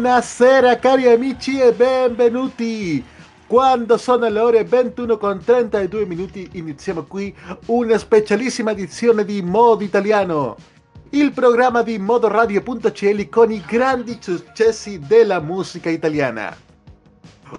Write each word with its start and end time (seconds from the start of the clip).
Buonasera 0.00 0.78
cari 0.78 1.08
amici 1.08 1.58
e 1.58 1.72
benvenuti! 1.72 3.04
Quando 3.48 3.96
sono 3.96 4.28
le 4.28 4.38
ore 4.38 4.62
21 4.62 5.16
con 5.18 5.42
32 5.42 6.06
minuti 6.06 6.48
iniziamo 6.52 7.02
qui 7.02 7.34
una 7.66 7.98
specialissima 7.98 8.70
edizione 8.70 9.24
di 9.24 9.42
Modo 9.42 9.82
Italiano, 9.82 10.54
il 11.10 11.32
programma 11.32 11.82
di 11.82 11.98
modoradio.cl 11.98 13.28
con 13.28 13.50
i 13.50 13.60
grandi 13.66 14.18
successi 14.20 15.00
della 15.00 15.40
musica 15.40 15.90
italiana. 15.90 16.56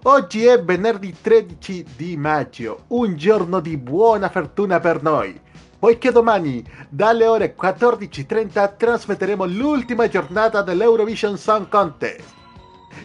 Oggi 0.03 0.45
è 0.45 0.63
venerdì 0.63 1.13
13 1.21 1.85
di 1.97 2.15
maggio, 2.15 2.83
un 2.87 3.17
giorno 3.17 3.59
di 3.59 3.75
buona 3.75 4.29
fortuna 4.29 4.79
per 4.79 5.03
noi 5.03 5.37
poiché 5.79 6.11
domani 6.11 6.63
dalle 6.89 7.25
ore 7.25 7.55
14.30 7.59 8.75
trasmetteremo 8.77 9.45
l'ultima 9.45 10.07
giornata 10.09 10.61
dell'Eurovision 10.61 11.37
Song 11.37 11.69
Contest. 11.69 12.37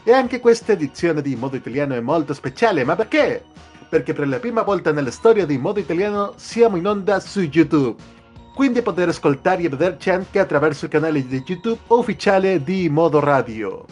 E 0.03 0.12
anche 0.12 0.41
questa 0.41 0.72
edizione 0.72 1.22
di 1.22 1.36
Modo 1.36 1.56
Italiano 1.56 1.94
è 1.94 2.00
molto 2.00 2.34
speciale, 2.34 2.84
ma 2.84 2.97
perché? 2.97 3.44
Perché 3.89 4.12
per 4.12 4.27
la 4.27 4.41
prima 4.41 4.62
volta 4.62 4.91
nella 4.92 5.12
storia 5.12 5.47
di 5.47 5.56
Modo 5.56 5.78
Italiano 5.78 6.33
siamo 6.36 6.77
in 6.77 6.86
onda 6.86 7.20
su 7.20 7.41
YouTube. 7.41 7.94
Quindi 8.55 8.83
poter 8.83 9.09
ascoltare 9.09 9.62
e 9.62 9.69
vederci 9.69 10.10
anche 10.10 10.41
attraverso 10.41 10.87
il 10.87 10.91
canale 10.91 11.27
di 11.27 11.43
YouTube 11.47 11.78
ufficiale 11.88 12.62
di 12.62 12.88
Modo 12.88 13.21
Radio. 13.21 13.84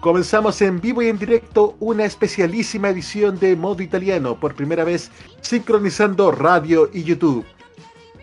Comenzamos 0.00 0.62
en 0.62 0.80
vivo 0.80 1.02
y 1.02 1.08
en 1.08 1.18
directo 1.18 1.74
una 1.80 2.04
especialísima 2.04 2.90
edición 2.90 3.36
de 3.40 3.56
Modo 3.56 3.82
Italiano, 3.82 4.38
por 4.38 4.54
primera 4.54 4.84
vez 4.84 5.10
sincronizando 5.40 6.30
radio 6.30 6.88
y 6.92 7.02
YouTube. 7.02 7.44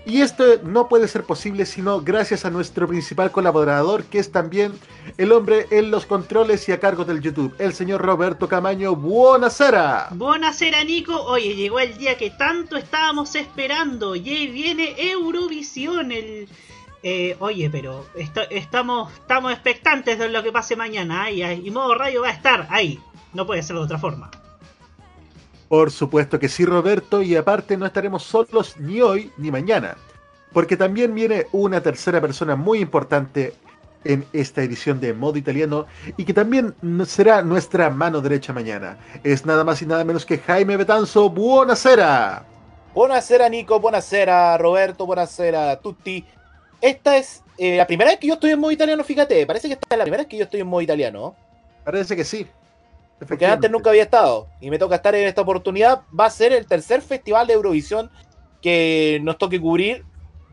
Y 0.05 0.21
esto 0.21 0.43
no 0.63 0.87
puede 0.87 1.07
ser 1.07 1.23
posible 1.23 1.65
sino 1.65 2.01
gracias 2.01 2.45
a 2.45 2.51
nuestro 2.51 2.87
principal 2.87 3.31
colaborador, 3.31 4.03
que 4.03 4.19
es 4.19 4.31
también 4.31 4.73
el 5.17 5.31
hombre 5.31 5.65
en 5.71 5.89
los 5.89 6.05
controles 6.05 6.69
y 6.69 6.71
a 6.71 6.79
cargo 6.79 7.05
del 7.05 7.21
YouTube, 7.21 7.55
el 7.57 7.73
señor 7.73 8.01
Roberto 8.01 8.47
Camaño. 8.47 8.95
¡Buenasera! 8.95 10.09
Buenasera, 10.11 10.83
Nico. 10.83 11.19
Oye, 11.23 11.55
llegó 11.55 11.79
el 11.79 11.97
día 11.97 12.17
que 12.17 12.29
tanto 12.29 12.77
estábamos 12.77 13.33
esperando. 13.35 14.15
Y 14.15 14.29
ahí 14.29 14.47
viene 14.47 14.95
Eurovisión. 15.11 16.11
El, 16.11 16.47
eh, 17.01 17.35
oye, 17.39 17.69
pero 17.71 18.05
estamos, 18.51 19.11
estamos 19.11 19.53
expectantes 19.53 20.19
de 20.19 20.29
lo 20.29 20.43
que 20.43 20.51
pase 20.51 20.75
mañana. 20.75 21.31
¿eh? 21.31 21.61
y 21.63 21.71
modo 21.71 21.95
radio 21.95 22.21
va 22.21 22.27
a 22.27 22.33
estar 22.33 22.67
ahí. 22.69 22.99
No 23.33 23.47
puede 23.47 23.63
ser 23.63 23.75
de 23.75 23.81
otra 23.81 23.97
forma. 23.97 24.29
Por 25.67 25.91
supuesto 25.91 26.39
que 26.39 26.49
sí, 26.49 26.65
Roberto, 26.65 27.21
y 27.21 27.35
aparte 27.35 27.75
no 27.77 27.85
estaremos 27.85 28.23
solos 28.23 28.75
ni 28.79 29.01
hoy 29.01 29.31
ni 29.37 29.51
mañana, 29.51 29.97
porque 30.53 30.77
también 30.77 31.15
viene 31.15 31.47
una 31.51 31.81
tercera 31.81 32.21
persona 32.21 32.55
muy 32.55 32.79
importante 32.79 33.53
en 34.03 34.23
esta 34.31 34.61
edición 34.61 34.99
de 34.99 35.13
Modo 35.13 35.37
Italiano 35.37 35.87
y 36.15 36.23
que 36.23 36.33
también 36.33 36.75
será 37.05 37.41
nuestra 37.41 37.89
mano 37.89 38.21
derecha 38.21 38.53
mañana. 38.53 38.97
Es 39.23 39.45
nada 39.45 39.63
más 39.63 39.81
y 39.81 39.85
nada 39.85 40.03
menos 40.03 40.25
que 40.25 40.37
Jaime 40.37 40.77
Betanzo. 40.77 41.29
¡Buonasera! 41.29 42.45
Buonasera, 42.93 43.49
Nico. 43.49 43.79
Buonasera, 43.79 44.57
Roberto. 44.57 45.05
Buonasera, 45.05 45.75
tutti. 45.81 46.23
Esta 46.79 47.17
es 47.17 47.43
eh, 47.57 47.77
la 47.77 47.87
primera 47.87 48.11
vez 48.11 48.19
que 48.19 48.27
yo 48.27 48.35
estoy 48.35 48.51
en 48.51 48.59
modo 48.59 48.71
italiano, 48.71 49.03
fíjate. 49.03 49.45
Parece 49.45 49.67
que 49.67 49.73
esta 49.73 49.87
es 49.89 49.97
la 49.97 50.03
primera 50.05 50.21
vez 50.21 50.27
que 50.29 50.37
yo 50.37 50.43
estoy 50.43 50.61
en 50.61 50.67
modo 50.67 50.81
italiano. 50.81 51.35
Parece 51.83 52.15
que 52.15 52.23
sí. 52.23 52.47
Porque 53.19 53.45
antes 53.45 53.71
nunca 53.71 53.89
había 53.89 54.03
estado 54.03 54.47
y 54.59 54.69
me 54.69 54.77
toca 54.77 54.95
estar 54.95 55.15
en 55.15 55.27
esta 55.27 55.41
oportunidad. 55.41 56.01
Va 56.17 56.25
a 56.25 56.29
ser 56.29 56.51
el 56.51 56.67
tercer 56.67 57.01
festival 57.01 57.47
de 57.47 57.53
Eurovisión 57.53 58.11
que 58.61 59.19
nos 59.23 59.37
toque 59.37 59.59
cubrir 59.59 60.03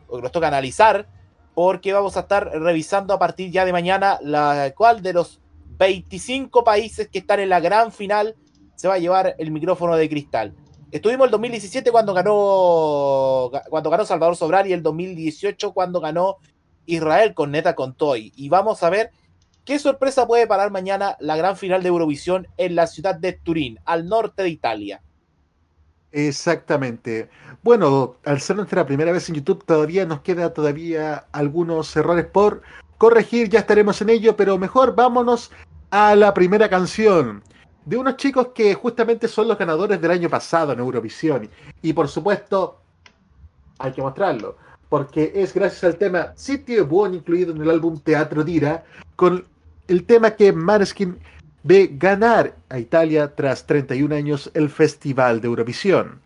o 0.07 0.17
que 0.17 0.21
nos 0.21 0.31
toca 0.31 0.47
analizar 0.47 1.07
porque 1.53 1.93
vamos 1.93 2.17
a 2.17 2.21
estar 2.21 2.49
revisando 2.49 3.13
a 3.13 3.19
partir 3.19 3.51
ya 3.51 3.65
de 3.65 3.73
mañana 3.73 4.17
la 4.21 4.73
cual 4.75 5.01
de 5.01 5.13
los 5.13 5.39
25 5.77 6.63
países 6.63 7.09
que 7.09 7.19
están 7.19 7.39
en 7.39 7.49
la 7.49 7.59
gran 7.59 7.91
final 7.91 8.35
se 8.75 8.87
va 8.87 8.95
a 8.95 8.99
llevar 8.99 9.35
el 9.37 9.51
micrófono 9.51 9.95
de 9.95 10.09
cristal. 10.09 10.53
Estuvimos 10.91 11.25
el 11.25 11.31
2017 11.31 11.91
cuando 11.91 12.13
ganó 12.13 13.51
cuando 13.69 13.89
ganó 13.89 14.05
Salvador 14.05 14.35
Sobral 14.35 14.67
y 14.67 14.73
el 14.73 14.83
2018 14.83 15.73
cuando 15.73 15.99
ganó 15.99 16.37
Israel 16.85 17.33
con 17.33 17.51
Neta 17.51 17.75
Contoy 17.75 18.31
y 18.35 18.49
vamos 18.49 18.83
a 18.83 18.89
ver 18.89 19.11
¿Qué 19.65 19.79
sorpresa 19.79 20.27
puede 20.27 20.45
parar 20.45 20.71
mañana 20.71 21.15
la 21.21 21.37
gran 21.37 21.55
final 21.55 21.81
de 21.83 21.89
Eurovisión 21.89 22.47
en 22.57 22.75
la 22.75 22.85
ciudad 22.85 23.15
de 23.15 23.31
Turín, 23.31 23.79
al 23.85 24.07
norte 24.07 24.43
de 24.43 24.49
Italia? 24.49 25.01
Exactamente. 26.11 27.29
Bueno, 27.63 28.17
al 28.25 28.41
ser 28.41 28.57
nuestra 28.57 28.85
primera 28.85 29.13
vez 29.13 29.29
en 29.29 29.35
YouTube, 29.35 29.63
todavía 29.63 30.05
nos 30.05 30.19
queda 30.19 30.53
todavía 30.53 31.25
algunos 31.31 31.95
errores 31.95 32.25
por 32.25 32.61
corregir, 32.97 33.47
ya 33.47 33.59
estaremos 33.59 34.01
en 34.01 34.09
ello, 34.09 34.35
pero 34.35 34.57
mejor 34.57 34.95
vámonos 34.95 35.49
a 35.91 36.13
la 36.15 36.33
primera 36.33 36.69
canción 36.69 37.41
de 37.85 37.97
unos 37.97 38.17
chicos 38.17 38.49
que 38.53 38.73
justamente 38.73 39.29
son 39.29 39.47
los 39.47 39.57
ganadores 39.57 40.01
del 40.01 40.11
año 40.11 40.29
pasado 40.29 40.73
en 40.73 40.79
Eurovisión. 40.79 41.49
Y 41.81 41.93
por 41.93 42.09
supuesto, 42.09 42.81
hay 43.79 43.93
que 43.93 44.01
mostrarlo, 44.01 44.57
porque 44.89 45.31
es 45.33 45.53
gracias 45.53 45.85
al 45.85 45.95
tema 45.95 46.33
Sitio 46.35 46.85
Buon 46.85 47.13
incluido 47.13 47.53
en 47.53 47.61
el 47.61 47.69
álbum 47.69 47.97
Teatro 47.99 48.43
Dira, 48.43 48.83
con 49.15 49.45
el 49.87 50.05
tema 50.05 50.31
que 50.31 50.53
Maneskin 50.53 51.17
ve 51.63 51.89
ganar 51.93 52.55
a 52.69 52.79
Italia 52.79 53.35
tras 53.35 53.65
31 53.65 54.15
años 54.15 54.51
el 54.53 54.69
Festival 54.69 55.41
de 55.41 55.47
Eurovisión. 55.47 56.21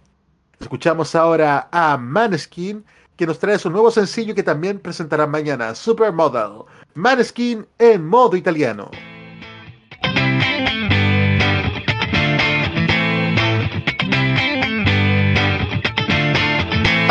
Escuchamos 0.59 1.15
ahora 1.15 1.69
a 1.71 1.97
Maneskin, 1.97 2.83
que 3.15 3.27
nos 3.27 3.39
trae 3.39 3.59
su 3.59 3.69
nuevo 3.69 3.91
sencillo 3.91 4.35
que 4.35 4.43
también 4.43 4.79
presentará 4.79 5.27
mañana, 5.27 5.75
Supermodel. 5.75 6.65
Maneskin 6.95 7.65
en 7.77 8.05
modo 8.07 8.35
italiano. 8.35 8.89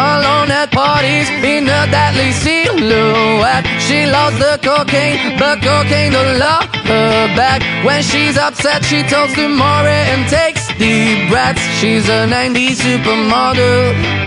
Alone 0.07 0.51
at 0.51 0.71
parties 0.71 1.29
in 1.55 1.65
a 1.79 1.83
deadly 1.91 2.31
silhouette. 2.45 3.67
She 3.87 4.07
loves 4.07 4.39
the 4.39 4.55
cocaine, 4.63 5.39
but 5.39 5.57
cocaine 5.63 6.13
don't 6.13 6.39
love 6.39 6.69
her 6.93 7.27
back. 7.35 7.61
When 7.85 8.03
she's 8.03 8.37
upset, 8.37 8.85
she 8.85 9.03
talks 9.03 9.35
to 9.35 9.49
Maury 9.49 10.03
and 10.13 10.23
takes 10.29 10.63
deep 10.79 11.29
breaths. 11.31 11.65
She's 11.81 12.09
a 12.09 12.21
90s 12.27 12.79
supermodel. 12.87 14.27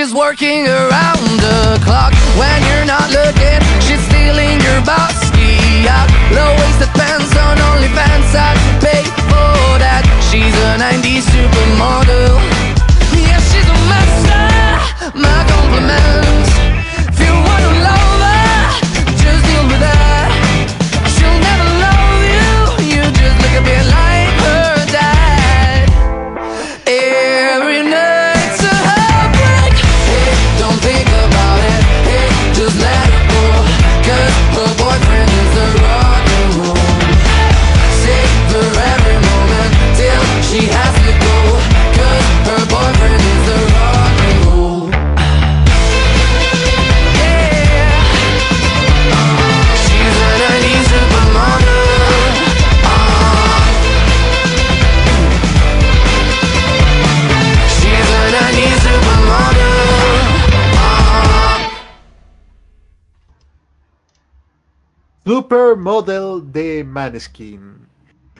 she's 0.00 0.14
working 0.14 0.66
around 0.66 1.28
the 1.44 1.78
clock. 1.84 2.14
When 2.40 2.58
you're 2.68 2.86
not 2.86 3.10
looking, 3.10 3.60
she's 3.84 4.00
stealing 4.08 4.56
your 4.64 4.80
bossy 4.80 5.84
out. 5.88 6.08
Low-waisted 6.32 6.88
pants 6.96 7.36
on 7.36 7.58
OnlyFans, 7.58 8.34
I 8.34 8.89
Supermodel 65.80 66.52
de 66.52 66.84
Maneskin. 66.84 67.78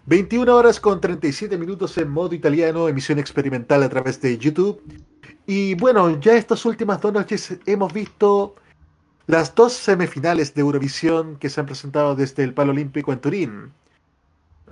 21 0.04 0.54
horas 0.54 0.78
con 0.78 1.00
37 1.00 1.56
minutos 1.56 1.96
en 1.96 2.10
modo 2.10 2.34
italiano, 2.34 2.86
emisión 2.86 3.18
experimental 3.18 3.82
a 3.82 3.88
través 3.88 4.20
de 4.20 4.36
YouTube. 4.36 4.82
Y 5.46 5.74
bueno, 5.76 6.20
ya 6.20 6.34
estas 6.34 6.66
últimas 6.66 7.00
dos 7.00 7.14
noches 7.14 7.58
hemos 7.64 7.94
visto 7.94 8.56
las 9.26 9.54
dos 9.54 9.72
semifinales 9.72 10.52
de 10.52 10.60
Eurovisión 10.60 11.36
que 11.36 11.48
se 11.48 11.60
han 11.60 11.66
presentado 11.66 12.14
desde 12.14 12.44
el 12.44 12.52
Palo 12.52 12.72
Olímpico 12.72 13.10
en 13.10 13.20
Turín. 13.20 13.72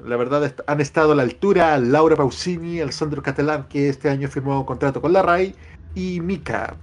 La 0.05 0.19
verdad 0.19 0.55
han 0.67 0.81
estado 0.83 1.13
a 1.13 1.15
la 1.15 1.23
altura 1.23 1.79
Laura 1.79 2.17
Pausini, 2.17 2.83
Alessandro 2.83 3.23
Catalán, 3.23 3.67
que 3.71 3.89
este 3.89 4.11
año 4.11 4.29
firmó 4.29 4.61
un 4.61 4.67
contrato 4.67 5.01
con 5.01 5.15
la 5.15 5.23
RAI, 5.23 5.55
y 5.95 6.21
Mika. 6.21 6.77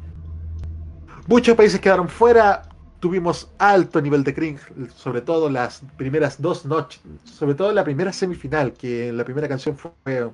Muchos 1.27 1.55
países 1.55 1.79
quedaron 1.79 2.09
fuera, 2.09 2.63
tuvimos 2.99 3.49
alto 3.57 4.01
nivel 4.01 4.23
de 4.23 4.33
cringe, 4.33 4.61
sobre 4.95 5.21
todo 5.21 5.49
las 5.49 5.81
primeras 5.97 6.41
dos 6.41 6.65
noches, 6.65 7.01
sobre 7.23 7.55
todo 7.55 7.71
la 7.71 7.83
primera 7.83 8.11
semifinal, 8.11 8.73
que 8.73 9.11
la 9.11 9.23
primera 9.23 9.47
canción 9.47 9.77
fue 9.77 10.29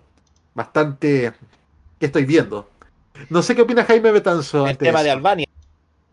bastante... 0.53 1.33
¿Qué 1.99 2.07
estoy 2.07 2.25
viendo? 2.25 2.67
No 3.29 3.43
sé 3.43 3.55
qué 3.55 3.61
opina 3.61 3.85
Jaime 3.85 4.11
Betanzo. 4.11 4.65
El 4.65 4.77
tema 4.77 5.03
de 5.03 5.11
Albania. 5.11 5.47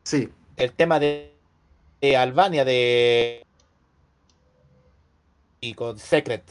Sí, 0.02 0.28
El 0.56 0.72
tema 0.72 0.98
de, 1.00 1.32
de 2.00 2.16
Albania, 2.16 2.64
de. 2.64 3.42
Y 5.60 5.74
con 5.74 5.98
Secret. 5.98 6.42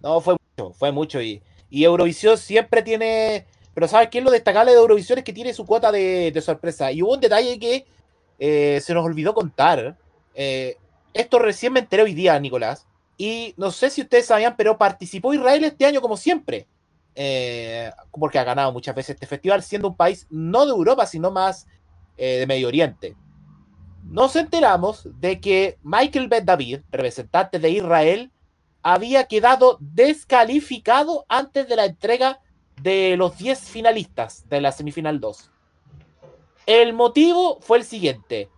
No, 0.00 0.20
fue 0.20 0.36
mucho, 0.56 0.72
fue 0.72 0.92
mucho. 0.92 1.20
Y, 1.20 1.42
y 1.68 1.84
Eurovisión 1.84 2.38
siempre 2.38 2.82
tiene. 2.82 3.46
Pero 3.74 3.88
¿sabes 3.88 4.08
qué 4.08 4.18
es 4.18 4.24
lo 4.24 4.30
destacable 4.30 4.70
de 4.72 4.78
Eurovisión? 4.78 5.18
Es 5.18 5.24
que 5.24 5.32
tiene 5.32 5.52
su 5.52 5.66
cuota 5.66 5.92
de, 5.92 6.30
de 6.32 6.40
sorpresa. 6.40 6.90
Y 6.92 7.02
hubo 7.02 7.14
un 7.14 7.20
detalle 7.20 7.58
que 7.58 7.84
eh, 8.44 8.80
se 8.80 8.92
nos 8.92 9.04
olvidó 9.04 9.34
contar. 9.34 9.96
Eh, 10.34 10.76
esto 11.14 11.38
recién 11.38 11.72
me 11.72 11.78
enteré 11.78 12.02
hoy 12.02 12.12
día, 12.12 12.36
Nicolás. 12.40 12.88
Y 13.16 13.54
no 13.56 13.70
sé 13.70 13.88
si 13.88 14.02
ustedes 14.02 14.26
sabían, 14.26 14.56
pero 14.56 14.76
participó 14.76 15.32
Israel 15.32 15.62
este 15.62 15.86
año 15.86 16.00
como 16.00 16.16
siempre. 16.16 16.66
Eh, 17.14 17.88
porque 18.10 18.40
ha 18.40 18.44
ganado 18.44 18.72
muchas 18.72 18.96
veces 18.96 19.14
este 19.14 19.28
festival, 19.28 19.62
siendo 19.62 19.86
un 19.86 19.96
país 19.96 20.26
no 20.28 20.66
de 20.66 20.72
Europa, 20.72 21.06
sino 21.06 21.30
más 21.30 21.68
de 22.16 22.44
Medio 22.46 22.68
Oriente. 22.68 23.16
Nos 24.04 24.36
enteramos 24.36 25.08
de 25.20 25.40
que 25.40 25.78
Michael 25.82 26.28
Ben 26.28 26.44
David, 26.44 26.80
representante 26.90 27.58
de 27.58 27.70
Israel, 27.70 28.30
había 28.82 29.24
quedado 29.24 29.76
descalificado 29.80 31.24
antes 31.28 31.68
de 31.68 31.76
la 31.76 31.86
entrega 31.86 32.40
de 32.80 33.16
los 33.16 33.38
10 33.38 33.58
finalistas 33.60 34.48
de 34.48 34.60
la 34.60 34.72
semifinal 34.72 35.20
2. 35.20 35.52
El 36.66 36.92
motivo 36.92 37.58
fue 37.60 37.78
el 37.78 37.84
siguiente. 37.84 38.48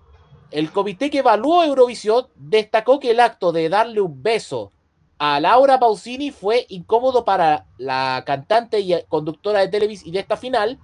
El 0.50 0.70
comité 0.70 1.08
que 1.08 1.18
evaluó 1.18 1.64
Eurovisión 1.64 2.26
destacó 2.36 3.00
que 3.00 3.12
el 3.12 3.20
acto 3.20 3.50
de 3.50 3.68
darle 3.70 4.02
un 4.02 4.22
beso 4.22 4.72
a 5.18 5.40
Laura 5.40 5.80
Pausini 5.80 6.30
fue 6.30 6.66
incómodo 6.68 7.24
para 7.24 7.66
la 7.78 8.22
cantante 8.26 8.80
y 8.80 8.94
conductora 9.08 9.60
de 9.60 9.68
Televis 9.68 10.04
y 10.04 10.10
de 10.10 10.18
esta 10.18 10.36
final, 10.36 10.78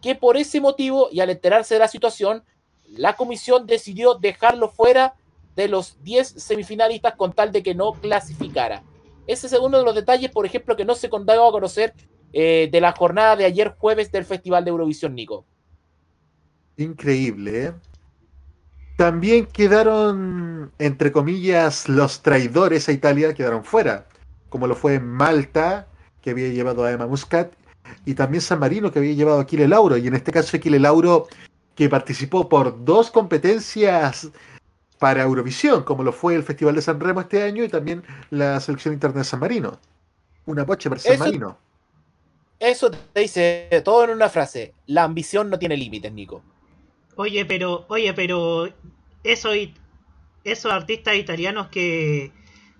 que 0.00 0.14
por 0.14 0.36
ese 0.36 0.60
motivo 0.60 1.08
y 1.10 1.18
al 1.18 1.30
enterarse 1.30 1.74
de 1.74 1.80
la 1.80 1.88
situación, 1.88 2.44
la 2.86 3.16
comisión 3.16 3.66
decidió 3.66 4.14
dejarlo 4.14 4.68
fuera 4.68 5.14
de 5.56 5.66
los 5.66 6.02
10 6.04 6.28
semifinalistas 6.28 7.16
con 7.16 7.32
tal 7.32 7.50
de 7.50 7.62
que 7.62 7.74
no 7.74 7.92
clasificara. 7.92 8.84
Ese 9.26 9.48
es 9.48 9.52
uno 9.54 9.78
de 9.78 9.84
los 9.84 9.94
detalles, 9.94 10.30
por 10.30 10.46
ejemplo, 10.46 10.76
que 10.76 10.84
no 10.84 10.94
se 10.94 11.08
daba 11.08 11.48
a 11.48 11.52
conocer 11.52 11.94
eh, 12.32 12.68
de 12.70 12.80
la 12.80 12.92
jornada 12.92 13.34
de 13.34 13.46
ayer 13.46 13.74
jueves 13.76 14.12
del 14.12 14.24
Festival 14.24 14.64
de 14.64 14.70
Eurovisión, 14.70 15.14
Nico. 15.14 15.44
Increíble. 16.76 17.64
¿eh? 17.66 17.72
También 18.96 19.46
quedaron, 19.46 20.70
entre 20.78 21.12
comillas, 21.12 21.88
los 21.88 22.22
traidores 22.22 22.88
a 22.88 22.92
Italia, 22.92 23.34
quedaron 23.34 23.64
fuera, 23.64 24.06
como 24.48 24.66
lo 24.66 24.74
fue 24.74 25.00
Malta, 25.00 25.86
que 26.20 26.30
había 26.30 26.48
llevado 26.48 26.84
a 26.84 26.92
Emma 26.92 27.06
Muscat, 27.06 27.52
y 28.04 28.14
también 28.14 28.40
San 28.40 28.60
Marino, 28.60 28.92
que 28.92 28.98
había 29.00 29.14
llevado 29.14 29.38
a 29.38 29.42
Aquile 29.42 29.66
Lauro, 29.66 29.96
y 29.96 30.06
en 30.06 30.14
este 30.14 30.30
caso 30.30 30.56
Aquile 30.56 30.78
Lauro, 30.78 31.26
que 31.74 31.88
participó 31.88 32.48
por 32.48 32.84
dos 32.84 33.10
competencias 33.10 34.30
para 34.98 35.22
Eurovisión, 35.22 35.82
como 35.82 36.04
lo 36.04 36.12
fue 36.12 36.34
el 36.34 36.44
Festival 36.44 36.76
de 36.76 36.82
San 36.82 37.00
Remo 37.00 37.22
este 37.22 37.42
año 37.42 37.64
y 37.64 37.68
también 37.68 38.04
la 38.30 38.60
selección 38.60 38.94
interna 38.94 39.18
de 39.18 39.24
San 39.24 39.40
Marino. 39.40 39.80
Una 40.46 40.64
bocha 40.64 40.88
para 40.90 41.00
San 41.00 41.14
Eso- 41.14 41.24
Marino. 41.24 41.58
Eso 42.60 42.92
te 42.92 43.20
dice 43.20 43.68
todo 43.84 44.04
en 44.04 44.10
una 44.10 44.28
frase. 44.28 44.72
La 44.86 45.02
ambición 45.02 45.50
no 45.50 45.58
tiene 45.58 45.76
límites, 45.76 46.12
Nico. 46.12 46.42
Oye, 47.16 47.44
pero, 47.44 47.84
oye, 47.88 48.12
pero 48.14 48.68
eso, 49.22 49.50
esos 50.44 50.72
artistas 50.72 51.16
italianos 51.16 51.68
que, 51.68 52.32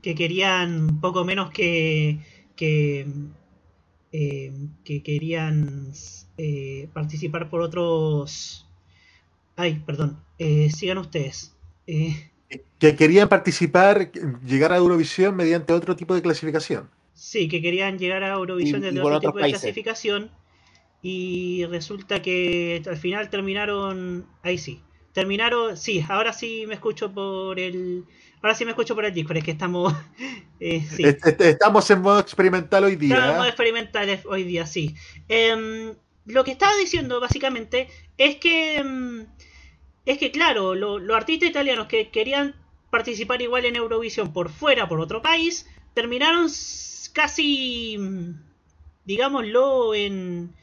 que 0.03 0.15
querían 0.15 1.01
poco 1.01 1.25
menos 1.25 1.51
que 1.51 2.19
que, 2.57 3.07
eh, 4.13 4.53
que 4.85 5.03
querían 5.03 5.93
eh, 6.39 6.89
participar 6.93 7.49
por 7.51 7.63
otros. 7.63 8.67
Ay, 9.57 9.83
perdón. 9.87 10.19
eh, 10.39 10.71
sigan 10.71 10.99
ustedes. 10.99 11.57
Eh, 11.87 12.31
Que 12.79 12.97
querían 12.97 13.29
participar, 13.29 14.11
llegar 14.45 14.73
a 14.73 14.77
Eurovisión 14.77 15.35
mediante 15.37 15.73
otro 15.73 15.97
tipo 15.97 16.15
de 16.15 16.23
clasificación. 16.23 16.91
sí, 17.15 17.49
que 17.49 17.63
querían 17.63 17.99
llegar 17.99 18.23
a 18.25 18.35
Eurovisión 18.35 18.81
desde 18.83 19.01
otro 19.01 19.21
tipo 19.21 19.39
de 19.39 19.47
clasificación. 19.47 20.31
Y 21.03 21.65
resulta 21.67 22.23
que 22.23 22.83
al 22.87 22.97
final 22.97 23.29
terminaron. 23.29 24.27
Ahí 24.43 24.57
sí. 24.59 24.81
Terminaron. 25.13 25.77
Sí, 25.77 26.05
ahora 26.09 26.33
sí 26.33 26.65
me 26.69 26.75
escucho 26.75 27.13
por 27.13 27.59
el. 27.59 28.05
Ahora 28.41 28.55
sí 28.55 28.65
me 28.65 28.71
escucho 28.71 28.95
por 28.95 29.05
el 29.05 29.13
Discord, 29.13 29.39
es 29.39 29.45
que 29.45 29.51
estamos. 29.51 29.93
eh, 30.61 30.81
sí. 30.89 31.05
Estamos 31.41 31.91
en 31.91 32.01
modo 32.03 32.21
experimental 32.21 32.85
hoy 32.85 32.97
día. 32.97 33.17
Estamos 33.19 33.47
experimentales 33.49 34.21
hoy 34.27 34.45
día, 34.45 34.67
sí. 34.67 34.95
Em, 35.29 35.95
lo 36.27 36.45
que 36.45 36.53
estaba 36.53 36.75
diciendo 36.77 37.21
básicamente 37.21 37.89
es 38.17 38.37
que. 38.37 38.77
em, 38.79 39.27
es 40.07 40.19
que, 40.19 40.31
claro, 40.33 40.75
lo- 40.75 40.99
los 40.99 41.17
artistas 41.17 41.51
italianos 41.51 41.87
que 41.87 42.11
querían 42.11 42.55
participar 42.91 43.41
igual 43.43 43.65
en 43.65 43.77
Eurovisión 43.77 44.33
por 44.33 44.51
fuera, 44.51 44.89
por 44.89 45.01
otro 45.01 45.21
país, 45.23 45.67
terminaron 45.95 46.49
casi. 47.13 47.99
digámoslo, 49.05 49.95
en. 49.95 50.55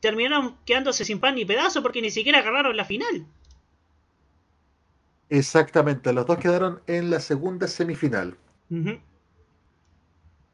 Terminaron 0.00 0.56
quedándose 0.64 1.04
sin 1.04 1.20
pan 1.20 1.34
ni 1.34 1.44
pedazo 1.44 1.82
porque 1.82 2.02
ni 2.02 2.10
siquiera 2.10 2.38
agarraron 2.40 2.76
la 2.76 2.84
final. 2.84 3.26
Exactamente, 5.28 6.12
los 6.12 6.26
dos 6.26 6.38
quedaron 6.38 6.80
en 6.86 7.10
la 7.10 7.20
segunda 7.20 7.66
semifinal. 7.66 8.36
Ujú. 8.70 8.98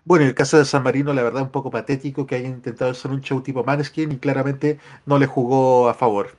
Bueno, 0.05 0.23
en 0.25 0.31
el 0.31 0.35
caso 0.35 0.59
de 0.59 0.65
San 0.65 0.83
Marino, 0.83 1.13
la 1.13 1.23
verdad, 1.23 1.43
un 1.43 1.51
poco 1.51 1.71
patético 1.71 2.27
que 2.27 2.35
hayan 2.37 2.53
intentado 2.53 2.91
hacer 2.91 3.11
un 3.11 3.21
show 3.21 3.41
tipo 3.43 3.63
Maneskin 3.63 4.13
y 4.13 4.17
claramente 4.17 4.79
no 5.07 5.19
le 5.19 5.27
jugó 5.27 5.89
a 5.89 5.95
favor. 5.95 6.35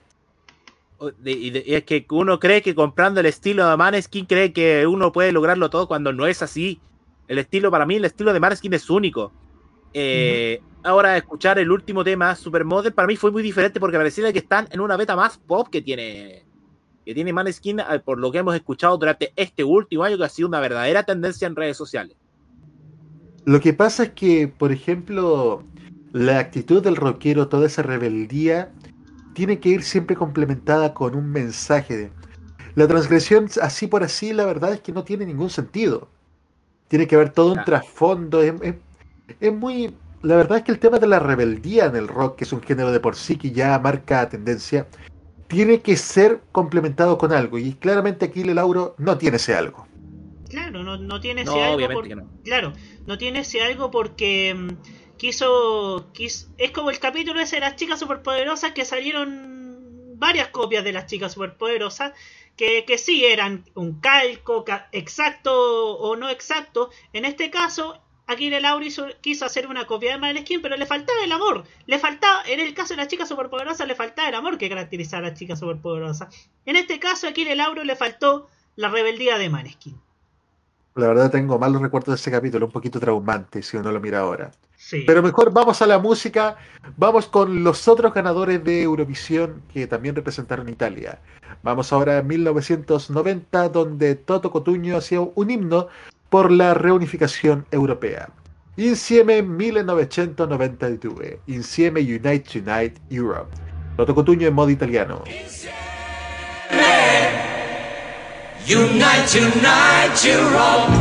Y 1.23 1.49
de- 1.51 1.63
y 1.65 1.75
es 1.75 1.83
que 1.83 2.05
uno 2.11 2.39
cree 2.39 2.61
que 2.61 2.75
comprando 2.75 3.19
el 3.19 3.25
estilo 3.25 3.69
de 3.69 3.77
Maneskin 3.77 4.25
cree 4.25 4.53
que 4.53 4.87
uno 4.87 5.11
puede 5.11 5.31
lograrlo 5.31 5.69
todo 5.69 5.87
cuando 5.87 6.11
no 6.13 6.25
es 6.27 6.41
así. 6.41 6.79
El 7.27 7.39
estilo, 7.39 7.71
para 7.71 7.85
mí, 7.85 7.95
el 7.95 8.05
estilo 8.05 8.33
de 8.33 8.39
Maneskin 8.39 8.73
es 8.73 8.89
único. 8.89 9.31
Eh, 9.93 10.61
ahora 10.83 11.17
escuchar 11.17 11.59
el 11.59 11.71
último 11.71 12.03
tema, 12.03 12.35
Supermodel, 12.35 12.93
para 12.93 13.07
mí 13.07 13.15
fue 13.15 13.31
muy 13.31 13.41
diferente 13.41 13.79
porque 13.79 13.97
parecía 13.97 14.31
que 14.31 14.39
están 14.39 14.67
en 14.71 14.79
una 14.79 14.97
beta 14.97 15.15
más 15.15 15.37
pop 15.37 15.67
que 15.69 15.81
tiene 15.81 16.45
que 17.05 17.13
tiene 17.13 17.33
Maneskin, 17.33 17.79
eh, 17.79 17.99
por 18.03 18.17
lo 18.17 18.31
que 18.31 18.37
hemos 18.37 18.55
escuchado 18.55 18.97
durante 18.97 19.33
este 19.35 19.63
último 19.63 20.03
año, 20.03 20.17
que 20.17 20.23
ha 20.23 20.29
sido 20.29 20.47
una 20.47 20.59
verdadera 20.59 21.03
tendencia 21.03 21.47
en 21.47 21.55
redes 21.55 21.75
sociales. 21.75 22.15
Lo 23.45 23.59
que 23.59 23.73
pasa 23.73 24.03
es 24.03 24.09
que, 24.11 24.47
por 24.47 24.71
ejemplo, 24.71 25.63
la 26.13 26.39
actitud 26.39 26.81
del 26.81 26.95
rockero, 26.95 27.49
toda 27.49 27.67
esa 27.67 27.81
rebeldía, 27.81 28.71
tiene 29.33 29.59
que 29.59 29.69
ir 29.69 29.83
siempre 29.83 30.15
complementada 30.15 30.93
con 30.93 31.15
un 31.15 31.29
mensaje. 31.29 32.11
La 32.75 32.87
transgresión, 32.87 33.49
así 33.61 33.87
por 33.87 34.03
así, 34.03 34.31
la 34.31 34.45
verdad 34.45 34.73
es 34.73 34.81
que 34.81 34.93
no 34.93 35.03
tiene 35.03 35.25
ningún 35.25 35.49
sentido. 35.49 36.07
Tiene 36.87 37.07
que 37.07 37.15
haber 37.15 37.31
todo 37.31 37.53
un 37.53 37.63
trasfondo. 37.65 38.41
Es, 38.41 38.53
es, 39.39 39.53
muy. 39.53 39.93
La 40.23 40.37
verdad 40.37 40.59
es 40.59 40.63
que 40.63 40.71
el 40.71 40.79
tema 40.79 40.99
de 40.99 41.07
la 41.07 41.19
rebeldía 41.19 41.85
en 41.85 41.97
el 41.97 42.07
rock, 42.07 42.37
que 42.37 42.45
es 42.45 42.53
un 42.53 42.61
género 42.61 42.93
de 42.93 43.01
por 43.01 43.17
sí 43.17 43.35
que 43.37 43.51
ya 43.51 43.77
marca 43.77 44.29
tendencia, 44.29 44.87
tiene 45.47 45.81
que 45.81 45.97
ser 45.97 46.41
complementado 46.53 47.17
con 47.17 47.33
algo. 47.33 47.57
Y 47.59 47.73
claramente 47.73 48.25
aquí 48.25 48.41
el 48.41 48.55
Lauro 48.55 48.95
no 48.97 49.17
tiene 49.17 49.35
ese 49.35 49.53
algo. 49.53 49.85
Claro, 50.49 50.81
no, 50.81 51.19
tiene 51.19 51.41
ese 51.41 51.61
algo. 51.61 52.01
Claro, 52.43 52.73
no 53.05 53.17
tiene 53.17 53.39
ese 53.39 53.61
algo 53.61 53.91
porque 53.91 54.53
mm, 54.53 55.17
quiso, 55.17 56.09
Es 56.15 56.71
como 56.73 56.89
el 56.89 56.99
capítulo 56.99 57.41
ese 57.41 57.57
de 57.57 57.61
las 57.61 57.75
chicas 57.75 57.99
superpoderosas 57.99 58.71
que 58.71 58.85
salieron 58.85 60.15
varias 60.15 60.47
copias 60.49 60.85
de 60.85 60.93
las 60.93 61.05
chicas 61.07 61.33
superpoderosas. 61.33 62.13
Que, 62.55 62.85
que 62.85 62.99
sí 62.99 63.25
eran 63.25 63.65
un 63.73 63.99
calco 63.99 64.63
exacto 64.91 65.97
o 65.97 66.15
no 66.15 66.29
exacto. 66.29 66.91
En 67.11 67.25
este 67.25 67.49
caso, 67.49 68.02
Aquí 68.25 68.49
Lauri 68.49 68.93
quiso 69.21 69.45
hacer 69.45 69.67
una 69.67 69.85
copia 69.85 70.13
de 70.13 70.17
Maneskin, 70.17 70.61
pero 70.61 70.77
le 70.77 70.85
faltaba 70.85 71.19
el 71.23 71.31
amor. 71.31 71.65
Le 71.87 71.99
faltaba, 71.99 72.43
en 72.47 72.59
el 72.59 72.73
caso 72.73 72.93
de 72.93 72.97
la 72.97 73.07
chica 73.07 73.25
superpoderosa, 73.25 73.85
le 73.85 73.95
faltaba 73.95 74.29
el 74.29 74.35
amor 74.35 74.57
que 74.57 74.69
caracteriza 74.69 75.17
a 75.17 75.21
la 75.21 75.33
chica 75.33 75.55
superpoderosa. 75.55 76.29
En 76.65 76.75
este 76.75 76.99
caso, 76.99 77.27
aquí 77.27 77.43
el 77.43 77.57
Lauro 77.57 77.83
le 77.83 77.95
faltó 77.95 78.47
la 78.75 78.89
rebeldía 78.89 79.37
de 79.37 79.49
Maneskin. 79.49 79.99
La 80.95 81.07
verdad 81.07 81.31
tengo 81.31 81.57
malos 81.57 81.81
recuerdos 81.81 82.13
de 82.13 82.21
ese 82.21 82.29
capítulo, 82.29 82.67
un 82.67 82.71
poquito 82.71 82.99
traumante 82.99 83.63
si 83.63 83.77
uno 83.77 83.91
lo 83.91 83.99
mira 83.99 84.19
ahora. 84.19 84.51
Pero 85.07 85.23
mejor 85.23 85.51
vamos 85.51 85.81
a 85.81 85.87
la 85.87 85.97
música, 85.97 86.57
vamos 86.97 87.27
con 87.27 87.63
los 87.63 87.87
otros 87.87 88.13
ganadores 88.13 88.63
de 88.63 88.83
Eurovisión 88.83 89.63
que 89.73 89.87
también 89.87 90.15
representaron 90.15 90.69
Italia. 90.69 91.19
Vamos 91.63 91.91
ahora 91.91 92.19
a 92.19 92.21
1990, 92.21 93.69
donde 93.69 94.15
Toto 94.15 94.51
Cotuño 94.51 94.97
hacía 94.97 95.21
un 95.21 95.49
himno 95.49 95.87
por 96.33 96.51
la 96.51 96.73
reunificación 96.73 97.67
europea. 97.69 98.27
Insieme 98.75 99.43
1992, 99.43 101.37
Insieme 101.45 101.99
Unite 102.01 102.57
Unite 102.57 102.95
Europe. 103.11 103.55
Toto 103.95 104.15
Cotuño 104.15 104.47
en 104.47 104.55
modo 104.55 104.71
italiano. 104.71 105.21
Unite 108.65 109.41
Unite 109.41 110.31
Europe. 110.31 110.91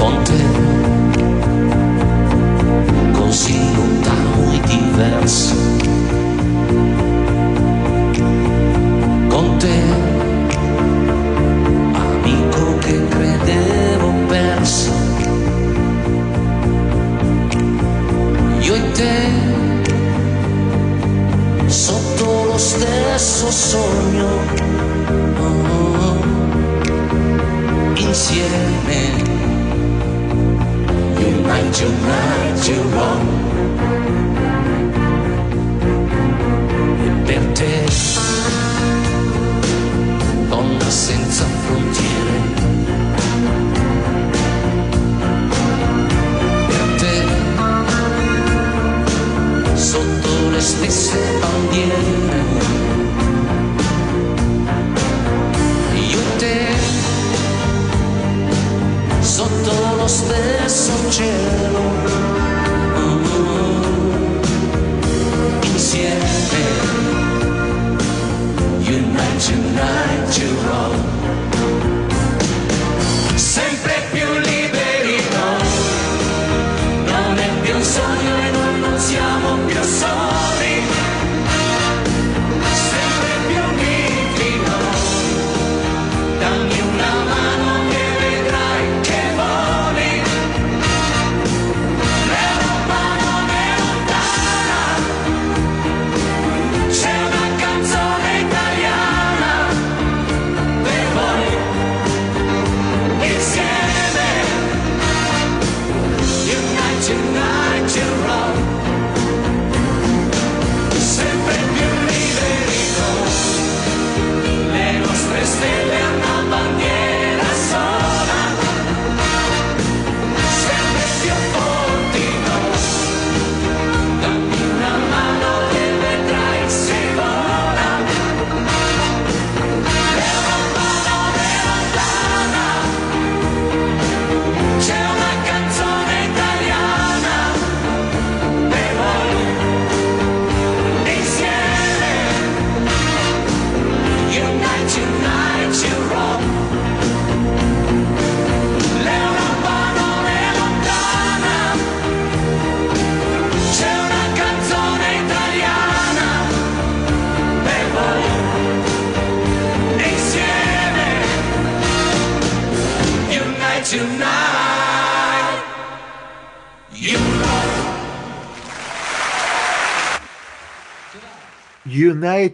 Con 0.00 0.24
te, 0.24 0.40
così 3.12 3.74
lontano 3.76 4.52
e 4.54 4.60
diverso. 4.66 5.67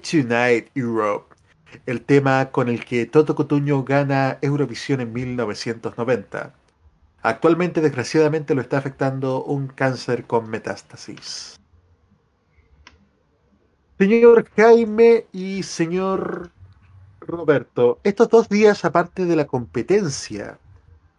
Tonight 0.08 0.68
Europe, 0.74 1.34
el 1.86 2.04
tema 2.04 2.50
con 2.50 2.68
el 2.68 2.84
que 2.84 3.06
Toto 3.06 3.34
Cotuño 3.34 3.84
gana 3.84 4.38
Eurovisión 4.42 5.00
en 5.00 5.12
1990. 5.12 6.54
Actualmente, 7.22 7.80
desgraciadamente, 7.80 8.54
lo 8.54 8.60
está 8.60 8.76
afectando 8.78 9.42
un 9.42 9.68
cáncer 9.68 10.24
con 10.24 10.50
metástasis. 10.50 11.58
Señor 13.98 14.46
Jaime 14.56 15.26
y 15.32 15.62
señor 15.62 16.50
Roberto, 17.20 17.98
estos 18.04 18.28
dos 18.28 18.48
días, 18.50 18.84
aparte 18.84 19.24
de 19.24 19.36
la 19.36 19.46
competencia 19.46 20.58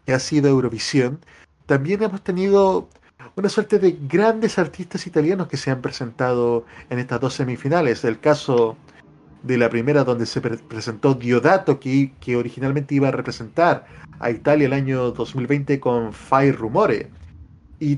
que 0.05 0.13
ha 0.13 0.19
sido 0.19 0.49
Eurovisión, 0.49 1.19
también 1.65 2.03
hemos 2.03 2.21
tenido 2.21 2.87
una 3.35 3.49
suerte 3.49 3.79
de 3.79 3.97
grandes 4.07 4.57
artistas 4.57 5.05
italianos 5.07 5.47
que 5.47 5.57
se 5.57 5.71
han 5.71 5.81
presentado 5.81 6.65
en 6.89 6.99
estas 6.99 7.19
dos 7.19 7.33
semifinales. 7.33 8.03
El 8.05 8.19
caso 8.19 8.77
de 9.43 9.57
la 9.57 9.69
primera 9.69 10.03
donde 10.03 10.25
se 10.25 10.41
pre- 10.41 10.57
presentó 10.57 11.13
Diodato, 11.13 11.79
que, 11.79 12.13
que 12.19 12.35
originalmente 12.35 12.95
iba 12.95 13.09
a 13.09 13.11
representar 13.11 13.85
a 14.19 14.31
Italia 14.31 14.67
el 14.67 14.73
año 14.73 15.11
2020 15.11 15.79
con 15.79 16.13
Fai 16.13 16.51
Rumore. 16.51 17.09
Y 17.79 17.97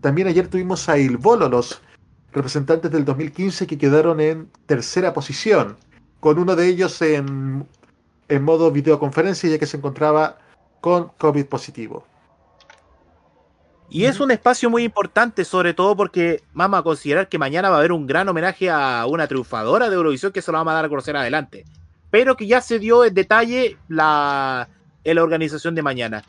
también 0.00 0.28
ayer 0.28 0.48
tuvimos 0.48 0.88
a 0.88 0.98
Il 0.98 1.16
Volo, 1.18 1.48
los 1.48 1.82
representantes 2.32 2.90
del 2.90 3.04
2015 3.04 3.66
que 3.66 3.78
quedaron 3.78 4.20
en 4.20 4.48
tercera 4.66 5.12
posición, 5.12 5.76
con 6.20 6.38
uno 6.38 6.56
de 6.56 6.66
ellos 6.66 7.00
en, 7.02 7.66
en 8.28 8.42
modo 8.42 8.70
videoconferencia 8.70 9.50
ya 9.50 9.58
que 9.58 9.66
se 9.66 9.76
encontraba 9.76 10.38
con 10.80 11.10
COVID 11.18 11.46
positivo. 11.46 12.04
Y 13.88 14.04
es 14.04 14.18
un 14.20 14.30
espacio 14.30 14.68
muy 14.68 14.82
importante, 14.82 15.44
sobre 15.44 15.72
todo 15.72 15.96
porque 15.96 16.42
vamos 16.52 16.80
a 16.80 16.82
considerar 16.82 17.28
que 17.28 17.38
mañana 17.38 17.70
va 17.70 17.76
a 17.76 17.78
haber 17.78 17.92
un 17.92 18.06
gran 18.06 18.28
homenaje 18.28 18.68
a 18.68 19.06
una 19.06 19.26
triunfadora 19.28 19.88
de 19.88 19.94
Eurovisión 19.94 20.32
que 20.32 20.42
se 20.42 20.50
lo 20.50 20.58
vamos 20.58 20.72
a 20.72 20.74
dar 20.74 20.84
a 20.86 20.88
conocer 20.88 21.16
adelante. 21.16 21.64
Pero 22.10 22.36
que 22.36 22.46
ya 22.46 22.60
se 22.60 22.78
dio 22.78 23.04
en 23.04 23.14
detalle 23.14 23.76
la, 23.88 24.68
en 25.04 25.14
la 25.14 25.22
organización 25.22 25.74
de 25.74 25.82
mañana. 25.82 26.24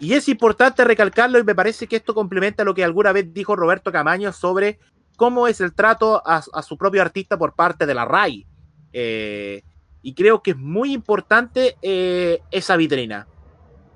Y 0.00 0.14
es 0.14 0.28
importante 0.28 0.84
recalcarlo 0.84 1.38
y 1.38 1.44
me 1.44 1.54
parece 1.54 1.86
que 1.86 1.96
esto 1.96 2.14
complementa 2.14 2.64
lo 2.64 2.74
que 2.74 2.82
alguna 2.82 3.12
vez 3.12 3.32
dijo 3.32 3.54
Roberto 3.54 3.92
Camaño 3.92 4.32
sobre 4.32 4.80
cómo 5.16 5.46
es 5.46 5.60
el 5.60 5.74
trato 5.74 6.22
a, 6.26 6.42
a 6.52 6.62
su 6.62 6.76
propio 6.76 7.02
artista 7.02 7.38
por 7.38 7.54
parte 7.54 7.86
de 7.86 7.94
la 7.94 8.04
RAI. 8.04 8.46
Eh, 8.92 9.62
y 10.02 10.14
creo 10.14 10.42
que 10.42 10.52
es 10.52 10.56
muy 10.56 10.92
importante 10.92 11.76
eh, 11.80 12.40
esa 12.50 12.76
vitrina. 12.76 13.26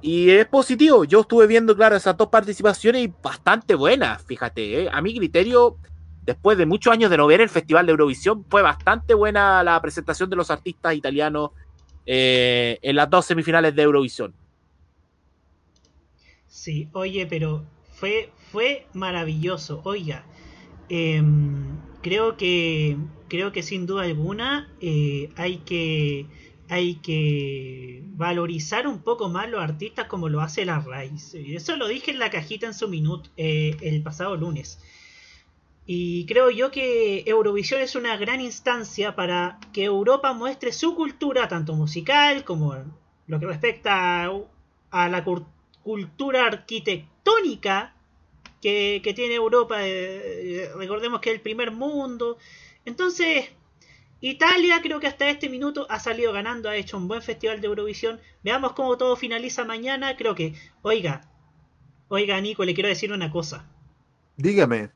Y 0.06 0.30
es 0.30 0.46
positivo. 0.46 1.02
Yo 1.02 1.22
estuve 1.22 1.48
viendo, 1.48 1.74
claro, 1.74 1.96
esas 1.96 2.16
dos 2.16 2.28
participaciones 2.28 3.02
y 3.02 3.12
bastante 3.20 3.74
buenas, 3.74 4.22
fíjate. 4.22 4.82
¿eh? 4.82 4.88
A 4.92 5.02
mi 5.02 5.12
criterio, 5.12 5.78
después 6.22 6.56
de 6.56 6.64
muchos 6.64 6.92
años 6.92 7.10
de 7.10 7.16
no 7.16 7.26
ver 7.26 7.40
el 7.40 7.48
Festival 7.48 7.86
de 7.86 7.90
Eurovisión, 7.90 8.44
fue 8.48 8.62
bastante 8.62 9.14
buena 9.14 9.64
la 9.64 9.82
presentación 9.82 10.30
de 10.30 10.36
los 10.36 10.48
artistas 10.52 10.94
italianos 10.94 11.50
eh, 12.06 12.78
en 12.82 12.94
las 12.94 13.10
dos 13.10 13.26
semifinales 13.26 13.74
de 13.74 13.82
Eurovisión. 13.82 14.32
Sí, 16.46 16.88
oye, 16.92 17.26
pero 17.26 17.64
fue, 17.90 18.30
fue 18.52 18.86
maravilloso. 18.92 19.80
Oiga, 19.82 20.24
em, 20.88 21.80
creo 22.00 22.36
que 22.36 22.96
creo 23.28 23.50
que 23.50 23.64
sin 23.64 23.86
duda 23.86 24.04
alguna 24.04 24.72
eh, 24.80 25.30
hay 25.34 25.56
que 25.56 26.26
hay 26.68 26.96
que 26.96 28.02
valorizar 28.14 28.86
un 28.86 29.02
poco 29.02 29.28
más 29.28 29.48
los 29.48 29.60
artistas 29.60 30.06
como 30.06 30.28
lo 30.28 30.40
hace 30.40 30.64
la 30.64 30.80
raíz. 30.80 31.34
Eso 31.34 31.76
lo 31.76 31.86
dije 31.88 32.10
en 32.10 32.18
la 32.18 32.30
cajita 32.30 32.66
en 32.66 32.74
su 32.74 32.88
minuto 32.88 33.30
eh, 33.36 33.76
el 33.82 34.02
pasado 34.02 34.36
lunes. 34.36 34.78
Y 35.86 36.26
creo 36.26 36.50
yo 36.50 36.72
que 36.72 37.22
Eurovisión 37.26 37.80
es 37.80 37.94
una 37.94 38.16
gran 38.16 38.40
instancia 38.40 39.14
para 39.14 39.60
que 39.72 39.84
Europa 39.84 40.32
muestre 40.32 40.72
su 40.72 40.96
cultura, 40.96 41.46
tanto 41.46 41.74
musical 41.74 42.44
como 42.44 42.74
lo 43.28 43.38
que 43.38 43.46
respecta 43.46 44.24
a, 44.90 45.08
la 45.08 45.24
cultura 45.84 46.46
arquitectónica 46.46 47.94
que, 48.60 49.00
que 49.04 49.14
tiene 49.14 49.34
Europa. 49.34 49.86
eh, 49.86 50.64
eh, 50.64 50.70
recordemos 50.76 51.20
que 51.20 51.30
es 51.30 51.36
el 51.36 51.42
primer 51.42 51.70
mundo. 51.70 52.38
Entonces, 52.84 53.50
Italia 54.30 54.80
creo 54.82 54.98
que 55.00 55.06
hasta 55.06 55.28
este 55.28 55.48
minuto 55.48 55.86
ha 55.90 56.00
salido 56.00 56.32
ganando, 56.32 56.68
ha 56.68 56.76
hecho 56.76 56.96
un 56.96 57.08
buen 57.08 57.22
festival 57.22 57.60
de 57.60 57.66
Eurovisión. 57.66 58.20
Veamos 58.42 58.72
cómo 58.72 58.96
todo 58.96 59.16
finaliza 59.16 59.64
mañana. 59.64 60.16
Creo 60.16 60.34
que, 60.34 60.54
oiga, 60.82 61.30
oiga 62.08 62.40
Nico, 62.40 62.64
le 62.64 62.74
quiero 62.74 62.88
decir 62.88 63.12
una 63.12 63.30
cosa. 63.30 63.66
Dígame, 64.36 64.90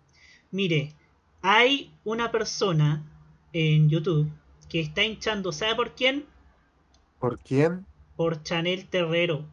Mire, 0.50 0.94
hay 1.42 1.92
una 2.04 2.30
persona 2.32 3.04
en 3.52 3.88
YouTube 3.88 4.28
que 4.68 4.80
está 4.80 5.02
hinchando, 5.04 5.52
¿sabe 5.52 5.74
por 5.76 5.94
quién? 5.94 6.26
¿por 7.18 7.38
quién? 7.40 7.86
Por 8.16 8.42
Chanel 8.42 8.88
Terrero. 8.88 9.44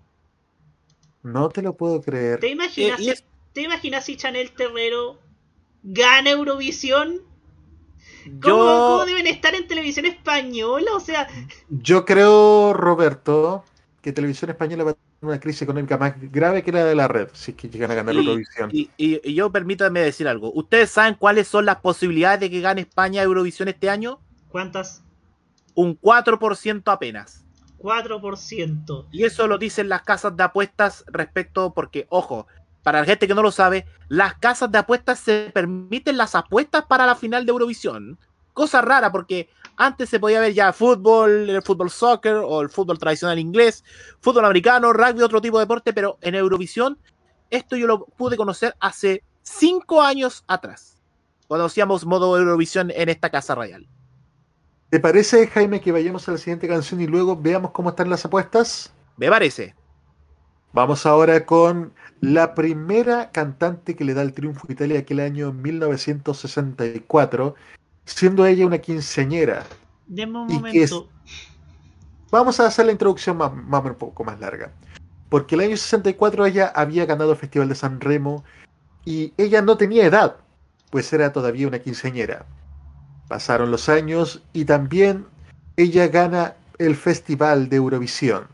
No 1.23 1.49
te 1.49 1.61
lo 1.61 1.75
puedo 1.75 2.01
creer. 2.01 2.39
¿Te 2.39 2.49
imaginas, 2.49 2.99
Eh, 3.01 3.11
es- 3.11 3.23
¿te 3.53 3.61
imaginas 3.61 4.05
si 4.05 4.15
Chanel 4.17 4.51
Terrero 4.51 5.19
gana 5.83 6.29
Eurovisión? 6.31 7.21
¿Cómo, 8.41 8.55
Yo, 8.57 8.87
cómo 8.91 9.05
deben 9.05 9.27
estar 9.27 9.53
en 9.55 9.67
televisión 9.67 10.05
española? 10.05 10.91
O 10.95 10.99
sea, 10.99 11.27
Yo 11.69 12.05
creo, 12.05 12.73
Roberto, 12.73 13.63
que 14.01 14.11
Televisión 14.13 14.49
Española 14.51 14.83
va 14.85 14.91
a 14.91 14.93
tener 14.93 15.07
una 15.21 15.39
crisis 15.39 15.63
económica 15.63 15.97
más 15.97 16.13
grave 16.31 16.63
que 16.63 16.71
la 16.71 16.85
de 16.85 16.95
la 16.95 17.07
red, 17.07 17.27
si 17.33 17.51
es 17.51 17.57
que 17.57 17.69
llegan 17.69 17.91
a 17.91 17.95
ganar 17.95 18.15
la 18.15 18.21
Eurovisión. 18.21 18.69
y, 18.71 18.89
y- 18.97 19.19
y 19.23 19.33
yo 19.33 19.51
permítanme 19.51 19.99
decir 19.99 20.27
algo. 20.27 20.51
¿Ustedes 20.53 20.91
saben 20.91 21.15
cuáles 21.15 21.47
son 21.47 21.65
las 21.65 21.77
posibilidades 21.77 22.39
de 22.39 22.49
que 22.49 22.61
gane 22.61 22.81
España 22.81 23.21
Eurovisión 23.23 23.67
este 23.67 23.89
año? 23.89 24.19
¿cuántas? 24.49 25.03
Un 25.75 25.95
4% 25.99 26.91
apenas. 26.91 27.43
4%. 27.79 29.05
Y 29.11 29.23
eso 29.25 29.47
lo 29.47 29.57
dicen 29.57 29.89
las 29.89 30.01
casas 30.03 30.35
de 30.35 30.43
apuestas 30.43 31.03
respecto, 31.07 31.73
porque, 31.73 32.07
ojo, 32.09 32.47
para 32.87 33.01
la 33.01 33.05
gente 33.05 33.27
que 33.27 33.35
no 33.35 33.41
lo 33.41 33.51
sabe, 33.51 33.85
las 34.07 34.35
casas 34.35 34.71
de 34.71 34.77
apuestas 34.77 35.19
se 35.19 35.51
permiten 35.53 36.15
las 36.15 36.35
apuestas 36.35 36.85
para 36.85 37.05
la 37.05 37.15
final 37.15 37.45
de 37.45 37.51
Eurovisión. 37.51 38.17
Cosa 38.53 38.79
rara, 38.79 39.11
porque 39.11 39.49
antes 39.75 40.07
se 40.09 40.21
podía 40.21 40.39
ver 40.39 40.53
ya 40.53 40.71
fútbol, 40.71 41.49
el 41.49 41.61
fútbol 41.61 41.89
soccer 41.89 42.35
o 42.35 42.61
el 42.61 42.69
fútbol 42.69 42.97
tradicional 42.97 43.39
inglés, 43.39 43.83
fútbol 44.21 44.45
americano, 44.45 44.93
rugby, 44.93 45.21
otro 45.21 45.41
tipo 45.41 45.57
de 45.57 45.63
deporte, 45.63 45.91
pero 45.91 46.17
en 46.21 46.35
Eurovisión, 46.35 46.97
esto 47.49 47.75
yo 47.75 47.87
lo 47.87 48.05
pude 48.05 48.37
conocer 48.37 48.73
hace 48.79 49.21
cinco 49.41 50.01
años 50.01 50.45
atrás, 50.47 50.95
cuando 51.49 51.65
hacíamos 51.65 52.05
modo 52.05 52.37
Eurovisión 52.37 52.89
en 52.95 53.09
esta 53.09 53.29
casa 53.29 53.53
radial. 53.53 53.85
¿Te 54.89 55.01
parece, 55.01 55.45
Jaime, 55.47 55.81
que 55.81 55.91
vayamos 55.91 56.25
a 56.29 56.31
la 56.31 56.37
siguiente 56.37 56.69
canción 56.69 57.01
y 57.01 57.07
luego 57.07 57.35
veamos 57.35 57.71
cómo 57.71 57.89
están 57.89 58.09
las 58.09 58.23
apuestas? 58.23 58.93
Me 59.17 59.27
parece. 59.27 59.75
Vamos 60.73 61.05
ahora 61.05 61.45
con 61.45 61.93
la 62.21 62.55
primera 62.55 63.31
cantante 63.31 63.95
que 63.95 64.03
le 64.03 64.13
da 64.13 64.21
el 64.21 64.33
triunfo 64.33 64.67
a 64.67 64.71
Italia 64.71 64.99
aquel 64.99 65.19
año 65.19 65.53
1964, 65.53 67.55
siendo 68.05 68.45
ella 68.45 68.65
una 68.65 68.79
quinceañera. 68.79 69.65
Deme 70.07 70.39
un 70.39 70.51
¿Y 70.51 70.61
qué 70.71 70.83
es? 70.83 70.91
momento. 70.91 71.11
Vamos 72.31 72.59
a 72.59 72.67
hacer 72.67 72.85
la 72.85 72.91
introducción 72.91 73.37
más, 73.37 73.53
más 73.53 73.85
un 73.85 73.95
poco 73.95 74.23
más 74.23 74.39
larga. 74.39 74.71
Porque 75.29 75.55
el 75.55 75.61
año 75.61 75.77
64 75.77 76.45
ella 76.45 76.71
había 76.75 77.05
ganado 77.05 77.31
el 77.31 77.37
Festival 77.37 77.69
de 77.69 77.75
San 77.75 78.01
Remo 78.01 78.43
y 79.05 79.33
ella 79.37 79.61
no 79.61 79.77
tenía 79.77 80.05
edad, 80.05 80.37
pues 80.89 81.11
era 81.13 81.31
todavía 81.31 81.67
una 81.67 81.79
quinceañera. 81.79 82.45
Pasaron 83.27 83.71
los 83.71 83.89
años 83.89 84.41
y 84.53 84.65
también 84.65 85.25
ella 85.75 86.07
gana 86.07 86.55
el 86.77 86.95
Festival 86.95 87.69
de 87.69 87.77
Eurovisión. 87.77 88.47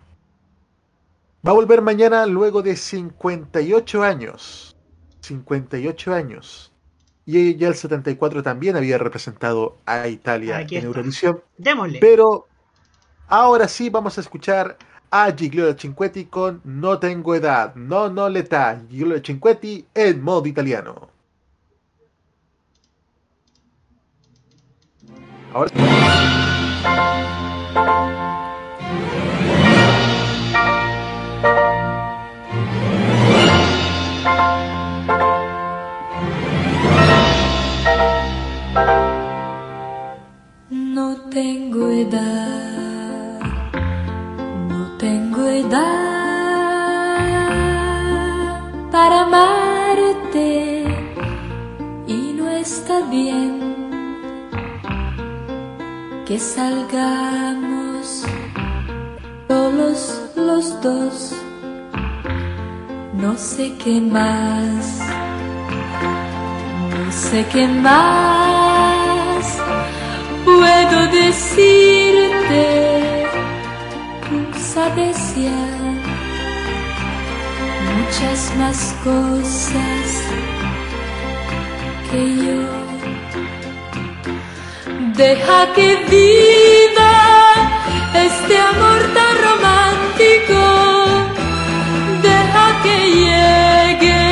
Va 1.46 1.52
a 1.52 1.56
volver 1.56 1.82
mañana 1.82 2.26
luego 2.26 2.62
de 2.62 2.76
58 2.76 4.02
años. 4.02 4.78
58 5.22 6.14
años. 6.14 6.72
Y 7.26 7.50
ella 7.50 7.68
el 7.68 7.76
74 7.76 8.44
también 8.44 8.78
había 8.78 8.98
representado 8.98 9.78
a 9.86 10.08
Italia 10.08 10.58
Aquí 10.58 10.76
en 10.76 10.80
está. 10.80 10.88
Eurovisión. 10.88 11.44
Démosle. 11.58 12.00
Pero 12.00 12.48
ahora 13.28 13.68
sí 13.68 13.90
vamos 13.90 14.18
a 14.18 14.22
escuchar 14.22 14.78
a 15.12 15.32
Giglio 15.32 15.74
Cinquetti 15.78 16.26
con 16.26 16.62
No 16.64 16.98
tengo 17.00 17.36
edad, 17.36 17.76
no 17.76 18.10
no 18.10 18.30
l'età. 18.30 18.82
Giglio 18.90 19.20
Cinquetti 19.22 19.86
en 19.94 20.22
modo 20.22 20.48
italiano. 20.48 21.10
Ahora 25.54 25.70
tengo 41.34 41.90
edad, 41.90 43.40
no 44.70 44.98
tengo 45.00 45.48
edad 45.48 45.80
para 48.92 49.22
amarte 49.22 50.86
y 52.06 52.34
no 52.38 52.48
está 52.50 53.02
bien 53.10 53.60
que 56.28 56.38
salgamos 56.38 58.26
solos 59.48 60.22
los 60.36 60.82
dos. 60.84 61.34
No 63.14 63.36
sé 63.38 63.74
qué 63.84 64.00
más, 64.00 65.00
no 66.92 67.12
sé 67.12 67.44
qué 67.52 67.68
más 67.68 68.73
puedo 70.58 71.08
decirte, 71.08 72.66
tú 74.28 74.38
sabes 74.74 75.18
ya 75.36 75.64
muchas 77.96 78.40
más 78.58 78.80
cosas 79.04 80.06
que 82.10 82.22
yo. 82.46 82.62
Deja 85.16 85.60
que 85.76 85.88
viva 86.10 87.16
este 88.28 88.56
amor 88.72 89.02
tan 89.18 89.34
romántico. 89.48 90.64
Deja 92.30 92.66
que 92.84 92.98
llegue 93.22 94.24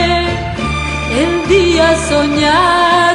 el 1.21 1.31
día 1.47 1.87
soñado, 2.09 3.10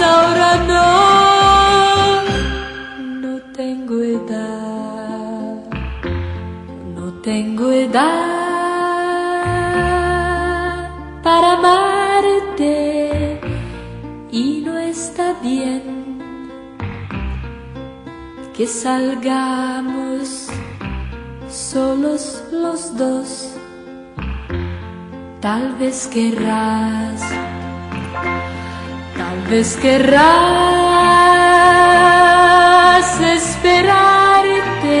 ahora 0.00 0.50
no, 0.70 2.22
no 3.22 3.32
tengo 3.52 4.02
edad, 4.02 5.64
no 6.96 7.12
tengo 7.22 7.70
edad 7.70 8.40
para 11.22 11.52
amarte. 11.52 13.40
Y 14.32 14.62
no 14.64 14.78
está 14.78 15.34
bien 15.42 16.20
que 18.56 18.66
salgamos 18.66 20.48
solos 21.48 22.42
los 22.52 22.96
dos. 22.96 23.54
Tal 25.40 25.74
vez 25.76 26.06
querrás, 26.06 27.22
vez 29.50 29.76
querrás 29.76 30.20
esperarte 33.20 35.00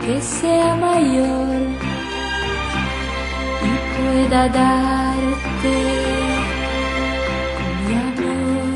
que 0.00 0.20
sea 0.20 0.74
mayor 0.74 1.60
y 3.62 3.72
pueda 3.96 4.48
darte 4.48 5.76
mi 7.86 7.94
amor. 8.08 8.74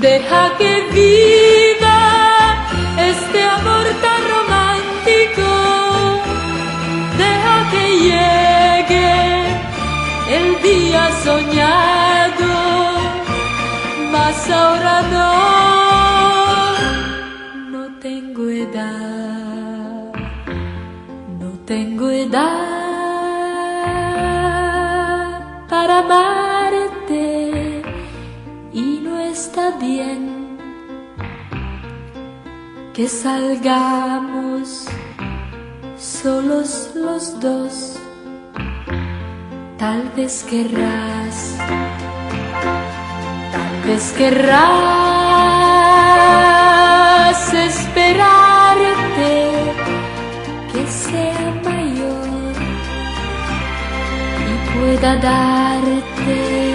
Deja 0.00 0.42
que 0.58 0.72
viva 0.92 2.00
este 3.10 3.40
amor 3.42 3.86
tan 4.02 4.21
soñado, 11.24 12.52
mas 14.10 14.50
ahora 14.50 15.02
no, 15.14 15.32
no 17.70 17.82
tengo 18.00 18.48
edad, 18.48 20.12
no 21.40 21.50
tengo 21.64 22.10
edad 22.10 22.42
para 25.68 25.98
amarte 26.00 27.82
y 28.72 29.00
no 29.04 29.20
está 29.20 29.70
bien 29.78 30.58
que 32.92 33.06
salgamos 33.08 34.86
solos 35.96 36.90
los 36.96 37.38
dos. 37.38 38.01
Tal 39.82 40.04
vez 40.14 40.34
querrás, 40.48 41.56
tal 43.50 43.74
vez 43.84 44.04
querrás 44.16 44.62
esperarte 47.52 49.32
que 50.72 50.86
sea 50.86 51.50
mayor 51.64 52.54
y 54.46 54.54
pueda 54.78 55.16
darte 55.16 56.71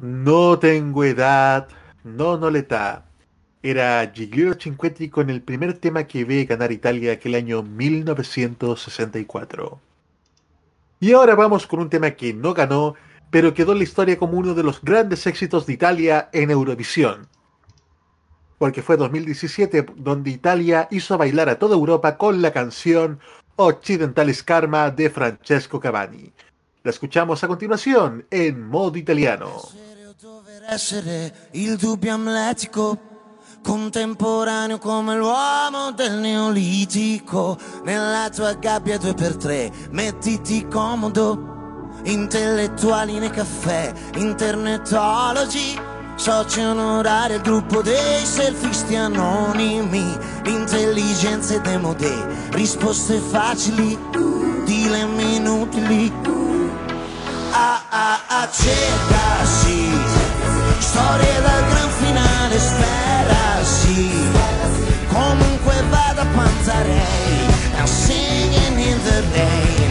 No 0.00 0.58
tengo 0.58 1.04
edad, 1.04 1.68
no 2.04 2.36
no 2.36 2.50
l'età. 2.50 3.04
Era 3.62 4.10
Giglio 4.12 4.54
Cinquetti 4.54 5.08
con 5.08 5.30
el 5.30 5.40
primer 5.40 5.78
tema 5.78 6.04
que 6.04 6.24
ve 6.24 6.44
ganar 6.44 6.72
Italia 6.72 7.12
aquel 7.12 7.36
año 7.36 7.62
1964. 7.62 9.80
Y 10.98 11.12
ahora 11.12 11.36
vamos 11.36 11.66
con 11.66 11.80
un 11.80 11.88
tema 11.88 12.10
que 12.12 12.34
no 12.34 12.54
ganó, 12.54 12.94
pero 13.30 13.54
quedó 13.54 13.72
en 13.72 13.78
la 13.78 13.84
historia 13.84 14.18
como 14.18 14.38
uno 14.38 14.54
de 14.54 14.64
los 14.64 14.82
grandes 14.82 15.26
éxitos 15.26 15.66
de 15.66 15.74
Italia 15.74 16.28
en 16.32 16.50
Eurovisión. 16.50 17.28
Porque 18.58 18.82
fue 18.82 18.96
2017 18.96 19.86
donde 19.96 20.30
Italia 20.30 20.88
hizo 20.90 21.16
bailar 21.16 21.48
a 21.48 21.58
toda 21.58 21.74
Europa 21.74 22.18
con 22.18 22.42
la 22.42 22.52
canción 22.52 23.20
Occidentalis 23.64 24.42
Karma 24.42 24.90
de 24.90 25.10
Francesco 25.10 25.78
Cavani. 25.78 26.32
La 26.82 26.90
escuchamos 26.90 27.42
a 27.44 27.48
continuación 27.48 28.26
en 28.30 28.68
modo 28.68 28.98
italiano. 28.98 29.62
essere 30.68 31.48
il 31.52 31.76
dubbio 31.76 32.14
amletico, 32.14 32.98
contemporaneo 33.62 34.78
come 34.78 35.16
l'uomo 35.16 35.92
del 35.92 36.18
neolitico. 36.18 37.58
Nella 37.84 38.30
tua 38.30 38.54
gabbia 38.54 38.98
due 38.98 39.14
per 39.14 39.36
tre, 39.36 39.70
mettiti 39.90 40.66
comodo. 40.66 41.50
Intellettuali 42.04 43.18
nei 43.18 43.30
caffè, 43.30 43.92
internetologi, 44.16 45.78
soci 46.22 46.60
onorari 46.60 47.34
al 47.34 47.40
gruppo 47.40 47.82
dei 47.82 48.24
selfisti 48.24 48.94
anonimi, 48.94 50.16
intelligenze 50.44 51.60
demodè, 51.60 52.14
risposte 52.52 53.18
facili, 53.18 53.98
dilemmi 54.64 55.34
inutili. 55.34 56.12
Ah 57.50 57.82
ah 57.88 58.20
ah 58.28 58.48
cerca 58.52 59.44
sì. 59.44 59.90
Storie 60.78 61.40
dal 61.42 61.64
gran 61.70 61.90
finale 61.90 62.58
spera 62.60 63.64
sì. 63.64 64.08
Comunque 65.08 65.74
vada 65.90 66.24
Panzarei 66.36 67.50
I'm 67.78 67.86
singing 67.86 68.78
in 68.78 68.98
the 69.02 69.22
rain 69.34 69.81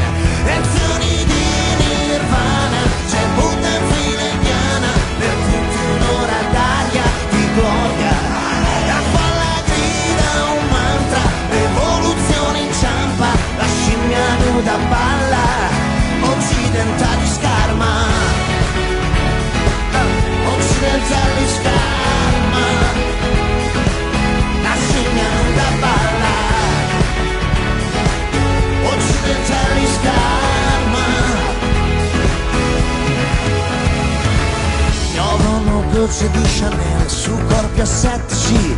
gocce 36.11 36.29
di 36.31 36.41
Chanel 36.41 37.09
su 37.09 37.31
corpi 37.47 37.79
assettici 37.79 38.77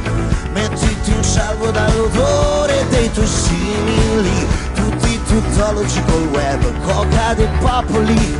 Mettiti 0.53 1.11
in 1.11 1.23
salvo 1.23 1.71
dall'odore 1.71 2.85
dei 2.89 3.11
tuoi 3.11 3.25
simili. 3.25 4.47
Tutti 4.75 5.19
tuttologi 5.25 6.01
col 6.05 6.27
web 6.27 6.61
Coca 6.83 7.33
dei 7.33 7.47
popoli. 7.59 8.37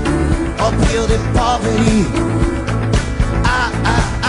Oppio 0.57 1.05
dei 1.05 1.19
poveri 1.31 2.33
Ah 3.85 4.22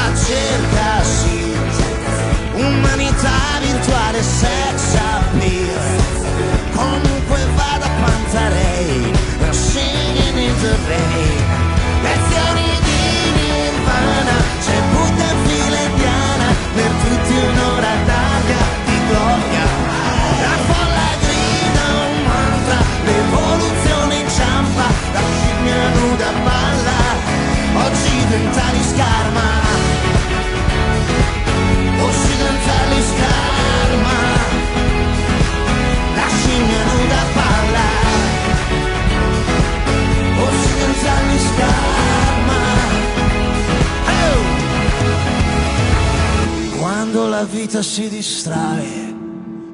si 47.94 48.08
distrae, 48.08 49.14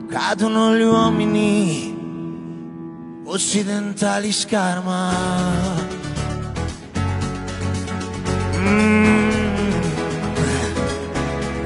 cadono 0.07 0.77
gli 0.77 0.83
uomini 0.83 1.97
occidentali 3.25 4.31
scarma. 4.31 5.11
Mm. 8.59 9.31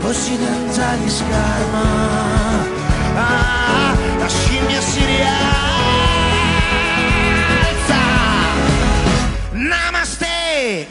Occidentali 0.00 1.10
scarma. 1.10 1.82
Ah, 3.16 3.96
la 4.20 4.28
scimmia 4.28 4.80
si 4.80 5.04
rialza. 5.06 5.42
Namaste. 9.50 10.86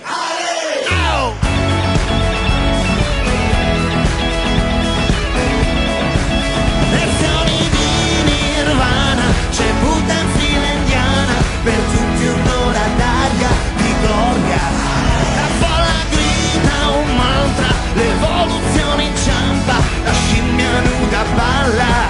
Nuda 21.63 21.69
balla, 21.69 22.07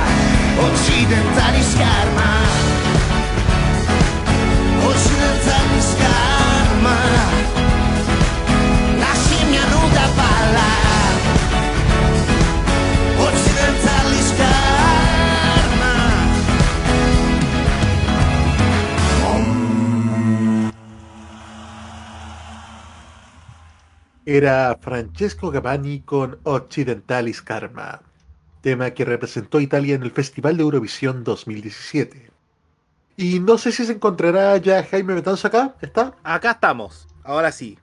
occidentali 0.58 1.62
scarma. 1.62 2.32
Occidentali 4.84 5.82
scarma, 5.82 6.98
la 8.98 9.14
scimmia 9.14 9.66
nuda 9.70 10.08
balla. 10.16 10.72
Occidentali 13.18 14.22
scarma. 14.22 14.62
Era 24.26 24.78
Francesco 24.80 25.50
Gavani 25.50 26.04
con 26.04 26.38
Occidentalis 26.44 27.44
Karma, 27.44 28.00
tema 28.64 28.92
que 28.92 29.04
representó 29.06 29.60
Italia 29.60 29.94
en 29.94 30.04
el 30.04 30.12
Festival 30.12 30.56
de 30.56 30.64
Eurovisión 30.64 31.24
2017. 31.24 32.32
Y 33.18 33.40
no 33.40 33.58
sé 33.60 33.72
si 33.74 33.86
se 33.86 33.92
encontrará 33.92 34.58
ya 34.58 34.84
Jaime 34.84 35.14
Betanzo 35.14 35.48
acá, 35.48 35.76
¿está? 35.82 36.16
Acá 36.24 36.52
estamos, 36.52 37.08
ahora 37.24 37.52
sí. 37.52 37.78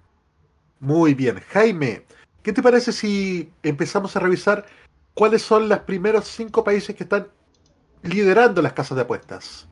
Muy 0.80 1.12
bien, 1.14 1.40
Jaime, 1.50 2.04
¿qué 2.42 2.52
te 2.52 2.62
parece 2.62 2.92
si 2.92 3.52
empezamos 3.62 4.16
a 4.16 4.20
revisar 4.20 4.64
cuáles 5.12 5.42
son 5.42 5.68
los 5.68 5.80
primeros 5.80 6.26
cinco 6.26 6.64
países 6.64 6.96
que 6.96 7.04
están 7.04 7.28
liderando 8.02 8.62
las 8.62 8.72
casas 8.72 8.96
de 8.96 9.02
apuestas? 9.02 9.68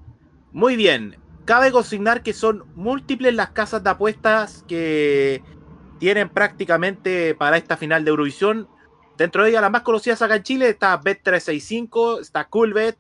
Muy 0.53 0.77
bien, 0.77 1.17
cabe 1.47 1.73
consignar 1.73 2.23
que 2.23 2.35
son 2.35 2.65
múltiples 2.75 3.35
las 3.35 3.51
casas 3.51 3.83
de 3.83 3.91
apuestas 3.91 4.63
que 4.69 5.43
tienen 5.99 6.29
prácticamente 6.29 7.35
para 7.35 7.57
esta 7.57 7.79
final 7.79 8.05
de 8.05 8.11
Eurovisión. 8.11 8.69
Dentro 9.19 9.43
de 9.43 9.51
ellas, 9.51 9.63
las 9.63 9.73
más 9.73 9.83
conocidas 9.83 10.23
acá 10.23 10.37
en 10.37 10.45
Chile 10.45 10.69
está 10.69 10.99
Bet365, 11.01 12.21
está 12.21 12.45
Coolbet, 12.45 12.97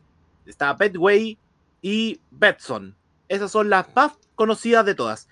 está 0.46 0.72
Betway 0.72 1.38
y 1.80 2.20
Betson. 2.32 2.96
Esas 3.28 3.52
son 3.52 3.70
las 3.70 3.86
más 3.94 4.14
conocidas 4.34 4.84
de 4.84 4.96
todas. 4.96 5.28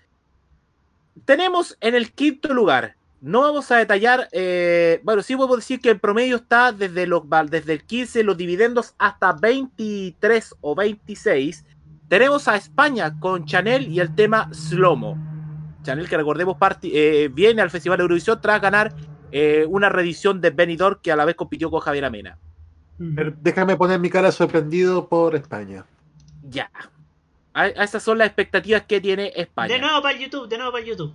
Tenemos 1.24 1.76
en 1.80 1.96
el 1.96 2.12
quinto 2.12 2.54
lugar. 2.54 2.94
No 3.20 3.40
vamos 3.40 3.68
a 3.72 3.78
detallar, 3.78 4.28
eh, 4.30 5.00
bueno, 5.02 5.22
sí 5.24 5.34
podemos 5.34 5.56
decir 5.56 5.80
que 5.80 5.90
el 5.90 5.98
promedio 5.98 6.36
está 6.36 6.70
desde, 6.70 7.08
los, 7.08 7.24
desde 7.50 7.72
el 7.72 7.82
15, 7.82 8.22
los 8.22 8.36
dividendos, 8.36 8.94
hasta 8.96 9.32
23 9.32 10.54
o 10.60 10.76
26. 10.76 11.64
Tenemos 12.06 12.46
a 12.46 12.54
España 12.54 13.18
con 13.18 13.44
Chanel 13.44 13.88
y 13.88 13.98
el 13.98 14.14
tema 14.14 14.48
Slomo. 14.54 15.18
Chanel, 15.82 16.08
que 16.08 16.16
recordemos, 16.16 16.56
eh, 16.82 17.28
viene 17.32 17.60
al 17.60 17.70
Festival 17.70 17.98
de 17.98 18.02
Eurovisión 18.02 18.40
tras 18.40 18.60
ganar 18.60 18.94
eh, 19.32 19.66
una 19.68 19.88
reedición 19.88 20.40
de 20.40 20.50
Benidorm 20.50 21.00
que 21.02 21.12
a 21.12 21.16
la 21.16 21.24
vez 21.24 21.36
compitió 21.36 21.70
con 21.70 21.80
Javier 21.80 22.04
Amena. 22.04 22.38
Déjame 22.98 23.76
poner 23.76 24.00
mi 24.00 24.08
cara 24.08 24.32
sorprendido 24.32 25.08
por 25.08 25.34
España. 25.34 25.84
Ya. 26.42 26.70
A, 27.52 27.66
esas 27.68 28.02
son 28.02 28.18
las 28.18 28.28
expectativas 28.28 28.82
que 28.82 29.00
tiene 29.00 29.32
España. 29.34 29.74
De 29.74 29.80
nuevo 29.80 30.00
para 30.02 30.16
el 30.16 30.22
YouTube, 30.22 30.48
de 30.48 30.56
nuevo 30.56 30.72
para 30.72 30.84
el 30.84 30.90
YouTube. 30.90 31.14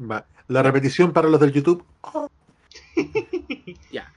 Va. 0.00 0.24
La 0.48 0.62
repetición 0.62 1.12
para 1.12 1.28
los 1.28 1.40
del 1.40 1.52
YouTube. 1.52 1.84
Ya. 3.90 4.12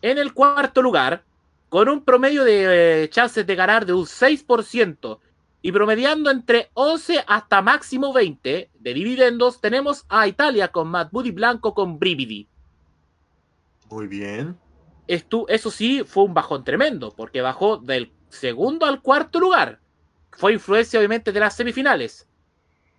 En 0.00 0.18
el 0.18 0.32
cuarto 0.32 0.80
lugar, 0.80 1.24
con 1.68 1.88
un 1.88 2.04
promedio 2.04 2.44
de 2.44 3.02
eh, 3.04 3.10
chances 3.10 3.46
de 3.46 3.54
ganar 3.54 3.84
de 3.84 3.92
un 3.92 4.04
6% 4.04 5.18
y 5.60 5.72
promediando 5.72 6.30
entre 6.30 6.70
11 6.74 7.24
hasta 7.26 7.62
máximo 7.62 8.12
20 8.12 8.70
de 8.78 8.94
dividendos, 8.94 9.60
tenemos 9.60 10.04
a 10.08 10.26
Italia 10.28 10.68
con 10.68 10.88
Matt 10.88 11.10
Blanco 11.10 11.74
con 11.74 11.98
Brividi. 11.98 12.48
Muy 13.90 14.06
bien. 14.06 14.58
Eso 15.06 15.70
sí, 15.70 16.02
fue 16.04 16.24
un 16.24 16.34
bajón 16.34 16.64
tremendo, 16.64 17.14
porque 17.16 17.40
bajó 17.40 17.78
del 17.78 18.12
segundo 18.28 18.84
al 18.84 19.00
cuarto 19.00 19.40
lugar. 19.40 19.80
Fue 20.32 20.52
influencia, 20.52 20.98
obviamente, 20.98 21.32
de 21.32 21.40
las 21.40 21.56
semifinales. 21.56 22.28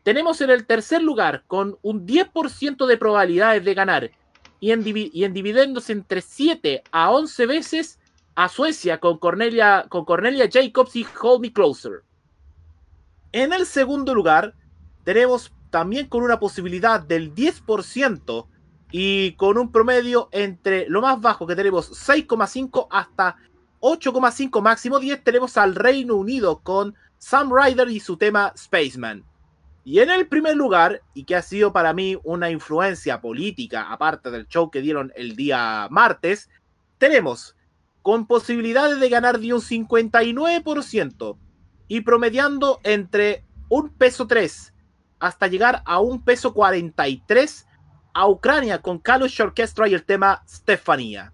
Tenemos 0.03 0.41
en 0.41 0.49
el 0.49 0.65
tercer 0.65 1.03
lugar, 1.03 1.43
con 1.45 1.77
un 1.83 2.07
10% 2.07 2.87
de 2.87 2.97
probabilidades 2.97 3.63
de 3.63 3.73
ganar 3.73 4.11
y 4.59 4.71
en, 4.71 4.83
y 4.85 5.23
en 5.23 5.37
entre 5.87 6.21
7 6.21 6.83
a 6.91 7.11
11 7.11 7.45
veces, 7.45 7.99
a 8.35 8.49
Suecia 8.49 8.99
con 8.99 9.17
Cornelia, 9.17 9.85
con 9.89 10.05
Cornelia 10.05 10.49
Jacobs 10.51 10.95
y 10.95 11.05
Hold 11.21 11.41
Me 11.41 11.53
Closer. 11.53 12.03
En 13.31 13.53
el 13.53 13.65
segundo 13.65 14.15
lugar, 14.15 14.55
tenemos 15.03 15.51
también 15.69 16.07
con 16.07 16.23
una 16.23 16.39
posibilidad 16.39 16.99
del 17.01 17.33
10% 17.35 18.47
y 18.91 19.33
con 19.33 19.57
un 19.57 19.71
promedio 19.71 20.29
entre 20.31 20.89
lo 20.89 21.01
más 21.01 21.21
bajo 21.21 21.45
que 21.45 21.55
tenemos 21.55 21.91
6,5 22.07 22.87
hasta 22.89 23.37
8,5 23.81 24.61
máximo 24.61 24.99
10 24.99 25.23
tenemos 25.23 25.57
al 25.57 25.75
Reino 25.75 26.15
Unido 26.15 26.59
con 26.59 26.95
Sam 27.17 27.51
Ryder 27.53 27.89
y 27.89 27.99
su 27.99 28.17
tema 28.17 28.53
Spaceman. 28.57 29.23
Y 29.85 29.99
en 29.99 30.09
el 30.09 30.27
primer 30.27 30.55
lugar, 30.55 31.01
y 31.13 31.23
que 31.23 31.35
ha 31.35 31.41
sido 31.41 31.71
para 31.73 31.93
mí 31.93 32.17
una 32.23 32.49
influencia 32.49 33.21
política, 33.21 33.91
aparte 33.91 34.29
del 34.29 34.47
show 34.47 34.69
que 34.69 34.81
dieron 34.81 35.11
el 35.15 35.35
día 35.35 35.87
martes, 35.89 36.49
tenemos 36.97 37.55
con 38.01 38.27
posibilidades 38.27 38.99
de 38.99 39.09
ganar 39.09 39.39
de 39.39 39.53
un 39.53 39.61
59% 39.61 41.37
y 41.87 42.01
promediando 42.01 42.79
entre 42.83 43.43
un 43.69 43.89
peso 43.89 44.27
3 44.27 44.73
hasta 45.19 45.47
llegar 45.47 45.81
a 45.85 45.99
un 45.99 46.23
peso 46.23 46.53
43 46.53 47.65
a 48.19 48.27
Ucrania 48.27 48.81
con 48.81 48.99
Kalush 48.99 49.41
Orchestra 49.41 49.87
y 49.87 49.93
el 49.93 50.03
tema 50.03 50.43
Stefania. 50.45 51.31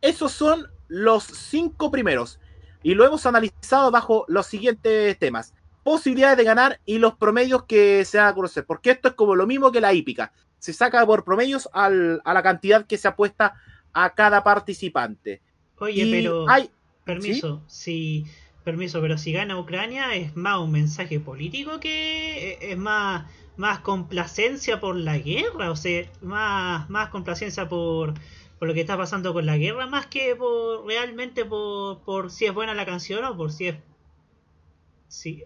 Esos 0.00 0.32
son 0.32 0.66
los 0.88 1.24
cinco 1.24 1.90
primeros 1.90 2.40
y 2.82 2.94
lo 2.94 3.04
hemos 3.04 3.26
analizado 3.26 3.90
bajo 3.90 4.24
los 4.28 4.46
siguientes 4.46 5.18
temas. 5.18 5.52
Posibilidades 5.82 6.38
de 6.38 6.44
ganar 6.44 6.80
y 6.86 6.96
los 6.96 7.14
promedios 7.16 7.64
que 7.64 8.06
se 8.06 8.16
van 8.16 8.28
a 8.28 8.34
conocer, 8.34 8.64
porque 8.64 8.92
esto 8.92 9.08
es 9.08 9.14
como 9.14 9.34
lo 9.34 9.46
mismo 9.46 9.70
que 9.70 9.82
la 9.82 9.92
hípica. 9.92 10.32
Se 10.58 10.72
saca 10.72 11.04
por 11.04 11.24
promedios 11.24 11.68
al- 11.74 12.22
a 12.24 12.32
la 12.32 12.42
cantidad 12.42 12.86
que 12.86 12.96
se 12.96 13.06
apuesta 13.06 13.56
a 13.92 14.14
cada 14.14 14.42
participante. 14.42 15.42
Oye, 15.76 16.04
Y 16.04 16.10
pero. 16.10 16.48
hay- 16.48 16.70
Permiso, 17.04 17.62
si. 17.66 18.24
Permiso, 18.64 19.02
pero 19.02 19.18
si 19.18 19.30
gana 19.30 19.58
Ucrania 19.60 20.14
es 20.14 20.34
más 20.36 20.58
un 20.58 20.72
mensaje 20.72 21.20
político 21.20 21.80
que. 21.80 22.52
eh, 22.52 22.58
Es 22.72 22.78
más. 22.78 23.26
Más 23.56 23.78
complacencia 23.80 24.80
por 24.80 24.96
la 24.96 25.18
guerra, 25.18 25.70
o 25.70 25.76
sea, 25.76 26.04
más, 26.22 26.90
más 26.90 27.08
complacencia 27.10 27.68
por, 27.68 28.14
por 28.58 28.66
lo 28.68 28.74
que 28.74 28.80
está 28.80 28.96
pasando 28.96 29.32
con 29.32 29.46
la 29.46 29.56
guerra, 29.56 29.86
más 29.86 30.06
que 30.06 30.34
por 30.34 30.84
realmente 30.86 31.44
por, 31.44 32.00
por 32.00 32.30
si 32.32 32.46
es 32.46 32.54
buena 32.54 32.74
la 32.74 32.84
canción 32.84 33.24
o 33.24 33.36
por 33.36 33.52
si 33.52 33.68
es. 33.68 33.76
Sí. 35.08 35.44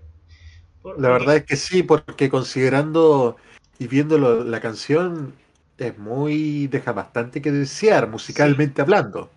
Por- 0.81 0.99
La 1.01 1.09
porque- 1.11 1.19
verdad 1.25 1.37
es 1.37 1.45
que 1.45 1.57
sí, 1.57 1.83
porque 1.83 2.31
considerando 2.31 3.37
y 3.79 3.87
viendo 3.89 4.17
lo- 4.17 4.43
la 4.45 4.61
canción, 4.61 5.35
es 5.77 5.97
muy. 5.99 6.67
deja 6.69 6.93
bastante 6.93 7.43
que 7.43 7.53
desear, 7.53 8.09
musicalmente 8.09 8.81
hablando. 8.83 9.31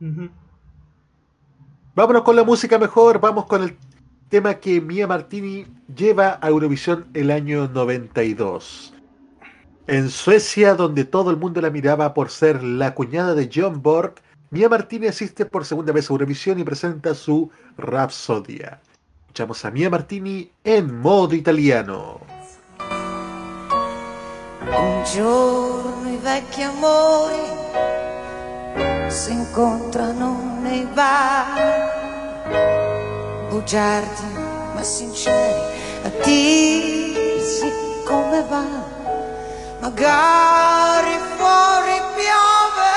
Ujú. 0.00 0.28
Vámonos 1.96 2.22
con 2.22 2.36
la 2.36 2.44
música 2.44 2.78
mejor, 2.78 3.20
vamos 3.20 3.46
con 3.46 3.62
el 3.64 3.76
tema 4.34 4.54
que 4.54 4.80
Mia 4.80 5.06
Martini 5.06 5.64
lleva 5.94 6.40
a 6.42 6.48
Eurovisión 6.48 7.06
el 7.14 7.30
año 7.30 7.68
92. 7.68 8.92
En 9.86 10.10
Suecia, 10.10 10.74
donde 10.74 11.04
todo 11.04 11.30
el 11.30 11.36
mundo 11.36 11.60
la 11.60 11.70
miraba 11.70 12.14
por 12.14 12.30
ser 12.30 12.60
la 12.64 12.96
cuñada 12.96 13.36
de 13.36 13.48
John 13.54 13.80
Borg, 13.80 14.14
Mia 14.50 14.68
Martini 14.68 15.06
asiste 15.06 15.46
por 15.46 15.64
segunda 15.64 15.92
vez 15.92 16.10
a 16.10 16.14
Eurovisión 16.14 16.58
y 16.58 16.64
presenta 16.64 17.14
su 17.14 17.48
Rapsodia. 17.78 18.80
Escuchamos 19.20 19.64
a 19.64 19.70
Mia 19.70 19.88
Martini 19.88 20.50
en 20.64 20.98
modo 20.98 21.36
italiano. 21.36 22.18
I 25.16 26.18
vecchi 26.24 26.62
amori 26.62 27.36
si 29.06 29.30
incontrano 29.30 30.58
nei 30.60 30.84
bar. 30.92 32.83
Bugiardi 33.54 34.32
ma 34.74 34.82
sinceri 34.82 35.60
a 36.02 36.08
dirsi 36.24 37.72
come 38.04 38.44
va. 38.48 38.64
Magari 39.78 41.16
fuori 41.36 42.00
piove 42.16 42.96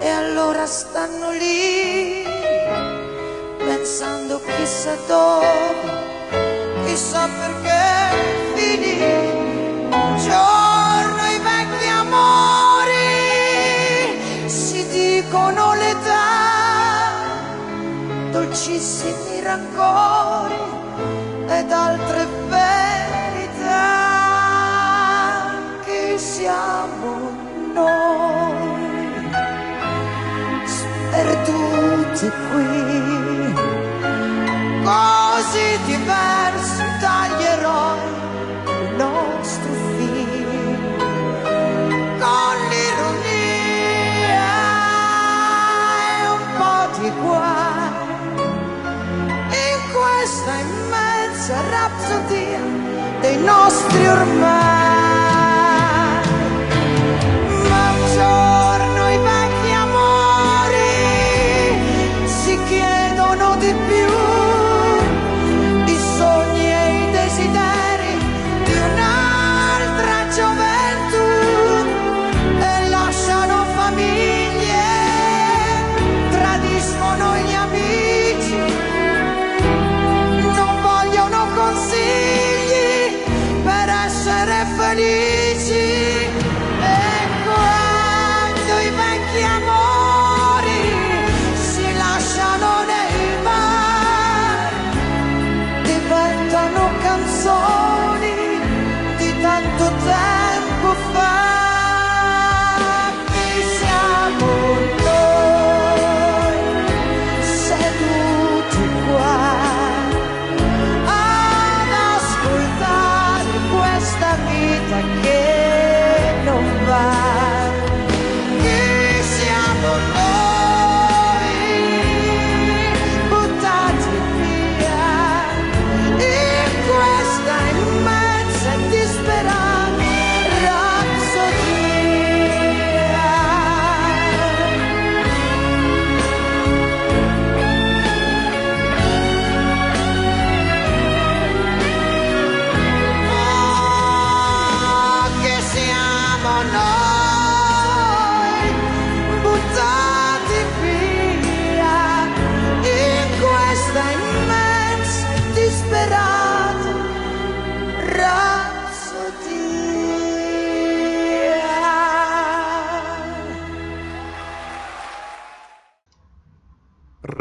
e 0.00 0.08
allora 0.08 0.66
stanno 0.66 1.30
lì 1.30 2.26
pensando 3.58 4.40
chissà 4.40 4.96
dove, 5.06 6.84
chissà 6.84 7.28
perché 7.28 7.83
dolcissimi 18.84 19.40
rancori 19.40 20.60
ed 21.48 21.72
altre 21.72 22.26
verità 22.48 23.72
che 25.84 26.18
siamo 26.18 27.32
noi. 27.72 29.30
Sperduti 30.66 32.30
qui 32.50 33.03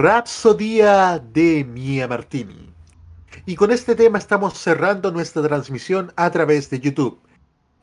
Rapsodía 0.04 1.18
de 1.18 1.64
Mia 1.64 2.08
Martini. 2.10 2.74
Y 3.46 3.56
con 3.56 3.72
este 3.72 3.96
tema 3.96 4.18
estamos 4.18 4.60
cerrando 4.60 5.14
nuestra 5.14 5.42
transmisión 5.44 6.12
a 6.18 6.30
través 6.30 6.70
de 6.70 6.82
YouTube. 6.82 7.22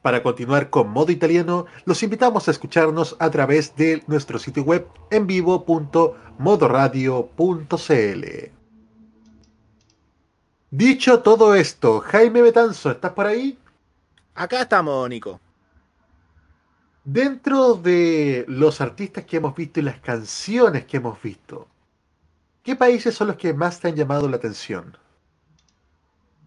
Para 0.02 0.22
continuar 0.22 0.68
con 0.68 0.90
modo 0.90 1.12
italiano, 1.12 1.64
los 1.87 2.02
invitamos 2.02 2.46
a 2.46 2.50
escucharnos 2.50 3.16
a 3.20 3.30
través 3.30 3.74
de 3.74 4.04
nuestro 4.06 4.38
sitio 4.38 4.64
web 4.64 4.87
en 5.10 5.27
vivo.modoradio.cl. 5.27 8.25
Dicho 10.71 11.21
todo 11.21 11.54
esto, 11.54 12.00
Jaime 12.00 12.42
Betanzo, 12.42 12.90
¿estás 12.90 13.12
por 13.12 13.25
ahí? 13.25 13.58
Acá 14.35 14.60
estamos, 14.60 15.08
Nico. 15.08 15.40
Dentro 17.02 17.77
de 17.77 18.44
los 18.46 18.83
artistas 18.83 19.25
que 19.25 19.38
hemos 19.38 19.54
visto 19.54 19.81
y 19.81 19.85
las 19.85 20.00
canciones 20.00 20.85
que 20.85 20.98
hemos 20.98 21.23
visto, 21.23 21.66
¿qué 22.63 22.77
países 22.77 23.15
son 23.15 23.29
los 23.29 23.37
que 23.37 23.54
más 23.54 23.81
te 23.81 23.88
han 23.88 23.96
llamado 23.96 24.29
la 24.29 24.37
atención? 24.37 24.96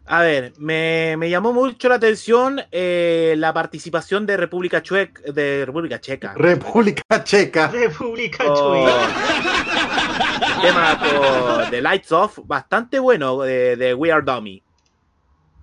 A 0.06 0.22
ver, 0.22 0.54
me, 0.58 1.16
me 1.18 1.30
llamó 1.30 1.54
mucho 1.54 1.88
la 1.88 1.96
atención 1.96 2.62
eh, 2.72 3.36
la 3.38 3.54
participación 3.54 4.26
de 4.26 4.36
República 4.36 4.84
Chuec, 4.84 5.22
de 5.24 5.66
República 5.66 6.02
Checa. 6.02 6.34
República 6.34 7.24
Checa. 7.24 7.70
República 7.70 8.44
Oh. 8.46 8.86
Chueca. 8.86 10.60
tema 10.62 11.70
The 11.70 11.82
Lights 11.82 12.12
Off, 12.12 12.40
bastante 12.46 13.00
bueno 13.00 13.42
de, 13.42 13.78
de 13.78 13.94
We 13.94 14.12
Are 14.12 14.24
Dummy. 14.24 14.62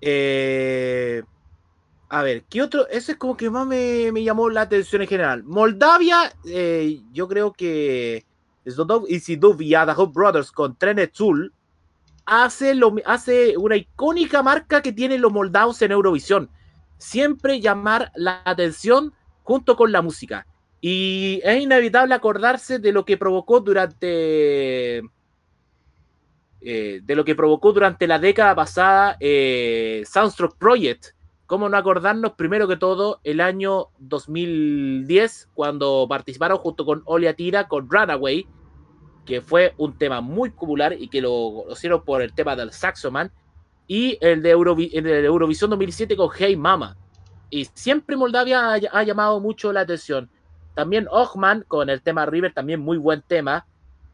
Eh, 0.01 1.21
a 2.09 2.23
ver, 2.23 2.43
¿qué 2.49 2.61
otro? 2.61 2.87
Ese 2.89 3.13
es 3.13 3.17
como 3.17 3.37
que 3.37 3.49
más 3.49 3.65
me, 3.67 4.11
me 4.11 4.23
llamó 4.23 4.49
la 4.49 4.61
atención 4.61 5.03
en 5.03 5.07
general. 5.07 5.43
Moldavia, 5.43 6.33
eh, 6.45 6.99
yo 7.11 7.27
creo 7.27 7.53
que 7.53 8.25
y 9.07 9.19
Sidov 9.19 9.61
y 9.61 9.73
Adahov 9.73 10.13
Brothers 10.13 10.51
con 10.51 10.75
Trenet 10.75 11.15
Zul 11.15 11.53
hace, 12.25 12.75
lo, 12.75 12.95
hace 13.05 13.57
una 13.57 13.75
icónica 13.75 14.43
marca 14.43 14.81
que 14.81 14.93
tienen 14.93 15.21
los 15.21 15.31
moldavos 15.31 15.81
en 15.81 15.91
Eurovisión. 15.91 16.49
Siempre 16.97 17.59
llamar 17.59 18.11
la 18.15 18.41
atención 18.45 19.13
junto 19.43 19.75
con 19.75 19.91
la 19.91 20.01
música. 20.01 20.45
Y 20.79 21.41
es 21.43 21.61
inevitable 21.61 22.13
acordarse 22.15 22.79
de 22.79 22.91
lo 22.91 23.05
que 23.05 23.17
provocó 23.17 23.59
durante. 23.59 25.01
eh, 26.61 27.01
de 27.03 27.15
lo 27.15 27.25
que 27.25 27.35
provocó 27.35 27.73
durante 27.73 28.07
la 28.07 28.19
década 28.19 28.55
pasada 28.55 29.17
eh, 29.19 30.03
Soundstruck 30.05 30.57
Project. 30.57 31.07
¿Cómo 31.51 31.67
no 31.67 31.75
acordarnos 31.75 32.31
primero 32.35 32.65
que 32.65 32.77
todo 32.77 33.19
el 33.25 33.41
año 33.41 33.87
2010 33.99 35.49
cuando 35.53 36.05
participaron 36.07 36.57
junto 36.59 36.85
con 36.85 37.01
Olia 37.03 37.33
Tira 37.33 37.67
con 37.67 37.89
Runaway, 37.91 38.47
que 39.25 39.41
fue 39.41 39.73
un 39.75 39.97
tema 39.97 40.21
muy 40.21 40.51
popular 40.51 40.95
y 40.97 41.09
que 41.09 41.19
lo 41.19 41.63
conocieron 41.63 42.05
por 42.05 42.21
el 42.21 42.31
tema 42.31 42.55
del 42.55 42.71
Saxoman, 42.71 43.33
y 43.85 44.17
el 44.21 44.41
de, 44.41 44.55
Eurovi- 44.55 44.91
el 44.93 45.05
Eurovisión 45.25 45.69
2007 45.71 46.15
con 46.15 46.29
Hey 46.33 46.55
Mama. 46.55 46.95
Y 47.49 47.65
siempre 47.73 48.15
Moldavia 48.15 48.71
ha, 48.89 49.03
llamado 49.03 49.41
mucho 49.41 49.73
la 49.73 49.81
atención. 49.81 50.29
También 50.73 51.05
Ochman 51.11 51.65
con 51.67 51.89
el 51.89 52.01
tema 52.01 52.25
River, 52.25 52.53
también 52.53 52.79
muy 52.79 52.95
buen 52.95 53.23
tema. 53.23 53.67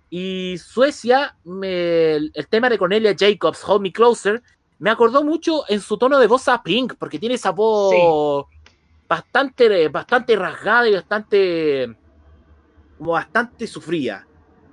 Y 0.09 0.57
Suecia, 0.57 1.37
el 1.45 2.47
tema 2.49 2.67
de 2.67 2.79
Cornelia 2.79 3.15
Jacobs, 3.15 3.63
Hold 3.63 3.81
Me 3.83 3.91
Closer, 3.91 4.41
me 4.79 4.89
acordó 4.89 5.23
mucho 5.23 5.63
en 5.69 5.81
su 5.81 5.97
tono 5.97 6.19
de 6.19 6.27
voz 6.27 6.47
a 6.47 6.61
Pink, 6.61 6.93
porque 6.99 7.19
tiene 7.19 7.35
esa 7.35 7.51
voz 7.51 8.45
bastante, 9.07 9.87
bastante 9.87 10.35
rasgada 10.35 10.87
y 10.89 10.93
bastante 10.93 11.95
como 12.97 13.11
bastante 13.11 13.67
sufrida. 13.67 14.25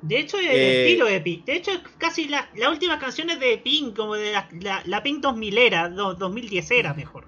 De 0.02 0.18
hecho, 0.18 0.38
el 0.38 0.46
Eh, 0.46 0.84
estilo 0.86 1.06
de 1.06 1.20
Pink. 1.20 1.44
De 1.46 1.56
hecho, 1.56 1.70
casi 1.98 2.28
la- 2.28 2.48
las 2.56 2.68
últimas 2.70 2.98
canciones 3.00 3.40
de 3.40 3.56
Pink, 3.58 3.96
como 3.96 4.14
de 4.14 4.32
la, 4.32 4.48
la, 4.60 4.82
la 4.84 5.02
Pink 5.02 5.20
2000 5.22 5.56
era, 5.56 5.88
do- 5.88 6.14
2010 6.14 6.70
era 6.72 6.92
mejor. 6.94 7.26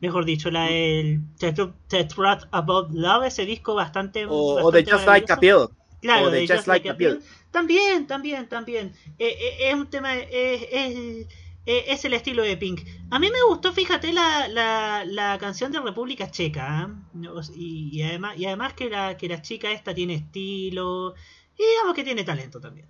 Mejor 0.00 0.24
dicho, 0.24 0.50
la 0.50 0.64
del 0.64 1.20
Truth 1.38 2.44
About 2.50 2.90
Love, 2.92 3.26
ese 3.26 3.44
disco 3.46 3.74
bastante. 3.74 4.26
O, 4.28 4.70
de 4.70 4.84
Just 4.84 5.06
Like 5.06 5.32
a. 5.32 5.36
Pill. 5.36 5.68
Claro, 6.02 6.26
o 6.26 6.30
de 6.30 6.46
Just 6.46 6.66
Like 6.66 6.90
a 6.90 6.96
Pill. 6.96 7.20
También, 7.50 8.06
también, 8.06 8.48
también. 8.48 8.92
Eh, 9.18 9.36
eh, 9.40 9.56
es 9.68 9.74
un 9.74 9.86
tema. 9.88 10.16
es- 10.16 11.26
eh, 11.66 11.84
es 11.88 12.04
el 12.04 12.14
estilo 12.14 12.42
de 12.42 12.56
Pink. 12.56 12.82
A 13.10 13.18
mí 13.18 13.28
me 13.30 13.42
gustó, 13.48 13.72
fíjate, 13.72 14.12
la, 14.12 14.48
la, 14.48 15.04
la 15.04 15.38
canción 15.38 15.72
de 15.72 15.80
República 15.80 16.30
Checa. 16.30 16.88
No, 17.12 17.40
Y, 17.54 17.90
y 17.92 18.02
además, 18.02 18.38
y 18.38 18.46
además 18.46 18.74
que, 18.74 18.88
la, 18.88 19.16
que 19.16 19.28
la 19.28 19.42
chica 19.42 19.70
esta 19.72 19.94
tiene 19.94 20.14
estilo. 20.14 21.14
Y 21.58 21.62
digamos 21.66 21.94
que 21.94 22.04
tiene 22.04 22.24
talento 22.24 22.60
también. 22.60 22.88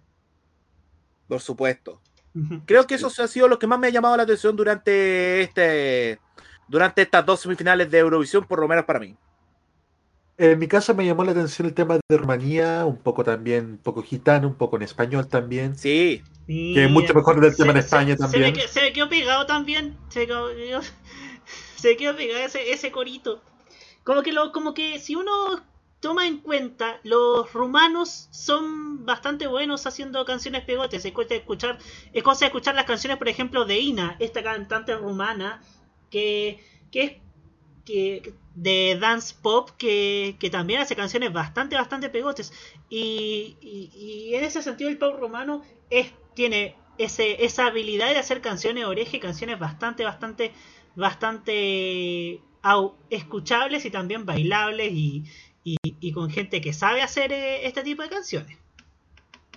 Por 1.29 1.41
supuesto. 1.41 2.01
Creo 2.66 2.87
que 2.87 2.97
eso 2.97 3.07
ha 3.07 3.29
sido 3.29 3.49
lo 3.49 3.59
que 3.59 3.66
más 3.66 3.79
me 3.79 3.87
ha 3.87 3.91
llamado 3.91 4.14
la 4.16 4.24
atención 4.24 4.55
durante 4.55 5.41
este 5.41 6.20
durante 6.68 7.01
estas 7.03 7.24
dos 7.24 7.41
semifinales 7.41 7.91
de 7.91 7.99
Eurovisión, 7.99 8.45
por 8.45 8.61
lo 8.61 8.68
menos 8.68 8.85
para 8.85 8.99
mí. 9.01 9.16
En 10.39 10.59
mi 10.59 10.68
caso 10.68 10.95
me 10.95 11.07
llamó 11.07 11.24
la 11.24 11.32
atención 11.32 11.66
el 11.66 11.74
tema 11.74 11.99
de 12.09 12.16
Rumanía, 12.16 12.84
un 12.84 12.99
poco 12.99 13.24
también, 13.24 13.64
un 13.66 13.78
poco 13.78 14.03
gitano, 14.03 14.49
un 14.49 14.55
poco 14.55 14.76
en 14.76 14.82
español 14.82 15.28
también. 15.28 15.76
Sí, 15.78 16.22
Que 16.47 16.84
es 16.84 16.91
mucho 16.91 17.14
mejor 17.14 17.41
del 17.41 17.57
tema 17.57 17.72
en 17.72 17.78
España 17.78 18.14
se 18.16 18.22
también. 18.22 18.43
me 18.43 18.53
que- 18.53 18.68
se 18.68 18.82
me 18.82 18.93
quedó 18.93 19.09
pegado 19.09 19.47
también. 19.47 19.97
Se 20.11 20.26
quedó, 20.26 20.49
se 21.76 21.97
quedó 21.97 22.14
pegado 22.16 22.45
ese, 22.45 22.70
ese 22.70 22.91
corito. 22.93 23.41
Como 24.05 24.22
que, 24.22 24.32
lo, 24.32 24.53
como 24.53 24.74
que 24.74 24.99
si 25.01 25.14
uno 25.16 25.32
toma 26.01 26.26
en 26.26 26.39
cuenta, 26.39 27.01
los 27.03 27.51
rumanos 27.55 28.28
son 28.30 29.07
bastante 29.07 29.47
buenos 29.47 29.87
haciendo 29.87 30.24
canciones 30.26 30.62
pegotes. 30.64 31.05
Es 31.05 31.12
cosa 31.12 31.28
de 31.30 31.37
escuchar, 31.37 31.78
es 32.12 32.22
cosa 32.22 32.41
de 32.41 32.47
escuchar 32.47 32.74
las 32.74 32.84
canciones, 32.84 33.16
por 33.18 33.28
ejemplo, 33.28 33.64
de 33.64 33.78
Ina, 33.80 34.16
esta 34.18 34.43
cantante 34.43 34.95
rumana, 34.97 35.62
que, 36.11 36.62
que 36.93 37.03
es 37.03 37.12
que 37.87 38.34
de 38.55 38.99
dance 39.01 39.34
pop 39.43 39.70
que, 39.78 40.37
que 40.41 40.51
también 40.51 40.80
hace 40.80 40.97
canciones 40.97 41.32
bastante 41.32 41.76
bastante 41.76 42.09
pegotes. 42.11 42.53
Y, 42.91 43.57
y- 43.61 44.34
en 44.34 44.45
ese 44.45 44.62
sentido 44.62 44.91
el 44.91 44.99
pop 44.99 45.16
romano 45.18 45.62
es 45.91 46.12
tiene 46.34 46.76
ese, 46.99 47.45
esa 47.45 47.66
habilidad 47.66 48.09
de 48.11 48.18
hacer 48.18 48.41
canciones 48.43 48.84
oreja 48.84 49.16
y 49.16 49.20
canciones 49.20 49.59
bastante 49.59 50.05
bastante 50.05 50.53
bastante 50.95 52.41
escuchables 53.11 53.84
y 53.84 53.91
también 53.91 54.26
bailables 54.26 54.93
y, 54.93 55.24
y- 55.64 55.76
y 55.82 56.12
con 56.12 56.30
gente 56.30 56.61
que 56.61 56.72
sabe 56.72 57.03
hacer 57.03 57.32
eh, 57.32 57.66
este 57.66 57.82
tipo 57.82 58.03
de 58.03 58.09
canciones 58.11 58.59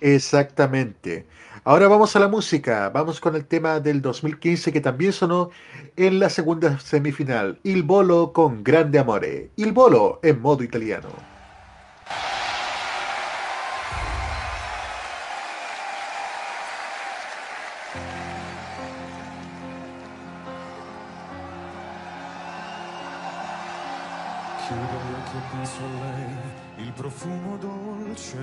Exactamente. 0.00 1.26
Ahora 1.64 1.88
vamos 1.88 2.16
a 2.16 2.20
la 2.20 2.28
música. 2.28 2.88
Vamos 2.90 3.20
con 3.20 3.36
el 3.36 3.46
tema 3.46 3.80
del 3.80 4.00
2015 4.00 4.72
que 4.72 4.80
también 4.80 5.12
sonó 5.12 5.50
en 5.96 6.18
la 6.18 6.30
segunda 6.30 6.78
semifinal. 6.80 7.60
Il 7.64 7.82
Bolo 7.82 8.32
con 8.32 8.64
Grande 8.64 8.98
Amore. 8.98 9.50
Il 9.56 9.72
Bolo 9.72 10.20
en 10.22 10.40
modo 10.40 10.62
italiano. 10.64 11.29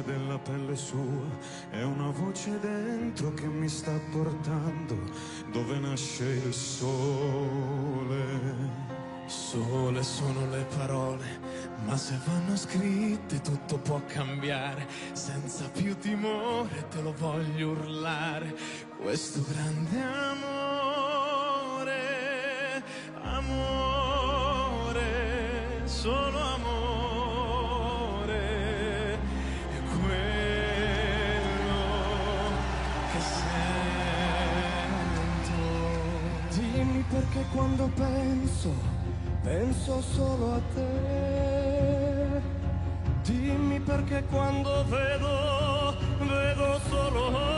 Della 0.08 0.40
pelle 0.40 0.76
sua, 0.78 1.28
è 1.70 1.84
una 1.84 2.10
voce 2.10 2.58
dentro 2.60 3.34
che 3.34 3.46
mi 3.46 3.68
sta 3.68 3.92
portando 4.10 4.96
dove 5.52 5.78
nasce 5.80 6.24
il 6.46 6.54
sole. 6.54 8.16
Sole 9.26 10.02
sono 10.04 10.50
le 10.50 10.66
parole, 10.78 11.42
ma 11.84 11.98
se 11.98 12.18
vanno 12.26 12.56
scritte 12.56 13.42
tutto 13.42 13.78
può 13.80 14.02
cambiare. 14.08 14.88
Senza 15.12 15.68
più 15.70 15.98
timore 15.98 16.88
te 16.88 17.02
lo 17.02 17.14
voglio 17.18 17.72
urlare. 17.72 18.56
Questo 19.02 19.44
grande 19.46 20.02
amore, 20.32 21.92
amore, 23.22 25.02
solo 25.84 26.40
amore. 26.40 26.87
Perché 37.10 37.46
quando 37.52 37.90
penso, 37.96 38.74
penso 39.44 40.02
solo 40.02 40.54
a 40.54 40.62
te. 40.74 42.42
Dimmi 43.24 43.80
perché 43.80 44.24
quando 44.30 44.86
vedo, 44.86 45.96
vedo 46.20 46.80
solo 46.90 47.32
te. 47.32 47.57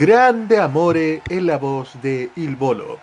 Grande 0.00 0.56
Amore 0.56 1.20
en 1.28 1.44
la 1.44 1.58
voz 1.58 2.00
de 2.00 2.30
Il 2.34 2.56
Bolo. 2.56 2.98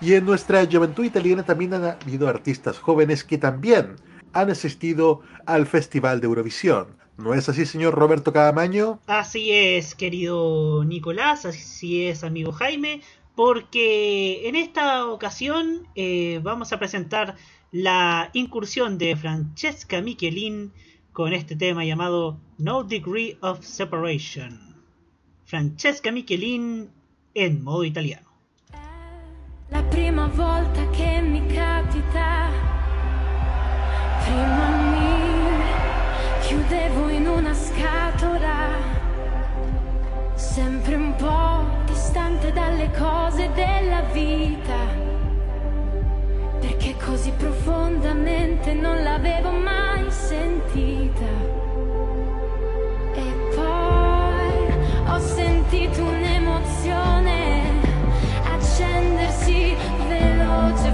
Y 0.00 0.14
en 0.14 0.24
nuestra 0.24 0.66
juventud 0.66 1.04
italiana 1.04 1.44
también 1.44 1.74
han 1.74 1.84
habido 1.84 2.26
artistas 2.26 2.80
jóvenes 2.80 3.22
que 3.22 3.38
también 3.38 3.94
han 4.32 4.50
asistido 4.50 5.20
al 5.46 5.64
Festival 5.64 6.20
de 6.20 6.26
Eurovisión. 6.26 6.88
¿No 7.18 7.34
es 7.34 7.48
así, 7.48 7.66
señor 7.66 7.94
Roberto 7.94 8.32
Cadamaño? 8.32 8.98
Así 9.06 9.52
es, 9.52 9.94
querido 9.94 10.82
Nicolás, 10.84 11.46
así 11.46 12.06
es, 12.06 12.24
amigo 12.24 12.50
Jaime, 12.50 13.00
porque 13.36 14.48
en 14.48 14.56
esta 14.56 15.06
ocasión 15.06 15.86
eh, 15.94 16.40
vamos 16.42 16.72
a 16.72 16.80
presentar 16.80 17.36
la 17.70 18.30
incursión 18.32 18.98
de 18.98 19.14
Francesca 19.14 20.02
Michelin 20.02 20.72
con 21.12 21.32
este 21.32 21.54
tema 21.54 21.84
llamado 21.84 22.40
No 22.58 22.82
Degree 22.82 23.38
of 23.40 23.64
Separation. 23.64 24.65
Francesca 25.46 26.10
Michelin 26.10 26.90
en 27.32 27.62
modo 27.62 27.84
italiano. 27.84 28.26
La 29.68 29.80
prima 29.84 30.26
volta 30.26 30.90
che 30.90 31.20
mi 31.20 31.46
capita, 31.46 32.50
prima 34.24 34.68
mi 34.90 35.62
chiudevo 36.40 37.08
in 37.10 37.28
una 37.28 37.54
scatola, 37.54 38.70
sempre 40.34 40.96
un 40.96 41.14
po' 41.14 41.92
distante 41.92 42.50
dalle 42.50 42.90
cose 42.90 43.48
della 43.52 44.00
vita, 44.12 44.78
perché 46.58 46.96
così 46.96 47.30
profondamente 47.30 48.74
non 48.74 49.00
l'avevo 49.00 49.52
mai 49.52 50.10
sentita. 50.10 51.45
Sentito 55.68 56.04
un'emozione 56.04 57.62
accendersi 58.44 59.74
veloce, 60.06 60.92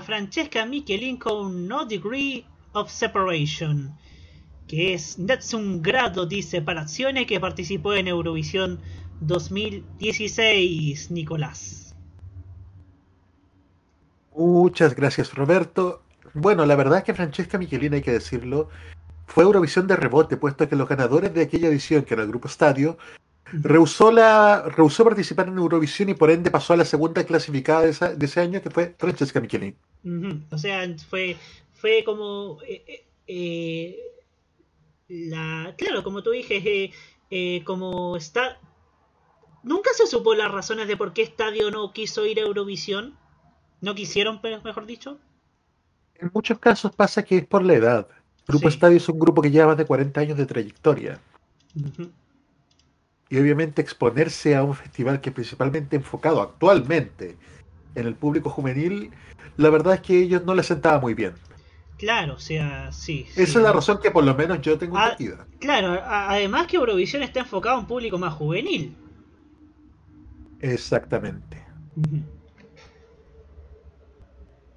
Francesca 0.00 0.64
Michelin 0.64 1.16
con 1.16 1.68
No 1.68 1.84
Degree 1.84 2.44
of 2.72 2.90
Separation, 2.90 3.92
que 4.66 4.94
es 4.94 5.18
un 5.52 5.82
grado 5.82 6.26
di 6.26 6.42
separazione 6.42 7.26
que 7.26 7.38
participó 7.38 7.94
en 7.94 8.08
Eurovisión 8.08 8.80
2016, 9.20 11.10
Nicolás. 11.10 11.94
Muchas 14.34 14.96
gracias, 14.96 15.34
Roberto. 15.34 16.02
Bueno, 16.34 16.64
la 16.64 16.76
verdad 16.76 16.98
es 16.98 17.04
que 17.04 17.14
Francesca 17.14 17.58
Michelin, 17.58 17.94
hay 17.94 18.02
que 18.02 18.12
decirlo, 18.12 18.70
fue 19.26 19.44
Eurovisión 19.44 19.86
de 19.86 19.96
rebote, 19.96 20.36
puesto 20.36 20.68
que 20.68 20.76
los 20.76 20.88
ganadores 20.88 21.34
de 21.34 21.42
aquella 21.42 21.68
edición, 21.68 22.04
que 22.04 22.14
era 22.14 22.22
el 22.22 22.28
Grupo 22.30 22.48
Estadio, 22.48 22.96
rehusó, 23.52 24.10
la, 24.12 24.62
rehusó 24.62 25.04
participar 25.04 25.48
en 25.48 25.58
Eurovisión 25.58 26.08
y 26.08 26.14
por 26.14 26.30
ende 26.30 26.50
pasó 26.50 26.72
a 26.72 26.76
la 26.76 26.84
segunda 26.84 27.24
clasificada 27.24 27.82
de, 27.82 27.90
esa- 27.90 28.14
de 28.14 28.26
ese 28.26 28.40
año, 28.40 28.62
que 28.62 28.70
fue 28.70 28.94
Francesca 28.98 29.40
Michelin. 29.40 29.76
O 30.50 30.58
sea, 30.58 30.86
fue, 31.08 31.36
fue 31.72 32.02
como 32.04 32.58
eh, 32.66 32.82
eh, 32.86 33.04
eh, 33.26 33.98
la, 35.08 35.74
claro, 35.76 36.02
como 36.02 36.22
tú 36.22 36.30
dices, 36.30 36.62
eh, 37.30 37.62
como 37.64 38.16
está, 38.16 38.58
nunca 39.62 39.90
se 39.94 40.06
supo 40.06 40.34
las 40.34 40.50
razones 40.50 40.88
de 40.88 40.96
por 40.96 41.12
qué 41.12 41.22
Estadio 41.22 41.70
no 41.70 41.92
quiso 41.92 42.26
ir 42.26 42.38
a 42.38 42.42
Eurovisión, 42.42 43.16
no 43.80 43.94
quisieron, 43.94 44.40
mejor 44.64 44.86
dicho. 44.86 45.18
En 46.14 46.30
muchos 46.32 46.58
casos 46.58 46.94
pasa 46.94 47.24
que 47.24 47.38
es 47.38 47.46
por 47.46 47.64
la 47.64 47.74
edad. 47.74 48.08
Grupo 48.46 48.68
Sí. 48.68 48.74
Estadio 48.74 48.96
es 48.96 49.08
un 49.08 49.18
grupo 49.18 49.42
que 49.42 49.50
lleva 49.50 49.68
más 49.68 49.76
de 49.76 49.84
40 49.86 50.20
años 50.20 50.38
de 50.38 50.46
trayectoria. 50.46 51.20
Ujú. 51.76 52.10
Y 53.32 53.38
obviamente 53.38 53.80
exponerse 53.80 54.54
a 54.54 54.62
un 54.62 54.74
festival 54.74 55.22
que 55.22 55.30
es 55.30 55.34
principalmente 55.34 55.96
enfocado 55.96 56.42
actualmente 56.42 57.38
en 57.94 58.06
el 58.06 58.14
público 58.14 58.50
juvenil, 58.50 59.10
la 59.56 59.70
verdad 59.70 59.94
es 59.94 60.00
que 60.02 60.12
a 60.12 60.20
ellos 60.20 60.44
no 60.44 60.54
les 60.54 60.66
sentaba 60.66 61.00
muy 61.00 61.14
bien. 61.14 61.32
Claro, 61.96 62.34
o 62.34 62.38
sea, 62.38 62.92
sí. 62.92 63.24
Esa 63.30 63.34
sí. 63.34 63.56
es 63.58 63.62
la 63.62 63.72
razón 63.72 64.00
que 64.02 64.10
por 64.10 64.22
lo 64.22 64.34
menos 64.34 64.60
yo 64.60 64.76
tengo 64.76 64.98
Ah, 64.98 65.12
entendida. 65.12 65.46
Claro, 65.60 65.98
además 66.04 66.66
que 66.66 66.76
Eurovisión 66.76 67.22
está 67.22 67.40
enfocado 67.40 67.76
a 67.76 67.78
un 67.78 67.86
público 67.86 68.18
más 68.18 68.34
juvenil. 68.34 68.94
Exactamente. 70.60 71.64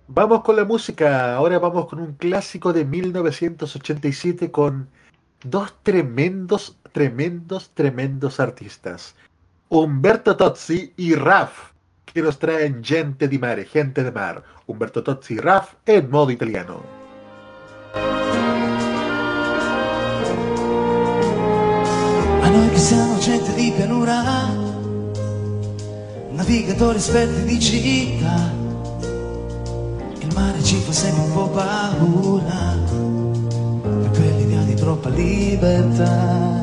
Vamos 0.07 0.43
con 0.43 0.55
la 0.55 0.63
música. 0.63 1.35
Ahora 1.35 1.59
vamos 1.59 1.87
con 1.87 1.99
un 1.99 2.13
clásico 2.13 2.71
de 2.71 2.85
1987 2.85 4.49
con 4.49 4.87
dos 5.43 5.73
tremendos, 5.83 6.77
tremendos, 6.95 7.71
tremendos 7.73 8.39
artistas. 8.39 9.15
Humberto 9.67 10.37
Tozzi 10.37 10.93
y 10.95 11.13
Raf. 11.13 11.73
que 12.05 12.21
nos 12.21 12.39
traen 12.39 12.81
Gente 12.81 13.27
di 13.27 13.37
Mare, 13.37 13.65
Gente 13.65 14.01
de 14.01 14.11
Mar, 14.13 14.41
Humberto 14.67 15.03
Tozzi 15.03 15.33
y 15.33 15.37
Raf 15.39 15.73
en 15.85 16.09
modo 16.09 16.31
italiano. 16.31 16.81
A 22.41 22.49
noi 22.49 22.69
che 22.69 22.77
siamo 22.77 23.17
gente 23.17 23.53
di 23.55 23.73
pianura, 23.75 24.23
navigatori 26.31 26.97
esperti 26.97 27.43
di 27.43 27.59
città, 27.59 28.53
il 30.21 30.33
mare 30.33 30.63
ci 30.63 30.77
fa 30.77 30.93
sempre 30.93 31.23
un 31.23 31.33
po' 31.33 31.49
paura, 31.49 32.77
per 33.81 34.11
quell'idea 34.11 34.61
di 34.61 34.75
troppa 34.75 35.09
libertà. 35.09 36.54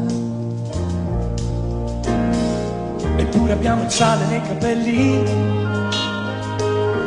Eppure 3.34 3.54
abbiamo 3.54 3.84
il 3.84 3.90
sale 3.90 4.26
nei 4.26 4.42
capelli, 4.42 5.22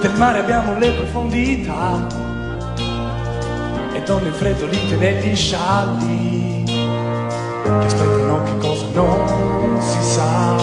del 0.01 0.13
mare 0.17 0.39
abbiamo 0.39 0.75
le 0.79 0.89
profondità, 0.93 2.07
e 3.93 4.01
donne 4.01 4.31
freddolite 4.31 4.95
negli 4.95 5.35
scialli 5.35 6.63
che 6.65 7.69
aspettano 7.69 8.41
che 8.41 8.57
cosa 8.57 8.85
non 8.93 9.79
si 9.79 10.01
sa. 10.01 10.55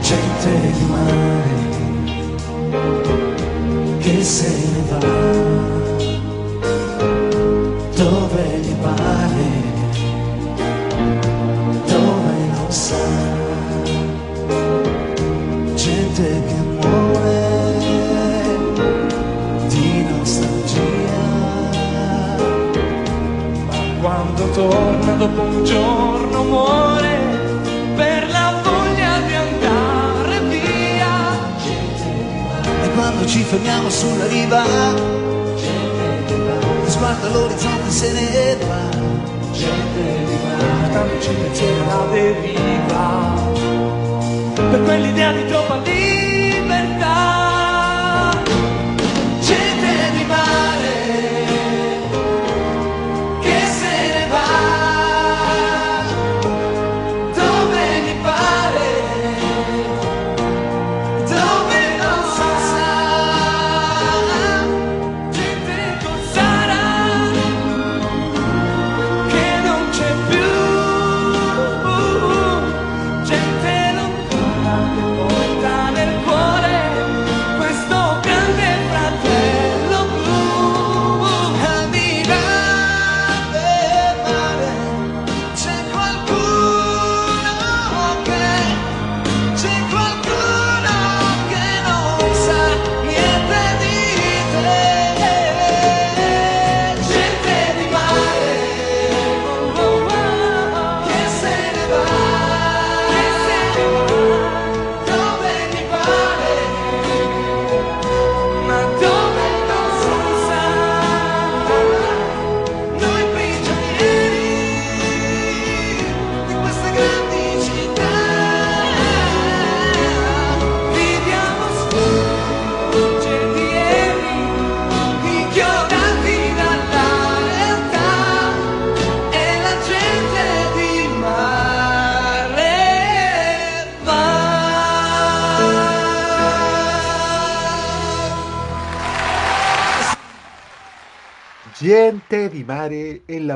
Gente 0.00 0.60
di 0.72 0.84
mare 0.86 1.54
che 3.98 4.22
se 4.22 4.48
ne 4.72 4.80
va 4.88 5.55
torna 24.56 25.12
dopo 25.16 25.42
un 25.42 25.64
giorno 25.64 26.42
muore 26.44 27.18
per 27.94 28.26
la 28.30 28.54
voglia 28.64 29.20
di 29.26 29.34
andare 29.34 30.40
via. 30.48 31.14
E 32.82 32.90
quando 32.94 33.26
ci 33.26 33.42
fermiamo 33.42 33.90
sulla 33.90 34.26
riva, 34.26 34.64
sguardo 36.86 37.26
all'orizzonte 37.26 37.90
se 37.90 38.12
ne 38.12 38.56
va. 38.66 39.04
Portandoci 40.80 41.30
insieme 41.48 41.90
alla 41.92 42.06
deriva, 42.12 43.34
per 44.54 44.82
quell'idea 44.84 45.32
di 45.32 45.46
troppa 45.48 45.76
libertà. 45.84 46.45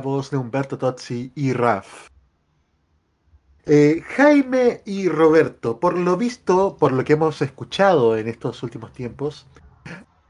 Voz 0.00 0.30
de 0.30 0.36
Humberto 0.36 0.78
Tozzi 0.78 1.32
y 1.34 1.52
Raf. 1.52 2.08
Eh, 3.66 4.02
Jaime 4.16 4.82
y 4.84 5.08
Roberto, 5.08 5.78
por 5.78 5.96
lo 5.96 6.16
visto, 6.16 6.76
por 6.76 6.92
lo 6.92 7.04
que 7.04 7.12
hemos 7.12 7.40
escuchado 7.42 8.16
en 8.16 8.26
estos 8.26 8.62
últimos 8.62 8.92
tiempos, 8.92 9.46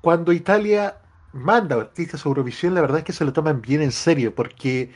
cuando 0.00 0.32
Italia 0.32 0.96
manda 1.32 1.76
artistas 1.76 2.24
a 2.24 2.28
Eurovisión, 2.28 2.74
la 2.74 2.80
verdad 2.80 2.98
es 2.98 3.04
que 3.04 3.12
se 3.12 3.24
lo 3.24 3.32
toman 3.32 3.62
bien 3.62 3.82
en 3.82 3.92
serio, 3.92 4.34
porque 4.34 4.90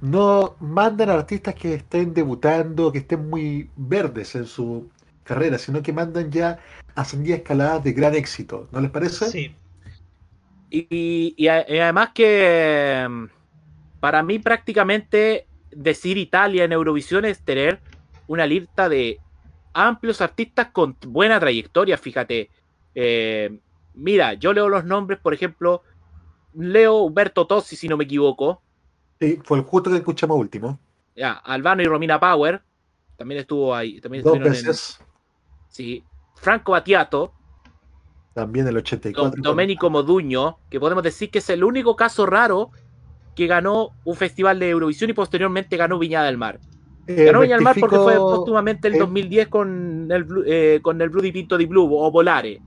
no 0.00 0.56
mandan 0.60 1.10
artistas 1.10 1.54
que 1.54 1.74
estén 1.74 2.14
debutando, 2.14 2.92
que 2.92 2.98
estén 2.98 3.28
muy 3.28 3.70
verdes 3.76 4.34
en 4.34 4.46
su 4.46 4.88
carrera, 5.24 5.58
sino 5.58 5.82
que 5.82 5.92
mandan 5.92 6.30
ya 6.30 6.58
a 6.94 7.04
sandías 7.04 7.38
escaladas 7.38 7.84
de 7.84 7.92
gran 7.92 8.14
éxito. 8.14 8.68
¿No 8.72 8.80
les 8.80 8.90
parece? 8.90 9.30
Sí. 9.30 9.54
Y, 10.70 11.48
además 11.48 12.10
que 12.14 13.28
para 14.00 14.22
mí 14.22 14.38
prácticamente 14.38 15.46
decir 15.70 16.16
Italia 16.18 16.64
en 16.64 16.72
Eurovisión 16.72 17.24
es 17.24 17.40
tener 17.44 17.80
una 18.26 18.46
lista 18.46 18.88
de 18.88 19.18
amplios 19.72 20.20
artistas 20.20 20.68
con 20.72 20.96
buena 21.06 21.38
trayectoria, 21.38 21.96
fíjate. 21.96 22.50
Eh, 22.94 23.60
mira, 23.94 24.34
yo 24.34 24.52
leo 24.52 24.68
los 24.68 24.84
nombres, 24.84 25.18
por 25.20 25.32
ejemplo, 25.34 25.82
leo 26.54 26.96
Humberto 27.02 27.46
Tossi, 27.46 27.76
si 27.76 27.88
no 27.88 27.96
me 27.96 28.04
equivoco, 28.04 28.62
Sí, 29.20 29.38
fue 29.44 29.58
el 29.58 29.64
justo 29.64 29.90
que 29.90 29.96
escuchamos 29.98 30.38
último. 30.38 30.78
ya, 31.14 31.32
Albano 31.34 31.82
y 31.82 31.84
Romina 31.84 32.18
Power, 32.18 32.62
también 33.16 33.40
estuvo 33.42 33.74
ahí, 33.74 34.00
también 34.00 34.24
Dos 34.24 34.32
estuvieron 34.34 34.56
en- 34.56 34.66
veces, 34.66 34.98
sí, 35.68 36.02
Franco 36.36 36.72
Battiato, 36.72 37.34
también 38.32 38.66
el 38.66 38.74
Do- 38.74 38.80
84. 38.80 39.42
Domenico 39.42 39.90
Moduño, 39.90 40.58
que 40.70 40.80
podemos 40.80 41.02
decir 41.04 41.30
que 41.30 41.38
es 41.40 41.50
el 41.50 41.62
único 41.64 41.96
caso 41.96 42.24
raro 42.26 42.70
que 43.40 43.46
ganó 43.46 43.92
un 44.04 44.16
festival 44.16 44.58
de 44.58 44.68
Eurovisión 44.68 45.08
y 45.08 45.14
posteriormente 45.14 45.78
ganó 45.78 45.98
Viña 45.98 46.22
del 46.24 46.36
Mar. 46.36 46.60
Eh, 47.06 47.24
Ganó 47.24 47.40
Viña 47.40 47.54
del 47.54 47.64
Mar 47.64 47.74
porque 47.80 47.96
fue 47.96 48.14
póstumamente 48.16 48.88
el 48.88 48.96
eh, 48.96 48.98
2010 48.98 49.48
con 49.48 50.12
el, 50.12 50.26
eh, 50.44 50.80
con 50.82 51.00
el 51.00 51.08
Blue 51.08 51.22
di 51.22 51.32
Pinto 51.32 51.56
di 51.56 51.64
Blue 51.64 51.88
o 51.90 52.10
Volare. 52.10 52.60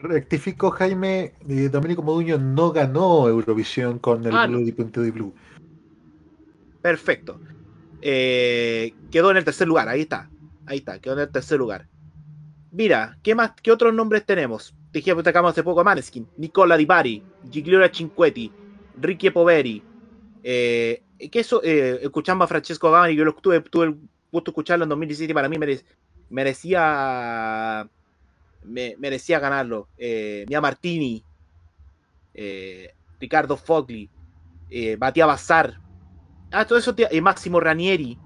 Rectifico, 0.00 0.72
Jaime, 0.72 1.34
Domenico 1.70 2.02
Moduño 2.02 2.36
no 2.36 2.72
ganó 2.72 3.28
Eurovisión 3.28 4.00
con 4.00 4.26
el 4.26 4.34
Ah, 4.34 4.48
Blue 4.48 4.58
no. 4.58 4.64
di 4.64 5.10
Blue. 5.12 5.32
Perfecto. 6.82 7.40
Eh, 8.02 8.92
quedó 9.12 9.30
en 9.30 9.36
el 9.36 9.44
tercer 9.44 9.68
lugar, 9.68 9.88
ahí 9.88 10.00
está. 10.00 10.28
Ahí 10.66 10.78
está, 10.78 10.98
quedó 10.98 11.14
en 11.14 11.20
el 11.20 11.28
tercer 11.30 11.60
lugar. 11.60 11.86
Mira, 12.72 13.16
¿qué 13.22 13.36
más? 13.36 13.52
¿Qué 13.62 13.70
otros 13.70 13.94
nombres 13.94 14.26
tenemos? 14.26 14.74
Dijimos, 14.92 15.22
sacamos 15.22 15.52
hace 15.52 15.62
poco 15.62 15.82
a 15.82 15.84
Maneskin, 15.84 16.26
Nicola 16.38 16.76
Di 16.76 16.86
Bari, 16.86 17.22
Gigliola 17.48 17.88
Cinquetti, 17.88 18.50
Ricky 19.00 19.30
Poveri. 19.30 19.84
Eh, 20.50 21.02
que 21.30 21.40
eso, 21.40 21.60
eh, 21.62 21.98
escuchamos 22.04 22.44
a 22.46 22.48
Francesco 22.48 22.90
Gavani, 22.90 23.14
yo 23.14 23.22
lo 23.26 23.34
tuve, 23.34 23.60
tuve 23.60 23.84
el 23.84 23.90
gusto 24.32 24.50
de 24.50 24.52
escucharlo 24.52 24.84
en 24.84 24.88
2017 24.88 25.30
y 25.30 25.34
para 25.34 25.46
mí 25.46 25.58
mere- 25.58 25.84
merecía 26.30 27.86
me- 28.64 28.96
merecía 28.98 29.38
ganarlo. 29.40 29.88
Eh, 29.98 30.46
Mia 30.48 30.60
Martini, 30.62 31.22
eh, 32.34 32.94
Ricardo 33.20 33.56
Fogli, 33.58 34.08
eh, 34.70 34.96
Batia 34.96 35.26
Bazar. 35.26 35.78
Ah, 36.50 36.66
todo 36.66 36.78
eso, 36.78 36.94
te- 36.94 37.14
eh, 37.14 37.20
Máximo 37.20 37.60
Ranieri. 37.60 38.18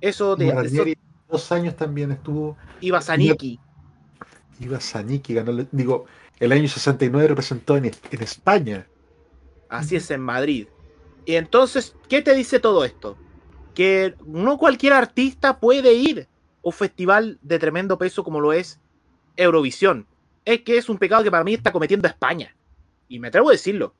Eso 0.00 0.34
de 0.34 0.46
Ranieri, 0.64 0.96
dos 1.28 1.52
años 1.52 1.76
también 1.76 2.10
estuvo. 2.10 2.56
Iba 2.80 3.00
Zanicki. 3.00 3.60
Iva 4.58 4.80
Zanicki 4.80 5.34
ganó, 5.34 5.52
digo, 5.70 6.06
el 6.40 6.50
año 6.52 6.66
69 6.68 7.28
representó 7.28 7.76
en, 7.76 7.86
en 7.86 8.22
España. 8.22 8.86
Así 9.68 9.94
es, 9.96 10.10
en 10.10 10.20
Madrid. 10.20 10.66
Y 11.24 11.34
entonces, 11.34 11.94
¿qué 12.08 12.22
te 12.22 12.34
dice 12.34 12.60
todo 12.60 12.84
esto? 12.84 13.16
Que 13.74 14.14
no 14.26 14.58
cualquier 14.58 14.92
artista 14.92 15.60
puede 15.60 15.94
ir 15.94 16.20
a 16.22 16.26
un 16.62 16.72
festival 16.72 17.38
de 17.42 17.58
tremendo 17.58 17.98
peso 17.98 18.24
como 18.24 18.40
lo 18.40 18.52
es 18.52 18.80
Eurovisión. 19.36 20.06
Es 20.44 20.62
que 20.62 20.78
es 20.78 20.88
un 20.88 20.98
pecado 20.98 21.22
que 21.22 21.30
para 21.30 21.44
mí 21.44 21.54
está 21.54 21.72
cometiendo 21.72 22.08
España. 22.08 22.54
Y 23.08 23.18
me 23.18 23.28
atrevo 23.28 23.48
a 23.48 23.52
decirlo. 23.52 23.94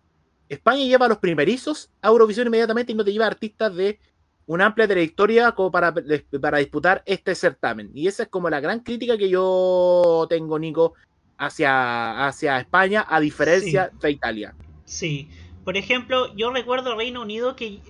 España 0.48 0.84
lleva 0.84 1.06
a 1.06 1.08
los 1.08 1.18
primerizos 1.18 1.90
a 2.02 2.08
Eurovisión 2.08 2.46
inmediatamente 2.48 2.92
y 2.92 2.94
no 2.94 3.04
te 3.04 3.12
lleva 3.12 3.26
artistas 3.26 3.74
de 3.74 4.00
una 4.46 4.66
amplia 4.66 4.88
trayectoria 4.88 5.52
como 5.52 5.70
para, 5.70 5.94
para 6.40 6.58
disputar 6.58 7.04
este 7.06 7.36
certamen. 7.36 7.90
Y 7.94 8.08
esa 8.08 8.24
es 8.24 8.28
como 8.28 8.50
la 8.50 8.58
gran 8.58 8.80
crítica 8.80 9.16
que 9.16 9.28
yo 9.28 10.26
tengo, 10.28 10.58
Nico, 10.58 10.94
hacia, 11.38 12.26
hacia 12.26 12.58
España, 12.58 13.06
a 13.08 13.20
diferencia 13.20 13.92
de 14.00 14.10
Italia. 14.10 14.54
Sí. 14.84 15.28
Por 15.64 15.76
ejemplo, 15.76 16.34
yo 16.34 16.50
recuerdo 16.50 16.96
Reino 16.96 17.22
Unido 17.22 17.56
que, 17.56 17.80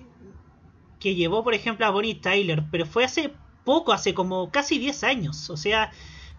que 0.99 1.15
llevó, 1.15 1.43
por 1.43 1.53
ejemplo, 1.53 1.85
a 1.85 1.89
Bonnie 1.89 2.15
Tyler, 2.15 2.63
pero 2.71 2.85
fue 2.85 3.03
hace 3.03 3.33
poco, 3.63 3.93
hace 3.93 4.13
como 4.13 4.51
casi 4.51 4.77
10 4.77 5.03
años. 5.03 5.49
O 5.49 5.57
sea, 5.57 5.91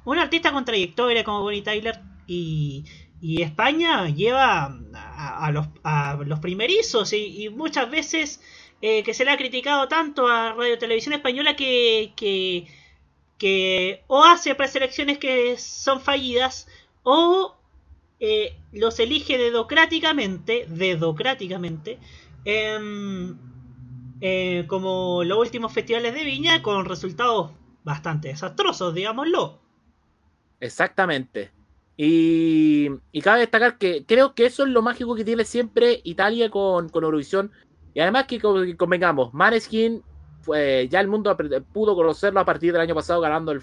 un 0.05 0.19
artista 0.19 0.53
con 0.53 0.65
trayectoria 0.65 1.25
como 1.25 1.43
Bonnie 1.43 1.63
Tyler 1.63 2.01
y, 2.27 2.85
y 3.21 3.43
España 3.43 4.09
lleva 4.09 4.77
a, 4.95 5.51
los, 5.53 5.67
a 5.85 6.19
los 6.25 6.41
primerizos 6.41 7.13
y, 7.13 7.45
y 7.45 7.49
muchas 7.49 7.91
veces 7.91 8.41
eh, 8.81 9.05
que 9.05 9.15
se 9.15 9.25
le 9.25 9.31
ha 9.31 9.37
criticado 9.37 9.87
tanto 9.87 10.27
a 10.27 10.55
Radio 10.55 10.77
Televisión 10.77 11.15
Española 11.15 11.55
que, 11.55 12.13
que, 12.17 12.67
que 13.39 14.03
o 14.09 14.25
hace 14.25 14.57
preselecciones 14.57 15.19
que 15.19 15.57
son 15.57 16.01
fallidas 16.01 16.67
o 17.05 17.57
eh, 18.25 18.55
los 18.73 19.01
elige 19.01 19.37
dedocráticamente, 19.37 20.65
dedocráticamente, 20.69 21.99
em, 22.45 23.37
eh, 24.21 24.65
como 24.69 25.25
los 25.25 25.39
últimos 25.39 25.73
festivales 25.73 26.15
de 26.15 26.23
Viña, 26.23 26.63
con 26.63 26.85
resultados 26.85 27.51
bastante 27.83 28.29
desastrosos, 28.29 28.95
digámoslo. 28.95 29.59
Exactamente. 30.61 31.51
Y, 31.97 32.91
cabe 33.25 33.41
destacar 33.41 33.77
que 33.77 34.05
creo 34.07 34.37
que 34.37 34.47
eso 34.47 34.63
es 34.63 34.69
lo 34.69 34.83
mágico 34.83 35.17
que 35.17 35.25
tiene 35.25 35.45
siempre 35.45 36.01
Italia 36.05 36.49
con, 36.49 36.91
Eurovisión. 36.95 37.51
Y 37.93 37.99
además 37.99 38.27
que, 38.29 38.39
co- 38.39 38.63
que 38.63 38.77
convengamos, 38.77 39.35
Maneskin 39.35 40.01
ya 40.47 41.01
el 41.01 41.09
mundo 41.09 41.37
pudo 41.73 41.97
conocerlo 41.97 42.39
a 42.39 42.45
partir 42.45 42.73
del 42.73 42.83
año 42.83 42.95
pasado 42.95 43.21
ganando 43.21 43.51
el 43.51 43.63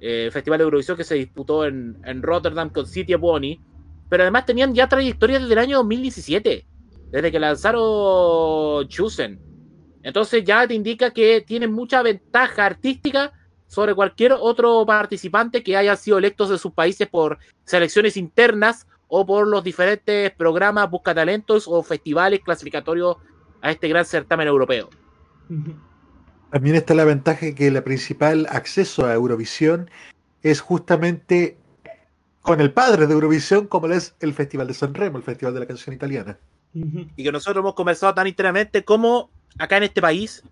eh, 0.00 0.30
Festival 0.32 0.58
de 0.58 0.64
Eurovisión 0.64 0.96
que 0.96 1.04
se 1.04 1.14
disputó 1.16 1.66
en, 1.66 1.98
en 2.04 2.22
Rotterdam 2.22 2.70
con 2.70 2.86
City 2.86 3.12
of 3.12 3.20
Bonnie. 3.20 3.60
Pero 4.08 4.22
además 4.22 4.46
tenían 4.46 4.74
ya 4.74 4.88
trayectoria 4.88 5.38
desde 5.38 5.52
el 5.52 5.58
año 5.58 5.76
2017, 5.78 6.66
desde 7.10 7.32
que 7.32 7.38
lanzaron 7.38 8.88
Chosen. 8.88 9.40
Entonces 10.02 10.44
ya 10.44 10.66
te 10.66 10.74
indica 10.74 11.10
que 11.10 11.42
tienen 11.42 11.72
mucha 11.72 12.02
ventaja 12.02 12.64
artística 12.66 13.32
sobre 13.66 13.94
cualquier 13.94 14.32
otro 14.32 14.84
participante 14.86 15.62
que 15.62 15.76
haya 15.76 15.94
sido 15.96 16.18
electos 16.18 16.48
de 16.48 16.58
sus 16.58 16.72
países 16.72 17.06
por 17.08 17.38
selecciones 17.64 18.16
internas 18.16 18.86
o 19.08 19.26
por 19.26 19.46
los 19.46 19.62
diferentes 19.64 20.30
programas 20.32 20.90
buscatalentos 20.90 21.66
o 21.66 21.82
festivales 21.82 22.40
clasificatorios 22.40 23.16
a 23.60 23.70
este 23.70 23.88
gran 23.88 24.04
certamen 24.04 24.48
europeo. 24.48 24.88
También 26.50 26.76
está 26.76 26.94
la 26.94 27.04
ventaja 27.04 27.54
que 27.54 27.66
el 27.66 27.82
principal 27.82 28.46
acceso 28.50 29.06
a 29.06 29.14
Eurovisión 29.14 29.90
es 30.42 30.60
justamente 30.60 31.58
con 32.48 32.60
el 32.60 32.72
padre 32.72 33.06
de 33.06 33.12
Eurovisión, 33.14 33.66
como 33.66 33.86
es 33.88 34.14
el 34.20 34.32
Festival 34.34 34.66
de 34.66 34.74
San 34.74 34.94
Remo, 34.94 35.18
el 35.18 35.22
Festival 35.22 35.54
de 35.54 35.60
la 35.60 35.66
Canción 35.66 35.94
Italiana. 35.94 36.38
Y 36.74 37.22
que 37.24 37.32
nosotros 37.32 37.60
hemos 37.62 37.74
conversado 37.74 38.14
tan 38.14 38.26
internamente 38.26 38.84
como 38.84 39.30
acá 39.58 39.76
en 39.76 39.84
este 39.84 40.00
país, 40.00 40.42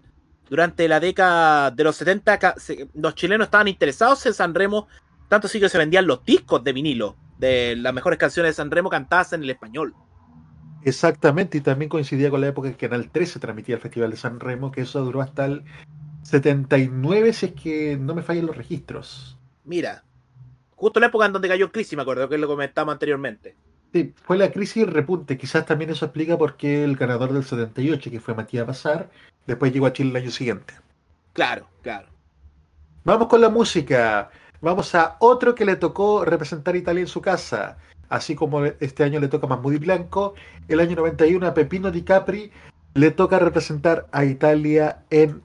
durante 0.48 0.86
la 0.88 1.00
década 1.00 1.70
de 1.70 1.84
los 1.84 1.96
70, 1.96 2.38
ca- 2.38 2.54
se- 2.56 2.88
los 2.94 3.14
chilenos 3.14 3.46
estaban 3.46 3.68
interesados 3.68 4.24
en 4.26 4.34
San 4.34 4.54
Remo, 4.54 4.86
tanto 5.28 5.46
así 5.48 5.58
que 5.58 5.68
se 5.68 5.78
vendían 5.78 6.06
los 6.06 6.24
discos 6.24 6.62
de 6.62 6.72
vinilo 6.72 7.16
de 7.38 7.76
las 7.76 7.92
mejores 7.92 8.18
canciones 8.18 8.50
de 8.50 8.54
San 8.54 8.70
Remo 8.70 8.88
cantadas 8.88 9.32
en 9.32 9.42
el 9.42 9.50
español. 9.50 9.94
Exactamente, 10.84 11.58
y 11.58 11.60
también 11.62 11.88
coincidía 11.88 12.30
con 12.30 12.40
la 12.40 12.46
época 12.48 12.68
en 12.68 12.74
que 12.74 12.88
Canal 12.88 13.10
13 13.10 13.40
transmitía 13.40 13.74
el 13.74 13.80
Festival 13.80 14.10
de 14.10 14.16
San 14.16 14.38
Remo, 14.38 14.70
que 14.70 14.82
eso 14.82 15.04
duró 15.04 15.20
hasta 15.20 15.46
el 15.46 15.64
79, 16.22 17.32
si 17.32 17.46
es 17.46 17.52
que 17.52 17.96
no 17.96 18.14
me 18.14 18.22
fallan 18.22 18.46
los 18.46 18.56
registros. 18.56 19.36
Mira, 19.64 20.04
justo 20.76 21.00
la 21.00 21.06
época 21.06 21.26
en 21.26 21.32
donde 21.32 21.48
cayó 21.48 21.64
en 21.64 21.72
crisis, 21.72 21.96
me 21.96 22.02
acuerdo 22.02 22.28
que 22.28 22.38
lo 22.38 22.46
comentamos 22.46 22.92
anteriormente. 22.92 23.56
Sí, 23.92 24.14
fue 24.24 24.36
la 24.36 24.50
crisis 24.50 24.76
y 24.76 24.80
el 24.82 24.92
repunte. 24.92 25.36
Quizás 25.36 25.66
también 25.66 25.90
eso 25.90 26.04
explica 26.04 26.38
por 26.38 26.56
qué 26.56 26.84
el 26.84 26.96
ganador 26.96 27.32
del 27.32 27.44
78, 27.44 28.10
que 28.10 28.20
fue 28.20 28.34
Matías 28.34 28.66
Bazar, 28.66 29.10
después 29.46 29.72
llegó 29.72 29.86
a 29.86 29.92
Chile 29.92 30.10
el 30.10 30.16
año 30.16 30.30
siguiente. 30.30 30.74
Claro, 31.32 31.66
claro. 31.82 32.08
Vamos 33.04 33.28
con 33.28 33.40
la 33.40 33.48
música. 33.48 34.30
Vamos 34.60 34.94
a 34.94 35.16
otro 35.20 35.54
que 35.54 35.64
le 35.64 35.76
tocó 35.76 36.24
representar 36.24 36.74
a 36.74 36.78
Italia 36.78 37.00
en 37.00 37.06
su 37.06 37.20
casa. 37.20 37.78
Así 38.08 38.34
como 38.34 38.64
este 38.64 39.04
año 39.04 39.20
le 39.20 39.28
toca 39.28 39.46
a 39.46 39.50
Mahmoud 39.50 39.80
Blanco, 39.80 40.34
el 40.68 40.80
año 40.80 40.96
91 40.96 41.46
a 41.46 41.54
Pepino 41.54 41.90
Di 41.90 42.02
Capri 42.02 42.52
le 42.94 43.10
toca 43.10 43.38
representar 43.38 44.06
a 44.12 44.24
Italia 44.24 45.04
en, 45.10 45.42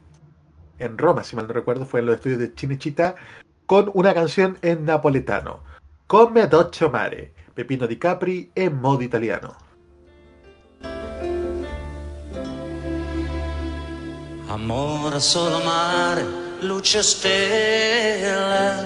en 0.80 0.98
Roma, 0.98 1.24
si 1.24 1.36
mal 1.36 1.48
no 1.48 1.54
recuerdo, 1.54 1.86
fue 1.86 2.00
en 2.00 2.06
los 2.06 2.16
estudios 2.16 2.40
de 2.40 2.56
Cinecittà, 2.56 3.16
con 3.72 3.90
una 3.94 4.14
canción 4.14 4.58
en 4.62 4.84
napoletano. 4.84 5.64
Come 6.06 6.46
dolce 6.50 6.90
mare, 6.90 7.32
Pepino 7.54 7.88
Di 7.88 7.98
Capri 7.98 8.52
en 8.54 8.78
modo 8.82 9.02
italiano. 9.02 9.56
Amore 14.48 15.22
solo 15.22 15.64
mare, 15.64 16.26
luce 16.60 17.02
stelle, 17.02 18.86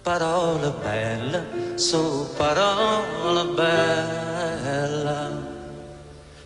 parole 0.00 0.72
belle, 0.80 1.44
su 1.74 2.28
parole 2.36 3.44
belle. 3.52 5.28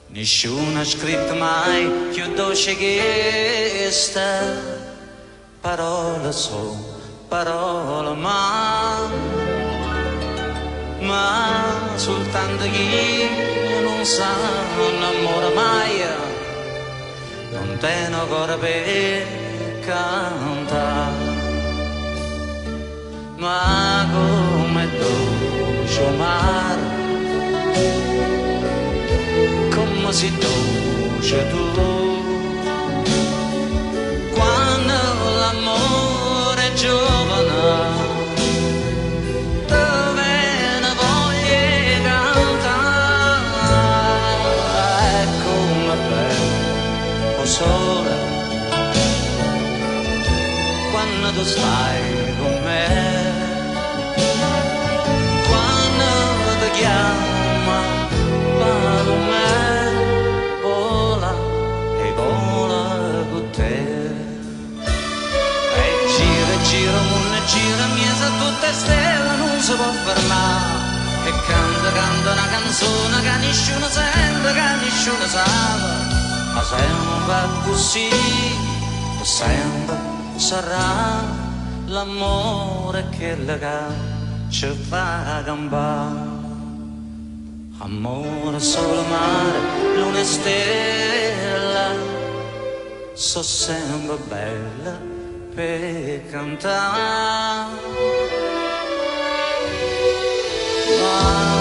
Nessuno 0.07 0.80
ha 0.80 0.84
scritto 0.87 1.34
mai 1.34 1.87
più 2.14 2.32
dolce 2.32 2.74
che 2.76 3.82
queste 3.82 4.24
parole 5.61 6.32
su 6.32 6.95
parole 7.29 8.14
ma 8.14 9.09
ma 11.01 11.97
soltanto 11.97 12.64
chi 12.64 13.29
non 13.83 14.05
sa 14.05 14.31
l'amore 15.01 15.55
mai. 15.55 16.05
Non 17.53 17.77
te 17.79 18.09
ne 18.09 18.16
ancora 18.16 18.57
per 18.57 19.27
cantare. 19.87 21.35
Ma 23.37 24.07
come 24.12 24.89
dolce 24.99 26.11
mare 26.16 26.97
come 29.74 30.12
si 30.12 30.33
dolce 30.39 31.49
tu 31.51 32.05
quando 51.37 51.51
stai 51.51 52.34
con 52.39 52.62
me. 52.64 52.87
Quando 55.49 56.09
ti 56.61 56.70
chiama 56.78 57.78
me 59.28 59.51
vola 60.62 61.32
e 62.01 62.12
vola 62.16 62.84
con 63.30 63.51
te. 63.51 63.76
E 65.76 65.89
gira 66.16 66.53
e 66.53 66.62
gira 66.62 67.01
e 67.37 67.47
gira 67.47 67.87
miesa 67.95 68.28
tutte 68.39 68.72
stelle 68.72 69.37
non 69.37 69.61
si 69.61 69.72
può 69.74 69.93
fermare. 69.93 70.95
E 71.26 71.30
canta 71.47 71.93
canta 71.93 72.32
una 72.32 72.49
canzone 72.49 73.20
che 73.20 73.37
nessuno 73.47 73.87
sente 73.89 74.53
che 74.55 74.68
nessuno 74.84 75.26
sa. 75.26 75.45
Ma 76.55 76.62
sempre 76.64 77.49
così 77.64 78.09
sempre 79.22 80.15
sarà 80.39 81.22
l'amore 81.87 83.09
che 83.11 83.37
lega 83.37 83.89
ci 84.49 84.68
fa 84.89 85.43
gambare 85.45 86.37
amore 87.78 88.59
solo 88.59 89.03
mare 89.03 89.59
luna 89.97 90.18
e 90.18 90.24
stella. 90.24 91.95
So 93.14 93.43
sempre 93.43 94.16
bella 94.28 94.99
per 95.55 96.30
cantare. 96.30 97.74
Dolce 100.87 101.55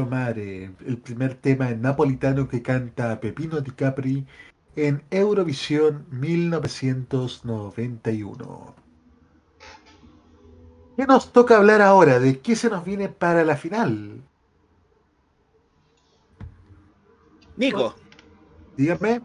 Mare, 0.00 0.74
el 0.86 0.98
primer 0.98 1.34
tema 1.34 1.68
en 1.70 1.82
napolitano 1.82 2.48
que 2.48 2.62
canta 2.62 3.20
Pepino 3.20 3.60
Di 3.60 3.70
Capri 3.72 4.26
en 4.76 5.02
Eurovisión 5.10 6.06
1991. 6.10 8.74
¿Qué 10.96 11.06
nos 11.06 11.32
toca 11.32 11.56
hablar 11.58 11.80
ahora? 11.82 12.18
¿De 12.18 12.40
qué 12.40 12.56
se 12.56 12.70
nos 12.70 12.82
viene 12.84 13.08
para 13.10 13.44
la 13.44 13.56
final? 13.56 14.22
Nico, 17.56 17.94
Dígame. 18.76 19.20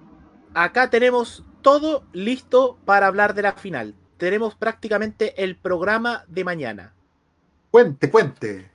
acá 0.54 0.90
tenemos 0.90 1.44
todo 1.62 2.04
listo 2.14 2.78
para 2.86 3.08
hablar 3.08 3.34
de 3.34 3.42
la 3.44 3.54
final. 3.54 3.96
Tenemos 4.18 4.56
prácticamente 4.56 5.44
el 5.44 5.58
programa 5.58 6.24
de 6.28 6.44
mañana. 6.44 6.94
Cuente, 7.72 8.10
cuente. 8.12 8.72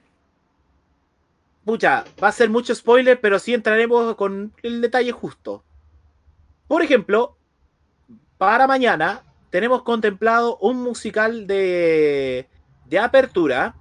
Pucha, 1.64 2.04
va 2.22 2.28
a 2.28 2.32
ser 2.32 2.50
mucho 2.50 2.74
spoiler, 2.74 3.20
pero 3.20 3.38
sí 3.38 3.54
entraremos 3.54 4.16
con 4.16 4.52
el 4.62 4.80
detalle 4.80 5.12
justo. 5.12 5.64
Por 6.66 6.82
ejemplo, 6.82 7.36
para 8.38 8.66
mañana 8.66 9.22
tenemos 9.50 9.82
contemplado 9.82 10.56
un 10.58 10.82
musical 10.82 11.46
de, 11.46 12.48
de 12.86 12.98
apertura 12.98 13.76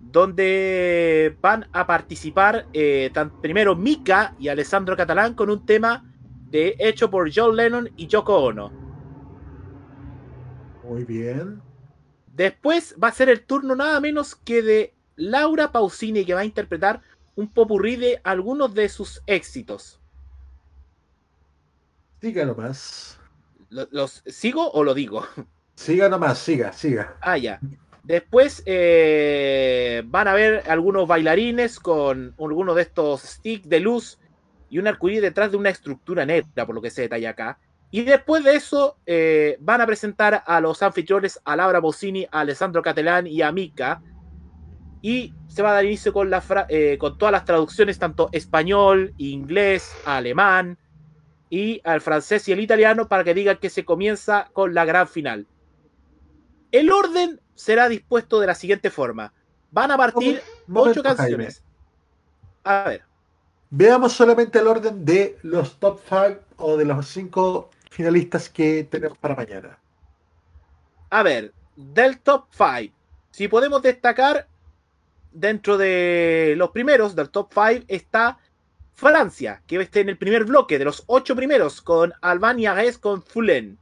donde 0.00 1.36
van 1.40 1.68
a 1.72 1.86
participar 1.86 2.66
eh, 2.72 3.10
tan- 3.12 3.40
primero 3.40 3.76
Mika 3.76 4.34
y 4.38 4.48
Alessandro 4.48 4.96
Catalán 4.96 5.34
con 5.34 5.50
un 5.50 5.66
tema 5.66 6.04
de, 6.50 6.74
hecho 6.78 7.10
por 7.10 7.30
John 7.34 7.54
Lennon 7.56 7.90
y 7.96 8.06
Yoko 8.06 8.36
Ono. 8.38 8.72
Muy 10.84 11.04
bien. 11.04 11.60
Después 12.34 12.96
va 13.02 13.08
a 13.08 13.12
ser 13.12 13.28
el 13.28 13.44
turno 13.44 13.76
nada 13.76 14.00
menos 14.00 14.34
que 14.34 14.62
de 14.62 14.94
Laura 15.16 15.72
Pausini, 15.72 16.24
que 16.24 16.34
va 16.34 16.40
a 16.40 16.44
interpretar 16.44 17.00
un 17.36 17.48
popurrí 17.48 17.96
de 17.96 18.20
algunos 18.24 18.74
de 18.74 18.88
sus 18.88 19.22
éxitos. 19.26 20.00
Siga 22.20 22.44
nomás. 22.44 23.18
Lo- 23.70 23.88
¿Los 23.90 24.22
sigo 24.26 24.70
o 24.70 24.84
lo 24.84 24.94
digo? 24.94 25.26
Siga 25.74 26.08
nomás, 26.08 26.38
siga, 26.38 26.72
siga. 26.72 27.16
Ah, 27.20 27.38
ya. 27.38 27.58
Después 28.04 28.62
eh, 28.66 30.02
van 30.06 30.28
a 30.28 30.34
ver 30.34 30.62
algunos 30.68 31.06
bailarines 31.08 31.78
con 31.80 32.34
algunos 32.38 32.76
de 32.76 32.82
estos 32.82 33.22
sticks 33.22 33.68
de 33.68 33.80
luz 33.80 34.18
y 34.68 34.78
un 34.78 34.86
arcoíris 34.88 35.22
detrás 35.22 35.50
de 35.50 35.56
una 35.56 35.70
estructura 35.70 36.26
negra, 36.26 36.66
por 36.66 36.74
lo 36.74 36.82
que 36.82 36.90
se 36.90 37.02
detalla 37.02 37.30
acá. 37.30 37.58
Y 37.90 38.02
después 38.02 38.42
de 38.44 38.54
eso 38.56 38.96
eh, 39.06 39.56
van 39.60 39.80
a 39.80 39.86
presentar 39.86 40.42
a 40.46 40.60
los 40.60 40.82
anfitriones, 40.82 41.40
a 41.44 41.56
Laura 41.56 41.78
Bossini, 41.78 42.26
a 42.30 42.40
Alessandro 42.40 42.82
Catelán 42.82 43.26
y 43.26 43.42
a 43.42 43.52
Mika. 43.52 44.02
Y 45.02 45.34
se 45.48 45.62
va 45.62 45.70
a 45.70 45.74
dar 45.74 45.84
inicio 45.84 46.12
con, 46.12 46.30
la 46.30 46.40
fra- 46.40 46.66
eh, 46.68 46.96
con 46.98 47.18
todas 47.18 47.32
las 47.32 47.44
traducciones, 47.44 47.98
tanto 47.98 48.28
español, 48.32 49.12
inglés, 49.18 49.92
alemán 50.04 50.78
y 51.50 51.80
al 51.84 52.00
francés 52.00 52.48
y 52.48 52.52
el 52.52 52.60
italiano, 52.60 53.08
para 53.08 53.24
que 53.24 53.34
digan 53.34 53.58
que 53.58 53.68
se 53.68 53.84
comienza 53.84 54.48
con 54.52 54.72
la 54.74 54.84
gran 54.84 55.08
final. 55.08 55.46
El 56.70 56.90
orden 56.90 57.40
será 57.54 57.88
dispuesto 57.88 58.40
de 58.40 58.46
la 58.46 58.54
siguiente 58.54 58.90
forma. 58.90 59.34
Van 59.70 59.90
a 59.90 59.96
partir 59.96 60.40
Momento, 60.66 61.00
ocho 61.00 61.02
canciones. 61.02 61.62
A 62.64 62.84
ver, 62.88 63.02
Veamos 63.70 64.12
solamente 64.12 64.58
el 64.58 64.66
orden 64.68 65.04
de 65.04 65.38
los 65.42 65.78
top 65.78 66.00
5 66.08 66.40
o 66.58 66.76
de 66.76 66.84
los 66.84 67.06
5 67.08 67.70
finalistas 67.90 68.48
que 68.48 68.84
tenemos 68.84 69.18
para 69.18 69.34
mañana. 69.34 69.78
a 71.10 71.22
ver, 71.22 71.52
del 71.76 72.20
top 72.20 72.46
5. 72.52 72.94
Si 73.30 73.48
podemos 73.48 73.82
destacar, 73.82 74.46
dentro 75.32 75.78
de 75.78 76.54
los 76.56 76.70
primeros 76.70 77.14
del 77.14 77.30
top 77.30 77.52
5 77.52 77.84
está 77.88 78.38
Francia, 78.94 79.62
que 79.66 79.80
está 79.80 80.00
en 80.00 80.10
el 80.10 80.18
primer 80.18 80.44
bloque 80.44 80.78
de 80.78 80.84
los 80.84 81.04
ocho 81.06 81.34
primeros, 81.34 81.82
con 81.82 82.12
Albania 82.20 82.74
Res 82.74 82.98
con 82.98 83.22
Fulen. 83.22 83.78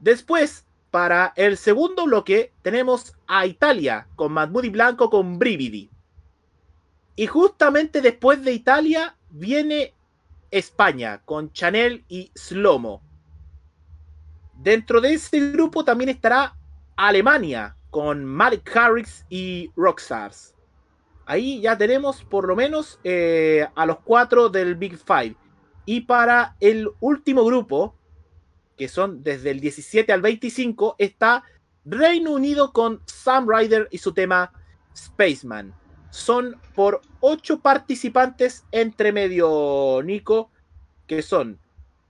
Después, 0.00 0.66
para 0.90 1.32
el 1.36 1.56
segundo 1.56 2.06
bloque, 2.06 2.52
tenemos 2.62 3.14
a 3.26 3.46
Italia, 3.46 4.08
con 4.16 4.32
Mahmoudi 4.32 4.70
Blanco 4.70 5.08
con 5.08 5.38
Brividi. 5.38 5.90
Y 7.14 7.26
justamente 7.26 8.00
después 8.00 8.42
de 8.42 8.52
Italia 8.52 9.16
viene 9.30 9.94
España, 10.50 11.22
con 11.24 11.52
Chanel 11.52 12.04
y 12.08 12.32
Slomo. 12.34 13.02
Dentro 14.54 15.00
de 15.00 15.14
ese 15.14 15.52
grupo 15.52 15.84
también 15.84 16.10
estará 16.10 16.56
Alemania, 16.96 17.76
con 17.92 18.24
Malik 18.24 18.74
Harris 18.74 19.26
y 19.28 19.70
Rockstars. 19.76 20.54
Ahí 21.26 21.60
ya 21.60 21.76
tenemos 21.76 22.24
por 22.24 22.48
lo 22.48 22.56
menos 22.56 22.98
eh, 23.04 23.68
a 23.74 23.84
los 23.84 23.98
cuatro 24.00 24.48
del 24.48 24.76
Big 24.76 24.96
Five. 24.96 25.36
Y 25.84 26.00
para 26.00 26.56
el 26.58 26.88
último 27.00 27.44
grupo, 27.44 27.94
que 28.78 28.88
son 28.88 29.22
desde 29.22 29.50
el 29.50 29.60
17 29.60 30.10
al 30.10 30.22
25, 30.22 30.96
está 30.96 31.44
Reino 31.84 32.32
Unido 32.32 32.72
con 32.72 33.02
Sam 33.04 33.46
Ryder 33.46 33.88
y 33.90 33.98
su 33.98 34.14
tema 34.14 34.50
Spaceman. 34.96 35.74
Son 36.08 36.56
por 36.74 37.02
ocho 37.20 37.60
participantes 37.60 38.64
entre 38.72 39.12
medio, 39.12 40.00
Nico, 40.02 40.50
que 41.06 41.20
son 41.20 41.58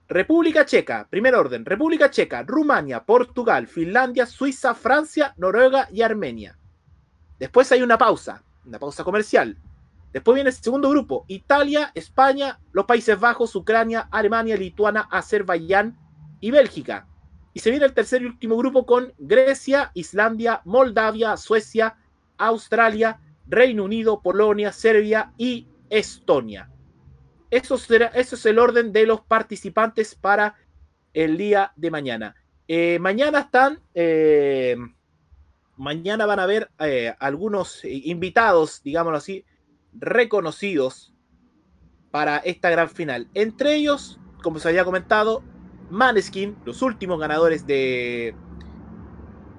República 0.09 0.65
Checa, 0.65 1.07
primer 1.09 1.33
orden, 1.33 1.63
República 1.65 2.11
Checa, 2.11 2.43
Rumania, 2.43 3.03
Portugal, 3.05 3.67
Finlandia, 3.67 4.25
Suiza, 4.25 4.75
Francia, 4.75 5.33
Noruega 5.37 5.87
y 5.91 6.01
Armenia. 6.01 6.57
Después 7.39 7.71
hay 7.71 7.81
una 7.81 7.97
pausa, 7.97 8.43
una 8.65 8.79
pausa 8.79 9.03
comercial. 9.03 9.57
Después 10.11 10.35
viene 10.35 10.49
el 10.49 10.55
segundo 10.55 10.89
grupo, 10.89 11.25
Italia, 11.27 11.91
España, 11.95 12.59
los 12.73 12.85
Países 12.85 13.19
Bajos, 13.19 13.55
Ucrania, 13.55 14.07
Alemania, 14.11 14.57
Lituania, 14.57 15.07
Azerbaiyán 15.09 15.97
y 16.41 16.51
Bélgica. 16.51 17.07
Y 17.53 17.61
se 17.61 17.69
viene 17.69 17.85
el 17.85 17.93
tercer 17.93 18.21
y 18.21 18.25
último 18.25 18.57
grupo 18.57 18.85
con 18.85 19.13
Grecia, 19.17 19.91
Islandia, 19.93 20.61
Moldavia, 20.65 21.37
Suecia, 21.37 21.95
Australia, 22.37 23.19
Reino 23.47 23.85
Unido, 23.85 24.21
Polonia, 24.21 24.71
Serbia 24.73 25.31
y 25.37 25.67
Estonia. 25.89 26.69
Eso, 27.53 27.77
será, 27.77 28.07
eso 28.07 28.35
es 28.35 28.43
el 28.47 28.57
orden 28.57 28.91
de 28.91 29.05
los 29.05 29.21
participantes 29.21 30.15
para 30.15 30.55
el 31.13 31.37
día 31.37 31.71
de 31.75 31.91
mañana. 31.91 32.35
Eh, 32.67 32.97
mañana 32.97 33.41
están, 33.41 33.79
eh, 33.93 34.75
mañana 35.77 36.25
van 36.25 36.39
a 36.39 36.43
haber 36.43 36.71
eh, 36.79 37.13
algunos 37.19 37.85
invitados, 37.85 38.81
digámoslo 38.81 39.19
así, 39.19 39.45
reconocidos 39.93 41.13
para 42.09 42.37
esta 42.37 42.71
gran 42.71 42.89
final. 42.89 43.29
Entre 43.35 43.75
ellos, 43.75 44.19
como 44.41 44.57
se 44.57 44.69
había 44.69 44.83
comentado, 44.83 45.43
Maneskin, 45.91 46.57
los 46.65 46.81
últimos 46.81 47.19
ganadores 47.19 47.67
de, 47.67 48.33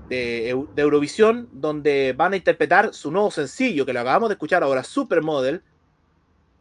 de 0.08 0.66
Eurovisión, 0.76 1.48
donde 1.52 2.12
van 2.12 2.32
a 2.32 2.36
interpretar 2.36 2.92
su 2.92 3.12
nuevo 3.12 3.30
sencillo, 3.30 3.86
que 3.86 3.92
lo 3.92 4.00
acabamos 4.00 4.30
de 4.30 4.32
escuchar 4.32 4.64
ahora, 4.64 4.82
Supermodel. 4.82 5.62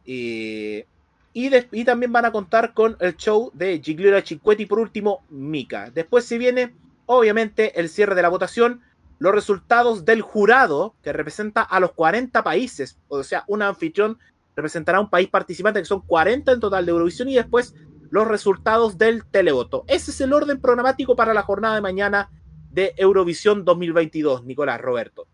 Eh, 0.05 0.85
y, 1.33 1.49
y 1.71 1.83
también 1.83 2.11
van 2.11 2.25
a 2.25 2.31
contar 2.31 2.73
con 2.73 2.95
el 2.99 3.17
show 3.17 3.51
de 3.53 3.81
Gigliola 3.83 4.21
Cinquetti, 4.21 4.65
por 4.65 4.79
último, 4.79 5.25
Mika. 5.29 5.89
Después 5.89 6.25
se 6.25 6.37
viene, 6.37 6.73
obviamente, 7.05 7.79
el 7.79 7.89
cierre 7.89 8.15
de 8.15 8.21
la 8.21 8.29
votación, 8.29 8.81
los 9.19 9.33
resultados 9.33 10.05
del 10.05 10.21
jurado, 10.21 10.95
que 11.01 11.13
representa 11.13 11.61
a 11.61 11.79
los 11.79 11.93
40 11.93 12.43
países, 12.43 12.99
o 13.07 13.23
sea, 13.23 13.43
un 13.47 13.61
anfitrión 13.61 14.19
representará 14.55 14.99
a 14.99 15.01
un 15.01 15.09
país 15.09 15.29
participante, 15.29 15.79
que 15.79 15.85
son 15.85 16.01
40 16.01 16.51
en 16.51 16.59
total 16.59 16.85
de 16.85 16.91
Eurovisión, 16.91 17.29
y 17.29 17.35
después 17.35 17.75
los 18.11 18.27
resultados 18.27 18.97
del 18.99 19.25
televoto. 19.25 19.85
Ese 19.87 20.11
es 20.11 20.21
el 20.21 20.33
orden 20.33 20.61
programático 20.61 21.15
para 21.15 21.33
la 21.33 21.41
jornada 21.41 21.75
de 21.75 21.81
mañana 21.81 22.29
de 22.71 22.93
Eurovisión 22.97 23.65
2022, 23.65 24.43
Nicolás 24.45 24.79
Roberto. 24.79 25.25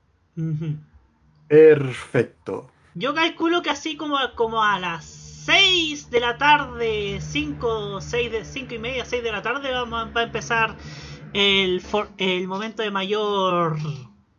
Perfecto. 1.47 2.71
Yo 2.95 3.13
calculo 3.13 3.61
que 3.61 3.69
así 3.69 3.97
como, 3.97 4.17
como 4.35 4.63
a 4.63 4.79
las 4.79 5.28
6 5.49 6.11
de 6.11 6.19
la 6.19 6.37
tarde, 6.37 7.19
5, 7.21 8.01
6 8.01 8.31
de, 8.31 8.45
5 8.45 8.75
y 8.75 8.77
media, 8.77 9.03
6 9.03 9.23
de 9.23 9.31
la 9.31 9.41
tarde, 9.41 9.71
vamos 9.71 9.99
a, 9.99 10.11
va 10.11 10.21
a 10.21 10.23
empezar 10.25 10.77
el, 11.33 11.81
for- 11.81 12.11
el 12.19 12.47
momento 12.47 12.83
de 12.83 12.91
mayor 12.91 13.77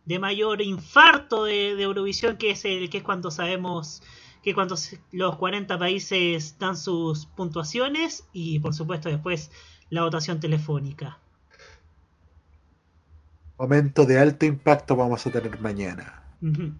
de 0.04 0.18
mayor 0.20 0.62
infarto 0.62 1.44
de, 1.44 1.74
de 1.74 1.82
Eurovisión, 1.82 2.36
que 2.36 2.50
es 2.52 2.64
el 2.64 2.90
que 2.90 2.98
es 2.98 3.02
cuando 3.04 3.32
sabemos 3.32 4.02
que 4.44 4.54
cuando 4.54 4.76
los 5.10 5.36
40 5.36 5.78
países 5.80 6.56
dan 6.60 6.76
sus 6.76 7.26
puntuaciones 7.26 8.24
y 8.32 8.60
por 8.60 8.72
supuesto 8.72 9.08
después 9.08 9.50
la 9.90 10.02
votación 10.02 10.38
telefónica. 10.38 11.18
Momento 13.58 14.06
de 14.06 14.18
alto 14.18 14.46
impacto 14.46 14.94
vamos 14.94 15.26
a 15.26 15.30
tener 15.30 15.60
mañana. 15.60 16.22
Ujú. 16.40 16.72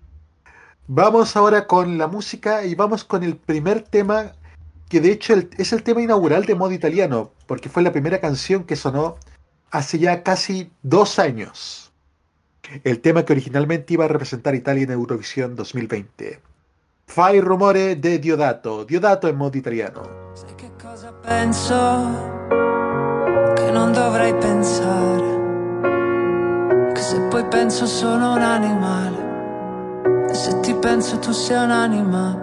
Vamos 0.87 1.37
ahora 1.37 1.67
con 1.67 1.99
la 1.99 2.09
música 2.09 2.65
y 2.65 2.75
vamos 2.75 3.05
con 3.05 3.23
el 3.23 3.37
primer 3.37 3.83
tema, 3.83 4.33
que 4.89 5.01
de 5.01 5.13
hecho 5.13 5.35
es 5.57 5.73
el 5.73 5.83
tema 5.83 6.03
inaugural 6.03 6.45
de 6.47 6.55
modo 6.55 6.73
italiano, 6.73 7.31
porque 7.47 7.69
fue 7.69 7.83
la 7.83 7.93
primera 7.93 8.21
canción 8.21 8.65
que 8.65 8.77
sonó 8.77 9.17
hace 9.71 9.99
ya 9.99 10.23
casi 10.23 10.73
dos 10.83 11.19
años. 11.19 11.93
El 12.85 13.01
tema 13.01 13.25
que 13.25 13.33
originalmente 13.33 13.95
iba 13.95 14.05
a 14.05 14.09
representar 14.09 14.55
Italia 14.55 14.85
en 14.85 14.93
Eurovisión 14.93 15.57
2020. 15.57 16.41
Fai 17.07 17.41
rumore 17.41 17.97
de 17.97 18.21
Diodato, 18.21 18.85
Diodato 18.85 19.27
en 19.27 19.37
modo 19.37 19.59
italiano. 19.59 20.03
Sai 20.33 20.55
che 20.55 20.71
cosa 20.81 21.13
penso? 21.13 21.75
Che 23.57 23.71
non 23.73 23.93
dovrei 23.93 24.33
pensare. 24.35 25.39
Che 26.95 27.01
se 27.03 27.19
poi 27.29 27.45
penso 27.47 27.87
sono 27.87 28.35
un 28.35 28.43
animale. 28.43 29.20
Se 30.43 30.59
ti 30.61 30.73
penso 30.73 31.19
tu 31.19 31.33
sei 31.33 31.65
un'anima. 31.65 32.35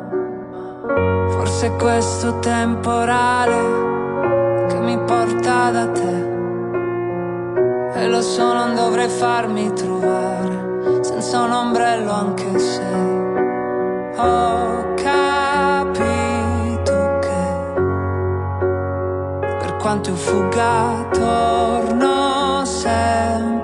Forse 1.30 1.66
è 1.66 1.76
questo 1.78 2.38
temporale 2.38 4.68
che 4.68 4.78
mi 4.78 5.00
porta 5.00 5.72
da 5.72 5.88
te. 5.88 6.26
E 7.96 8.08
lo 8.08 8.22
so, 8.22 8.54
non 8.54 8.76
dovrei 8.76 9.10
farmi 9.10 9.74
trovare 9.74 11.02
senza 11.02 11.42
un 11.42 11.52
ombrello 11.52 12.12
anche 12.12 12.60
se 12.60 12.84
ho 14.16 14.94
capito 14.94 15.58
che 17.20 17.74
per 19.58 19.76
quanto 19.78 20.12
io 20.12 20.16
fugga 20.16 21.08
torno 21.14 22.64
sempre 22.64 23.57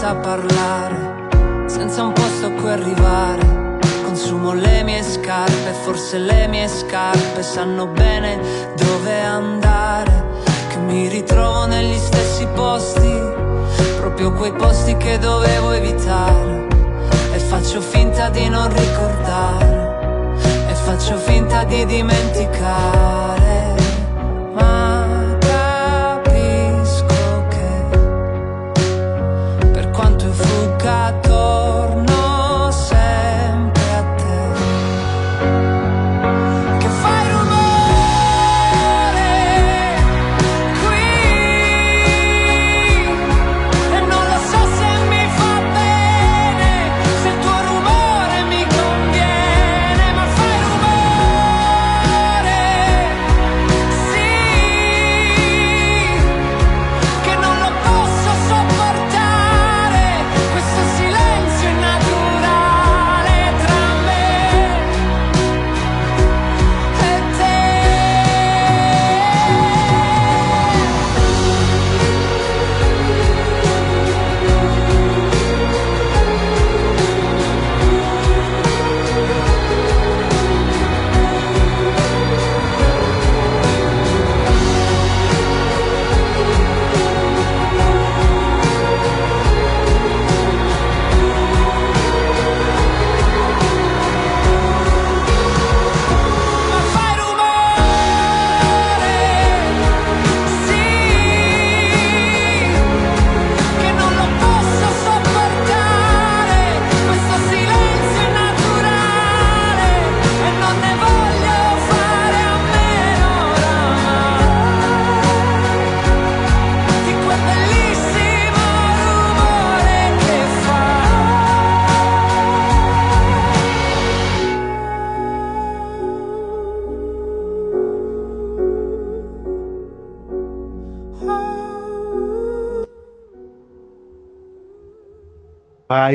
senza 0.00 0.14
parlare, 0.14 1.28
senza 1.66 2.02
un 2.02 2.14
posto 2.14 2.46
a 2.46 2.50
cui 2.52 2.70
arrivare. 2.70 3.76
Consumo 4.02 4.54
le 4.54 4.82
mie 4.82 5.02
scarpe, 5.02 5.74
forse 5.82 6.16
le 6.16 6.46
mie 6.48 6.68
scarpe 6.68 7.42
sanno 7.42 7.86
bene 7.86 8.40
dove 8.76 9.20
andare. 9.20 10.24
Che 10.70 10.78
mi 10.78 11.06
ritrovo 11.06 11.66
negli 11.66 11.98
stessi 11.98 12.46
posti, 12.54 13.14
proprio 13.98 14.32
quei 14.32 14.54
posti 14.54 14.96
che 14.96 15.18
dovevo 15.18 15.72
evitare. 15.72 16.66
E 17.34 17.38
faccio 17.38 17.82
finta 17.82 18.30
di 18.30 18.48
non 18.48 18.74
ricordare, 18.74 20.36
e 20.66 20.74
faccio 20.76 21.18
finta 21.18 21.64
di 21.64 21.84
dimenticare. 21.84 23.74
Ma 24.54 24.89
I 31.10 31.12
thought 31.22 31.59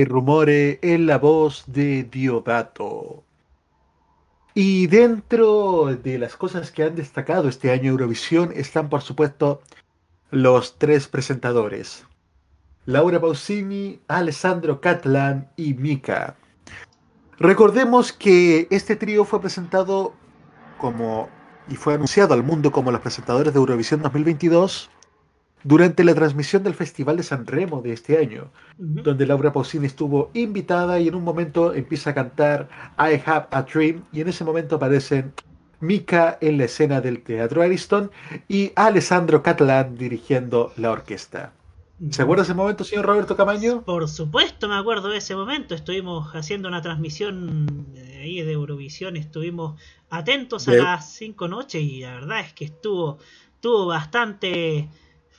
Hay 0.05 0.09
rumore 0.09 0.77
en 0.83 1.07
la 1.07 1.17
voz 1.17 1.63
de 1.65 2.03
Diodato. 2.03 3.23
Y 4.53 4.85
dentro 4.85 5.95
de 5.95 6.19
las 6.19 6.35
cosas 6.35 6.69
que 6.69 6.83
han 6.83 6.93
destacado 6.93 7.49
este 7.49 7.71
año 7.71 7.89
Eurovisión 7.89 8.51
están, 8.53 8.87
por 8.87 9.01
supuesto, 9.01 9.63
los 10.29 10.77
tres 10.77 11.07
presentadores. 11.07 12.05
Laura 12.85 13.19
Pausini, 13.19 13.99
Alessandro 14.07 14.79
Catlan 14.79 15.49
y 15.55 15.73
Mika. 15.73 16.35
Recordemos 17.39 18.13
que 18.13 18.67
este 18.69 18.95
trío 18.95 19.25
fue 19.25 19.41
presentado 19.41 20.13
como 20.77 21.29
y 21.67 21.77
fue 21.77 21.95
anunciado 21.95 22.35
al 22.35 22.43
mundo 22.43 22.71
como 22.71 22.91
los 22.91 23.01
presentadores 23.01 23.51
de 23.53 23.59
Eurovisión 23.59 24.03
2022 24.03 24.91
durante 25.65 26.03
la 26.03 26.13
transmisión 26.13 26.61
del 26.63 26.75
Festival 26.75 27.17
de 27.17 27.23
San 27.23 27.47
Remo 27.47 27.81
de 27.81 27.91
este 27.91 28.19
año, 28.19 28.51
donde 28.77 29.25
Laura 29.25 29.51
Pausini 29.51 29.87
estuvo 29.87 30.29
invitada 30.35 30.99
y 30.99 31.07
en 31.07 31.15
un 31.15 31.23
momento 31.23 31.73
empieza 31.73 32.11
a 32.11 32.13
cantar 32.13 32.69
I 32.99 33.19
Have 33.25 33.47
a 33.49 33.63
Dream 33.63 34.03
y 34.13 34.21
en 34.21 34.27
ese 34.27 34.43
momento 34.43 34.75
aparecen 34.75 35.33
Mika 35.79 36.37
en 36.39 36.59
la 36.59 36.65
escena 36.65 37.01
del 37.01 37.23
Teatro 37.23 37.63
Ariston 37.63 38.11
y 38.47 38.71
Alessandro 38.75 39.41
Catalán 39.41 39.97
dirigiendo 39.97 40.71
la 40.77 40.91
orquesta. 40.91 41.51
¿Se 42.11 42.21
acuerda 42.21 42.43
ese 42.43 42.53
momento, 42.53 42.83
señor 42.83 43.05
Roberto 43.05 43.35
Camaño? 43.35 43.81
Por 43.81 44.07
supuesto, 44.07 44.67
me 44.67 44.75
acuerdo 44.75 45.09
de 45.09 45.17
ese 45.17 45.35
momento. 45.35 45.73
Estuvimos 45.73 46.29
haciendo 46.35 46.67
una 46.67 46.81
transmisión 46.81 47.87
eh, 47.95 48.19
ahí 48.21 48.41
de 48.41 48.51
Eurovisión. 48.51 49.15
Estuvimos 49.17 49.79
atentos 50.09 50.67
a 50.67 50.71
De- 50.73 50.83
las 50.83 51.11
cinco 51.13 51.47
noches 51.47 51.81
y 51.81 52.01
la 52.01 52.13
verdad 52.15 52.41
es 52.41 52.53
que 52.53 52.65
estuvo, 52.65 53.17
estuvo 53.55 53.85
bastante. 53.87 54.89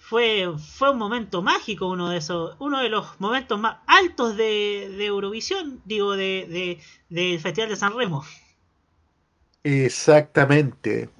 Fue, 0.08 0.46
fue 0.58 0.90
un 0.90 0.98
momento 0.98 1.42
mágico, 1.42 1.88
uno 1.88 2.10
de 2.10 2.18
esos, 2.18 2.56
uno 2.60 2.80
de 2.80 2.88
los 2.88 3.20
momentos 3.20 3.58
más 3.60 3.78
altos 3.86 4.36
de, 4.36 4.88
de 4.96 5.06
Eurovisión, 5.06 5.82
digo, 5.84 6.12
de, 6.16 6.46
de- 6.48 6.80
del 7.08 7.40
Festival 7.40 7.70
de 7.70 7.76
San 7.76 7.96
Remo. 7.96 8.24
Exactamente. 9.64 11.10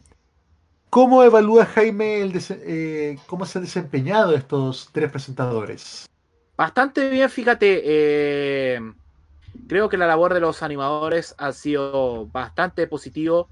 ¿Cómo 0.90 1.22
evalúa 1.22 1.64
Jaime 1.66 2.20
el 2.22 2.32
eh, 2.50 3.18
cómo 3.26 3.46
se 3.46 3.58
han 3.58 3.64
desempeñado 3.64 4.34
estos 4.34 4.90
tres 4.92 5.10
presentadores? 5.12 6.06
Bastante 6.56 7.10
bien, 7.10 7.28
fíjate. 7.30 7.82
eh, 7.84 8.80
creo 9.68 9.88
que 9.88 9.96
la 9.98 10.06
labor 10.06 10.34
de 10.34 10.40
los 10.40 10.62
animadores 10.62 11.34
ha 11.38 11.52
sido 11.52 12.28
bastante 12.28 12.86
positivo. 12.88 13.50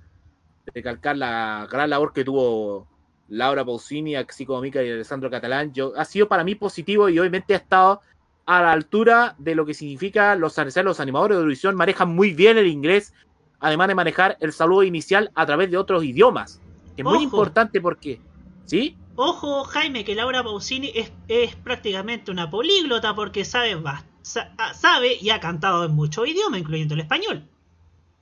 Recalcar 0.74 1.16
la 1.18 1.68
gran 1.70 1.90
labor 1.90 2.12
que 2.14 2.24
tuvo 2.24 2.88
Laura 3.34 3.64
Pausini, 3.64 4.14
como 4.46 4.60
Mica 4.60 4.82
y 4.82 4.90
Alessandro 4.90 5.30
Catalán. 5.30 5.72
Yo, 5.72 5.92
ha 5.96 6.04
sido 6.04 6.28
para 6.28 6.44
mí 6.44 6.54
positivo 6.54 7.08
y 7.08 7.18
obviamente 7.18 7.54
ha 7.54 7.58
estado 7.58 8.00
a 8.46 8.62
la 8.62 8.72
altura 8.72 9.34
de 9.38 9.54
lo 9.54 9.66
que 9.66 9.74
significa 9.74 10.36
los, 10.36 10.56
los 10.56 11.00
animadores 11.00 11.36
de 11.36 11.40
Eurovisión. 11.40 11.74
Manejan 11.74 12.14
muy 12.14 12.32
bien 12.32 12.58
el 12.58 12.66
inglés, 12.66 13.12
además 13.60 13.88
de 13.88 13.94
manejar 13.94 14.36
el 14.40 14.52
saludo 14.52 14.84
inicial 14.84 15.30
a 15.34 15.46
través 15.46 15.70
de 15.70 15.76
otros 15.76 16.04
idiomas. 16.04 16.60
Que 16.94 17.02
es 17.02 17.04
muy 17.04 17.24
importante 17.24 17.80
porque, 17.80 18.20
¿sí? 18.66 18.96
Ojo, 19.16 19.64
Jaime, 19.64 20.04
que 20.04 20.14
Laura 20.14 20.44
Pausini 20.44 20.92
es, 20.94 21.12
es 21.28 21.56
prácticamente 21.56 22.30
una 22.30 22.50
políglota 22.50 23.14
porque 23.14 23.44
sabe, 23.44 23.76
sabe 24.22 25.18
y 25.20 25.30
ha 25.30 25.40
cantado 25.40 25.84
en 25.84 25.92
muchos 25.92 26.28
idiomas, 26.28 26.60
incluyendo 26.60 26.94
el 26.94 27.00
español. 27.00 27.48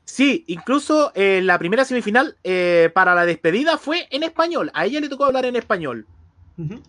Sí, 0.04 0.44
incluso 0.48 1.12
eh, 1.14 1.40
la 1.42 1.58
primera 1.58 1.84
semifinal 1.84 2.36
eh, 2.44 2.90
para 2.94 3.14
la 3.14 3.24
despedida 3.24 3.78
fue 3.78 4.06
en 4.10 4.22
español. 4.24 4.70
A 4.74 4.84
ella 4.86 5.00
le 5.00 5.08
tocó 5.08 5.24
hablar 5.24 5.46
en 5.46 5.56
español. 5.56 6.06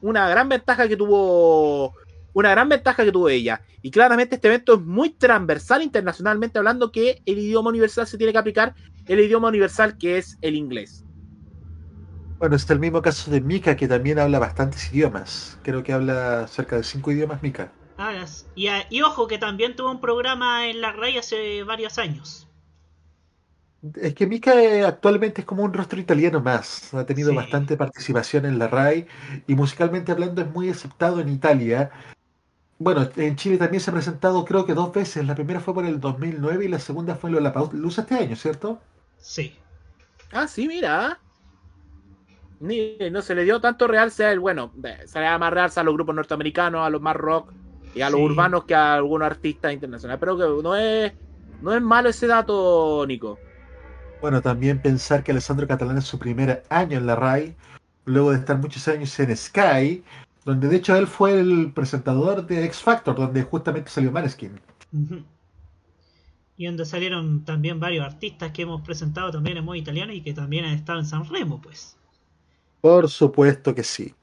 Una 0.02 0.30
gran 0.30 0.50
ventaja 0.50 0.88
que 0.88 0.98
tuvo. 0.98 1.94
Una 2.34 2.52
gran 2.52 2.70
ventaja 2.70 3.06
que 3.06 3.12
tuvo 3.12 3.30
ella. 3.30 3.62
Y 3.82 3.92
claramente 3.92 4.36
este 4.36 4.48
evento 4.48 4.74
es 4.76 4.82
muy 4.82 5.12
transversal 5.12 5.82
internacionalmente 5.84 6.58
hablando 6.58 6.92
que 6.92 7.22
el 7.26 7.40
idioma 7.40 7.70
universal 7.70 8.08
se 8.08 8.18
tiene 8.18 8.34
que 8.34 8.40
aplicar 8.40 8.76
el 9.06 9.20
idioma 9.20 9.50
universal 9.50 9.98
que 9.98 10.18
es 10.18 10.38
el 10.42 10.56
inglés. 10.56 11.06
Bueno, 12.40 12.56
está 12.56 12.74
el 12.74 12.80
mismo 12.80 13.02
caso 13.02 13.32
de 13.32 13.40
Mika, 13.42 13.76
que 13.76 13.88
también 13.88 14.20
habla 14.20 14.40
bastantes 14.40 14.92
idiomas. 14.92 15.58
Creo 15.64 15.82
que 15.84 15.94
habla 15.94 16.48
cerca 16.48 16.76
de 16.76 16.84
cinco 16.84 17.12
idiomas 17.12 17.42
Mika. 17.42 17.72
Ah, 17.98 18.26
y, 18.56 18.68
a- 18.68 18.86
y 18.90 19.02
ojo, 19.02 19.28
que 19.28 19.38
también 19.38 19.76
tuvo 19.76 19.92
un 19.92 20.02
programa 20.02 20.68
en 20.68 20.82
la 20.82 20.92
RAI 20.92 21.18
hace 21.20 21.64
varios 21.64 21.98
años. 21.98 22.48
Es 24.02 24.16
que 24.16 24.28
Mika 24.28 24.54
actualmente 24.88 25.42
es 25.42 25.48
como 25.48 25.64
un 25.64 25.74
rostro 25.74 26.00
italiano 26.00 26.40
más. 26.40 26.94
Ha 26.94 27.06
tenido 27.06 27.32
Sí. 27.32 27.36
bastante 27.36 27.76
participación 27.76 28.46
en 28.46 28.58
la 28.58 28.68
RAI 28.68 29.08
y 29.46 29.56
musicalmente 29.56 30.12
hablando 30.12 30.42
es 30.42 30.50
muy 30.50 30.70
aceptado 30.70 31.20
en 31.20 31.28
Italia. 31.30 31.92
Bueno, 32.80 33.10
en 33.18 33.36
Chile 33.36 33.58
también 33.58 33.82
se 33.82 33.90
ha 33.92 33.94
presentado 33.94 34.46
creo 34.46 34.66
que 34.66 34.74
dos 34.74 34.94
veces. 34.94 35.26
La 35.28 35.36
primera 35.36 35.60
fue 35.60 35.74
por 35.74 35.86
el 35.86 36.00
2009 36.00 36.66
y 36.66 36.68
la 36.70 36.80
segunda 36.80 37.16
fue 37.16 37.30
en 37.30 37.44
la 37.44 37.54
Luz 37.74 37.98
este 37.98 38.16
año, 38.16 38.36
¿cierto? 38.36 38.80
Sí. 39.18 39.54
Ah, 40.32 40.48
sí, 40.48 40.68
mira. 40.68 41.20
Ni, 42.60 42.98
no 43.12 43.22
se 43.22 43.36
le 43.36 43.44
dio 43.44 43.60
tanto 43.60 43.88
realce 43.88 44.26
a 44.26 44.32
él. 44.32 44.40
Bueno, 44.40 44.72
se 45.06 45.20
le 45.20 45.26
da 45.26 45.38
más 45.38 45.52
realce 45.52 45.80
a 45.80 45.84
los 45.84 45.94
grupos 45.94 46.16
norteamericanos, 46.16 46.86
a 46.86 46.90
los 46.90 47.02
más 47.02 47.16
rock 47.18 47.52
y 47.94 48.02
a 48.02 48.10
los 48.10 48.20
Sí. 48.20 48.26
urbanos 48.26 48.64
que 48.64 48.76
a 48.76 48.94
algunos 48.94 49.26
artistas 49.26 49.74
internacionales. 49.74 50.20
Pero 50.20 50.38
que 50.38 50.64
no 50.64 50.76
es, 50.76 51.14
no 51.62 51.74
es 51.74 51.82
malo 51.82 52.10
ese 52.10 52.28
dato, 52.28 53.06
Nico. 53.06 53.40
Bueno, 54.24 54.42
también 54.42 54.82
pensar 54.82 55.22
que 55.22 55.32
Alessandro 55.32 55.68
Catalán 55.68 55.98
es 55.98 56.06
su 56.06 56.18
primer 56.18 56.64
año 56.70 56.98
en 56.98 57.06
la 57.08 57.18
RAI, 57.18 57.58
luego 58.06 58.32
de 58.32 58.38
estar 58.38 58.58
muchos 58.58 58.88
años 58.88 59.20
en 59.20 59.36
Sky, 59.36 60.02
donde 60.46 60.70
de 60.70 60.78
hecho 60.78 60.96
él 60.96 61.08
fue 61.08 61.38
el 61.38 61.74
presentador 61.74 62.48
de 62.48 62.64
X 62.64 62.78
Factor, 62.78 63.18
donde 63.18 63.44
justamente 63.44 63.90
salió 63.90 64.14
Maneskin. 64.14 64.62
Y 66.56 66.66
donde 66.66 66.86
salieron 66.86 67.44
también 67.44 67.82
varios 67.82 68.06
artistas 68.06 68.54
que 68.54 68.62
hemos 68.62 68.80
presentado 68.80 69.30
también 69.30 69.58
en 69.58 69.66
modo 69.66 69.76
italiano 69.76 70.14
y 70.14 70.22
que 70.22 70.34
también 70.34 70.64
han 70.64 70.76
estado 70.76 71.00
en 71.00 71.06
San 71.06 71.28
Remo, 71.28 71.60
pues. 71.62 71.98
Por 72.80 73.10
supuesto 73.10 73.76
que 73.76 73.84
sí. 73.84 74.16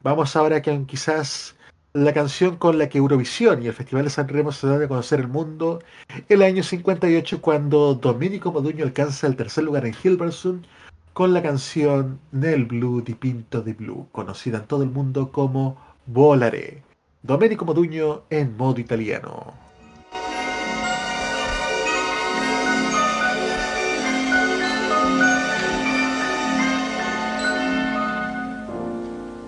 Vamos 0.00 0.36
ahora 0.36 0.62
con 0.62 0.86
quizás 0.86 1.56
la 1.94 2.12
canción 2.12 2.56
con 2.56 2.76
la 2.76 2.88
que 2.88 2.98
Eurovisión 2.98 3.62
y 3.62 3.68
el 3.68 3.72
Festival 3.72 4.04
de 4.04 4.10
San 4.10 4.26
Remo 4.26 4.50
se 4.50 4.66
dan 4.66 4.82
a 4.82 4.88
conocer 4.88 5.20
el 5.20 5.28
mundo 5.28 5.80
el 6.28 6.42
año 6.42 6.64
58 6.64 7.40
cuando 7.40 7.94
Domenico 7.94 8.50
Moduño 8.50 8.84
alcanza 8.84 9.28
el 9.28 9.36
tercer 9.36 9.62
lugar 9.62 9.86
en 9.86 9.94
Hilversum 10.02 10.62
con 11.12 11.32
la 11.32 11.40
canción 11.40 12.18
Nel 12.32 12.64
Blue 12.64 13.00
di 13.00 13.14
Pinto 13.14 13.62
di 13.62 13.74
Blue, 13.74 14.08
conocida 14.10 14.58
en 14.58 14.66
todo 14.66 14.82
el 14.82 14.90
mundo 14.90 15.30
como 15.30 15.76
Volare. 16.06 16.82
Domenico 17.22 17.64
Moduño 17.64 18.22
en 18.28 18.56
modo 18.56 18.80
italiano. 18.80 19.63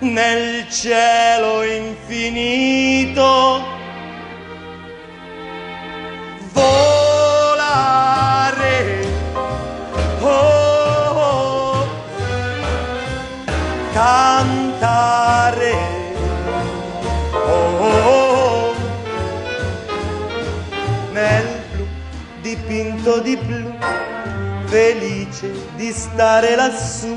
nel 0.00 0.68
cielo 0.68 1.62
infinito. 1.62 3.62
Volare, 6.52 7.46
oh, 10.20 11.14
oh, 11.14 11.86
cantare, 13.92 15.74
oh, 17.32 17.80
oh, 17.80 18.74
nel 21.12 21.46
blu 21.72 21.86
dipinto 22.40 23.20
di 23.20 23.36
blu, 23.36 23.72
felice 24.64 25.52
di 25.76 25.92
stare 25.92 26.56
lassù 26.56 27.16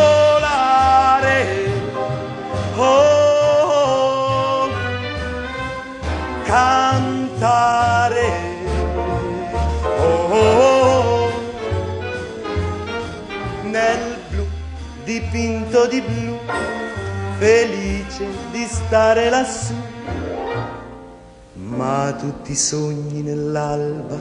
dipinto 15.31 15.87
di 15.87 16.01
blu, 16.01 16.37
felice 17.39 18.27
di 18.51 18.65
stare 18.65 19.29
lassù. 19.29 19.73
Ma 21.53 22.13
tutti 22.19 22.51
i 22.51 22.55
sogni 22.55 23.21
nell'alba 23.21 24.17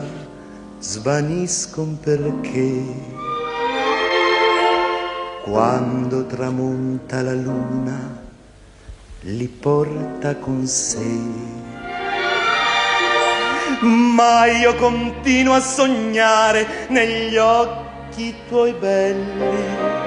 svaniscono 0.78 1.99
perché 2.01 2.85
quando 5.43 6.27
tramonta 6.27 7.23
la 7.23 7.35
luna, 7.35 8.19
li 9.23 9.49
porta 9.49 10.37
con 10.37 10.65
sé. 10.65 11.59
Ma 13.81 14.47
io 14.47 14.77
continuo 14.77 15.55
a 15.55 15.61
sognare 15.61 16.87
negli 16.89 17.37
occhi 17.37 18.35
tuoi 18.49 18.74
belli, 18.74 19.99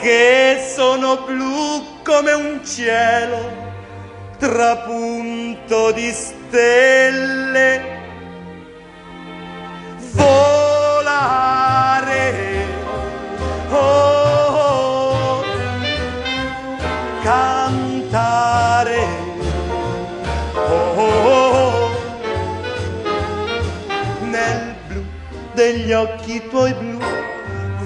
che 0.00 0.72
sono 0.74 1.24
blu 1.24 2.00
come 2.04 2.32
un 2.32 2.64
cielo 2.64 3.66
trapunto 4.38 5.90
di 5.92 6.10
stelle. 6.12 7.96
Volare, 10.12 11.44
oh, 13.70 13.76
oh, 13.76 15.44
cantare, 17.22 19.06
oh, 20.54 20.94
oh, 20.96 21.28
oh, 21.28 21.90
nel 24.22 24.74
blu 24.86 25.04
degli 25.54 25.92
occhi 25.92 26.48
tuoi 26.48 26.72
blu, 26.74 26.98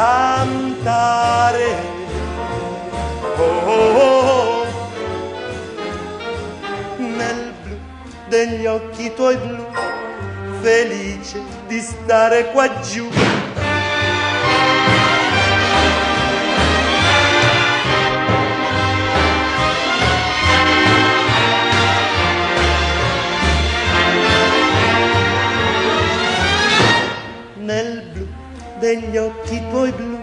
cantare, 0.00 1.72
oh, 3.36 3.66
oh, 3.66 3.98
oh, 3.98 4.66
nel 6.96 7.52
blu 7.62 7.76
degli 8.28 8.64
occhi 8.64 9.12
tuoi 9.12 9.36
blu, 9.36 9.66
felice 10.62 11.42
di 11.66 11.80
stare 11.80 12.50
qua 12.50 12.80
giù. 12.80 13.10
Nel 27.56 28.02
blu 28.12 28.26
degli 28.80 29.18
occhi 29.18 29.60
tuoi 29.68 29.92
blu, 29.92 30.18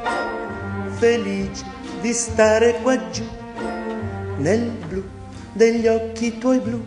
felice 0.97 1.63
di 2.01 2.11
stare 2.11 2.73
qua 2.81 3.09
giù. 3.11 3.23
Nel 4.37 4.71
blu 4.87 5.03
degli 5.53 5.85
occhi 5.85 6.39
tuoi 6.39 6.59
blu, 6.59 6.83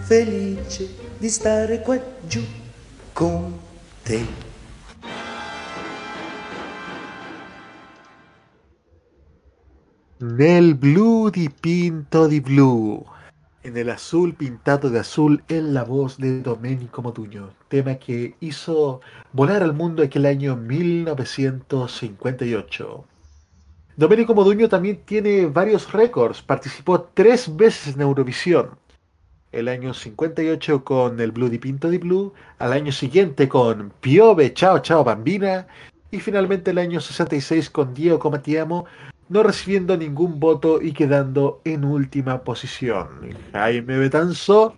felice 0.00 0.88
di 1.18 1.28
stare 1.28 1.82
qua 1.82 2.00
giù 2.26 2.42
con 3.12 3.58
te. 4.02 4.24
Nel 10.16 10.74
blu 10.76 11.28
dipinto 11.28 12.26
di 12.26 12.40
blu. 12.40 13.04
En 13.64 13.76
el 13.76 13.90
azul 13.90 14.34
pintado 14.34 14.90
de 14.90 14.98
azul 14.98 15.44
en 15.46 15.72
la 15.72 15.84
voz 15.84 16.18
de 16.18 16.40
Domenico 16.40 17.00
Modugno, 17.00 17.50
tema 17.68 17.94
que 17.94 18.34
hizo 18.40 19.00
volar 19.32 19.62
al 19.62 19.72
mundo 19.72 20.02
aquel 20.02 20.26
año 20.26 20.56
1958. 20.56 23.04
Domenico 23.96 24.34
Modugno 24.34 24.68
también 24.68 25.02
tiene 25.04 25.46
varios 25.46 25.92
récords, 25.92 26.42
participó 26.42 27.02
tres 27.14 27.54
veces 27.54 27.94
en 27.94 28.00
Eurovisión. 28.00 28.70
El 29.52 29.68
año 29.68 29.94
58 29.94 30.82
con 30.82 31.20
el 31.20 31.30
Blue 31.30 31.48
Dipinto 31.48 31.88
di 31.88 31.98
Blue, 31.98 32.32
al 32.58 32.72
año 32.72 32.90
siguiente 32.90 33.48
con 33.48 33.92
Piove 34.00 34.54
Ciao 34.54 34.80
Ciao 34.80 35.04
Bambina 35.04 35.68
y 36.10 36.18
finalmente 36.18 36.72
el 36.72 36.78
año 36.78 37.00
66 37.00 37.70
con 37.70 37.94
Diego 37.94 38.18
Comatiamo, 38.18 38.86
no 39.32 39.42
recibiendo 39.42 39.96
ningún 39.96 40.38
voto 40.38 40.82
y 40.82 40.92
quedando 40.92 41.62
en 41.64 41.84
última 41.84 42.44
posición. 42.44 43.08
Jaime 43.52 43.96
Betanzo, 43.96 44.76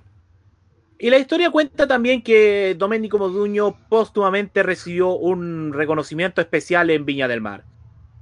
Y 0.97 1.11
la 1.11 1.19
historia 1.19 1.51
cuenta 1.51 1.89
también 1.89 2.23
que 2.23 2.77
Domenico 2.79 3.19
Modugno 3.19 3.77
póstumamente 3.89 4.63
recibió 4.63 5.11
un 5.11 5.73
reconocimiento 5.73 6.41
especial 6.41 6.89
en 6.91 7.05
Viña 7.05 7.27
del 7.27 7.41
Mar. 7.41 7.65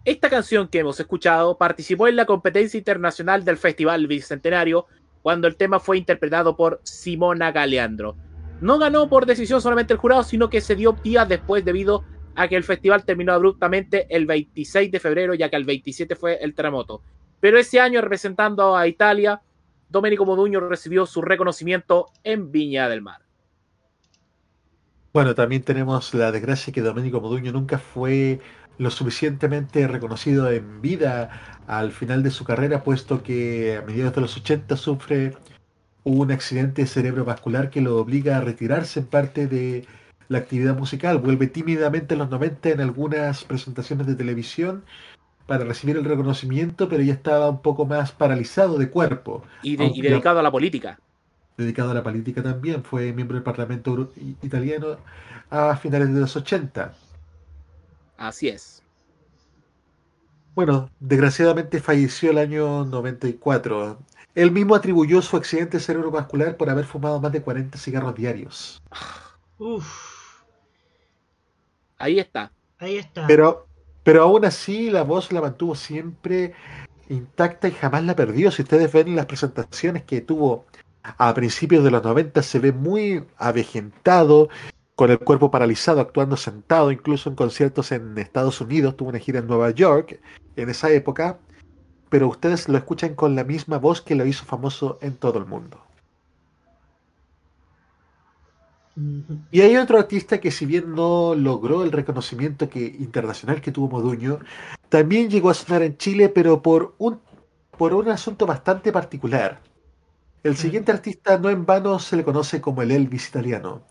Esta 0.06 0.30
canción 0.30 0.68
que 0.68 0.78
hemos 0.78 0.98
escuchado 0.98 1.58
participó 1.58 2.08
en 2.08 2.16
la 2.16 2.24
competencia 2.24 2.78
internacional 2.78 3.44
del 3.44 3.58
Festival 3.58 4.06
Bicentenario 4.06 4.86
cuando 5.20 5.46
el 5.46 5.56
tema 5.56 5.80
fue 5.80 5.98
interpretado 5.98 6.56
por 6.56 6.80
Simona 6.82 7.52
Galeandro. 7.52 8.16
No 8.62 8.78
ganó 8.78 9.08
por 9.08 9.26
decisión 9.26 9.60
solamente 9.60 9.92
el 9.92 9.98
jurado, 9.98 10.22
sino 10.22 10.48
que 10.48 10.62
se 10.62 10.76
dio 10.76 10.96
días 11.04 11.28
después 11.28 11.62
debido 11.64 12.04
a 12.34 12.48
que 12.48 12.56
el 12.56 12.64
festival 12.64 13.04
terminó 13.04 13.32
abruptamente 13.32 14.06
el 14.08 14.26
26 14.26 14.90
de 14.90 15.00
febrero, 15.00 15.34
ya 15.34 15.48
que 15.48 15.56
el 15.56 15.64
27 15.64 16.16
fue 16.16 16.38
el 16.42 16.54
terremoto. 16.54 17.02
Pero 17.40 17.58
ese 17.58 17.80
año, 17.80 18.00
representando 18.00 18.76
a 18.76 18.86
Italia, 18.86 19.40
Domenico 19.88 20.24
Modugno 20.24 20.60
recibió 20.60 21.06
su 21.06 21.20
reconocimiento 21.20 22.06
en 22.24 22.50
Viña 22.50 22.88
del 22.88 23.02
Mar. 23.02 23.20
Bueno, 25.12 25.34
también 25.34 25.62
tenemos 25.62 26.14
la 26.14 26.32
desgracia 26.32 26.72
que 26.72 26.80
Domenico 26.80 27.20
Modugno 27.20 27.52
nunca 27.52 27.78
fue 27.78 28.40
lo 28.78 28.90
suficientemente 28.90 29.86
reconocido 29.86 30.50
en 30.50 30.80
vida 30.80 31.58
al 31.66 31.92
final 31.92 32.22
de 32.22 32.30
su 32.30 32.44
carrera, 32.44 32.82
puesto 32.82 33.22
que 33.22 33.76
a 33.76 33.82
mediados 33.82 34.14
de 34.14 34.20
los 34.22 34.36
80 34.36 34.76
sufre 34.76 35.36
un 36.04 36.32
accidente 36.32 36.86
cerebrovascular 36.86 37.70
que 37.70 37.80
lo 37.80 37.98
obliga 37.98 38.38
a 38.38 38.40
retirarse 38.40 39.00
en 39.00 39.06
parte 39.06 39.46
de 39.46 39.86
la 40.32 40.38
actividad 40.38 40.76
musical. 40.76 41.18
Vuelve 41.18 41.46
tímidamente 41.46 42.14
en 42.14 42.18
los 42.18 42.30
90 42.30 42.70
en 42.70 42.80
algunas 42.80 43.44
presentaciones 43.44 44.06
de 44.06 44.14
televisión 44.16 44.84
para 45.46 45.64
recibir 45.64 45.96
el 45.96 46.04
reconocimiento, 46.04 46.88
pero 46.88 47.02
ya 47.02 47.12
estaba 47.12 47.48
un 47.50 47.60
poco 47.62 47.84
más 47.86 48.12
paralizado 48.12 48.78
de 48.78 48.90
cuerpo. 48.90 49.44
Y, 49.62 49.76
de- 49.76 49.84
y 49.84 49.86
Aunque- 49.88 50.08
dedicado 50.08 50.38
a 50.38 50.42
la 50.42 50.50
política. 50.50 50.98
dedicado 51.56 51.90
a 51.90 51.94
la 51.94 52.02
política 52.02 52.42
también, 52.42 52.82
fue 52.82 53.12
miembro 53.12 53.34
del 53.36 53.44
Parlamento 53.44 54.10
italiano 54.42 54.96
a 55.50 55.76
finales 55.76 56.12
de 56.12 56.20
los 56.20 56.34
80. 56.34 56.94
Así 58.16 58.48
es. 58.48 58.82
Bueno, 60.54 60.90
desgraciadamente 61.00 61.80
falleció 61.80 62.30
el 62.30 62.38
año 62.38 62.84
94. 62.84 63.98
Él 64.34 64.50
mismo 64.50 64.74
atribuyó 64.74 65.20
su 65.22 65.36
accidente 65.36 65.78
cerebrovascular 65.80 66.56
por 66.56 66.70
haber 66.70 66.84
fumado 66.86 67.20
más 67.20 67.32
de 67.32 67.42
40 67.42 67.78
cigarros 67.78 68.14
diarios. 68.14 68.82
Uf, 69.58 69.86
Ahí 72.02 72.18
está. 72.18 72.52
ahí 72.78 72.96
está. 72.96 73.26
Pero, 73.26 73.66
pero 74.02 74.24
aún 74.24 74.44
así 74.44 74.90
la 74.90 75.02
voz 75.02 75.32
la 75.32 75.40
mantuvo 75.40 75.74
siempre 75.74 76.52
intacta 77.08 77.68
y 77.68 77.72
jamás 77.72 78.04
la 78.04 78.16
perdió. 78.16 78.50
Si 78.50 78.62
ustedes 78.62 78.92
ven 78.92 79.14
las 79.14 79.26
presentaciones 79.26 80.02
que 80.02 80.20
tuvo 80.20 80.66
a 81.02 81.32
principios 81.34 81.84
de 81.84 81.90
los 81.90 82.02
90, 82.02 82.42
se 82.42 82.58
ve 82.58 82.72
muy 82.72 83.24
avejentado, 83.36 84.48
con 84.94 85.10
el 85.10 85.18
cuerpo 85.18 85.50
paralizado, 85.50 86.00
actuando 86.00 86.36
sentado, 86.36 86.92
incluso 86.92 87.28
en 87.30 87.36
conciertos 87.36 87.92
en 87.92 88.16
Estados 88.18 88.60
Unidos. 88.60 88.96
Tuvo 88.96 89.08
una 89.08 89.18
gira 89.18 89.40
en 89.40 89.46
Nueva 89.46 89.70
York 89.70 90.20
en 90.56 90.68
esa 90.68 90.90
época, 90.90 91.38
pero 92.08 92.28
ustedes 92.28 92.68
lo 92.68 92.78
escuchan 92.78 93.14
con 93.14 93.34
la 93.34 93.44
misma 93.44 93.78
voz 93.78 94.02
que 94.02 94.14
lo 94.14 94.26
hizo 94.26 94.44
famoso 94.44 94.98
en 95.02 95.16
todo 95.16 95.38
el 95.38 95.46
mundo. 95.46 95.81
Y 99.50 99.60
hay 99.62 99.76
otro 99.76 99.98
artista 99.98 100.38
que 100.38 100.50
si 100.50 100.66
bien 100.66 100.94
no 100.94 101.34
logró 101.34 101.82
el 101.82 101.92
reconocimiento 101.92 102.68
que, 102.68 102.84
internacional 102.84 103.60
que 103.60 103.72
tuvo 103.72 103.88
Moduño, 103.88 104.40
también 104.88 105.30
llegó 105.30 105.50
a 105.50 105.54
sonar 105.54 105.82
en 105.82 105.96
Chile, 105.96 106.28
pero 106.28 106.60
por 106.60 106.94
un, 106.98 107.20
por 107.78 107.94
un 107.94 108.08
asunto 108.08 108.44
bastante 108.44 108.92
particular. 108.92 109.62
El 110.42 110.56
siguiente 110.56 110.92
artista 110.92 111.38
no 111.38 111.48
en 111.48 111.64
vano 111.64 111.98
se 111.98 112.16
le 112.16 112.24
conoce 112.24 112.60
como 112.60 112.82
el 112.82 112.90
Elvis 112.90 113.28
italiano, 113.28 113.82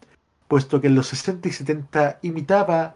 puesto 0.47 0.79
que 0.79 0.87
en 0.87 0.95
los 0.95 1.07
60 1.07 1.47
y 1.47 1.51
70 1.51 2.19
imitaba 2.21 2.95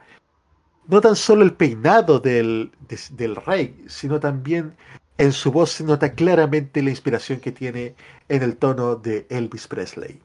no 0.88 1.02
tan 1.02 1.16
solo 1.16 1.42
el 1.42 1.54
peinado 1.54 2.20
del, 2.20 2.72
del 3.12 3.36
rey, 3.36 3.84
sino 3.88 4.20
también 4.20 4.76
en 5.18 5.32
su 5.32 5.52
voz 5.52 5.72
se 5.72 5.84
nota 5.84 6.14
claramente 6.14 6.84
la 6.84 6.92
inspiración 6.92 7.40
que 7.40 7.52
tiene 7.52 7.96
en 8.30 8.44
el 8.44 8.58
tono 8.58 8.96
de 8.96 9.26
Elvis 9.30 9.68
Presley 9.68 10.22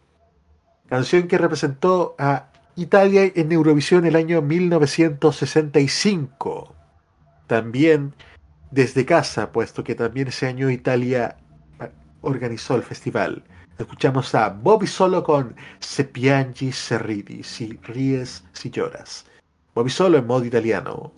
canción 0.91 1.29
que 1.29 1.39
representó 1.39 2.15
a 2.19 2.51
Italia 2.77 3.33
en 3.35 3.51
Eurovisión 3.53 4.05
el 4.05 4.17
año 4.17 4.43
1965. 4.43 6.75
también 7.47 8.15
desde 8.71 9.05
casa, 9.05 9.51
puesto 9.51 9.83
que 9.83 9.97
también 9.97 10.29
ese 10.29 10.47
año 10.47 10.71
Italia 10.71 11.37
eh, 11.81 11.91
organizó 12.21 12.77
el 12.77 12.83
festival. 12.83 13.43
Escuchamos 13.79 14.35
a 14.35 14.51
Bobby 14.51 14.87
Solo 14.87 15.25
con 15.25 15.57
Se 15.81 16.05
piangi 16.05 16.71
se 16.71 16.99
ridi, 16.99 17.43
si 17.43 17.79
ríes, 17.83 18.45
si 18.53 18.71
lloras. 18.71 19.25
Bobby 19.75 19.91
Solo 19.91 20.19
en 20.19 20.27
modo 20.27 20.45
italiano. 20.45 21.13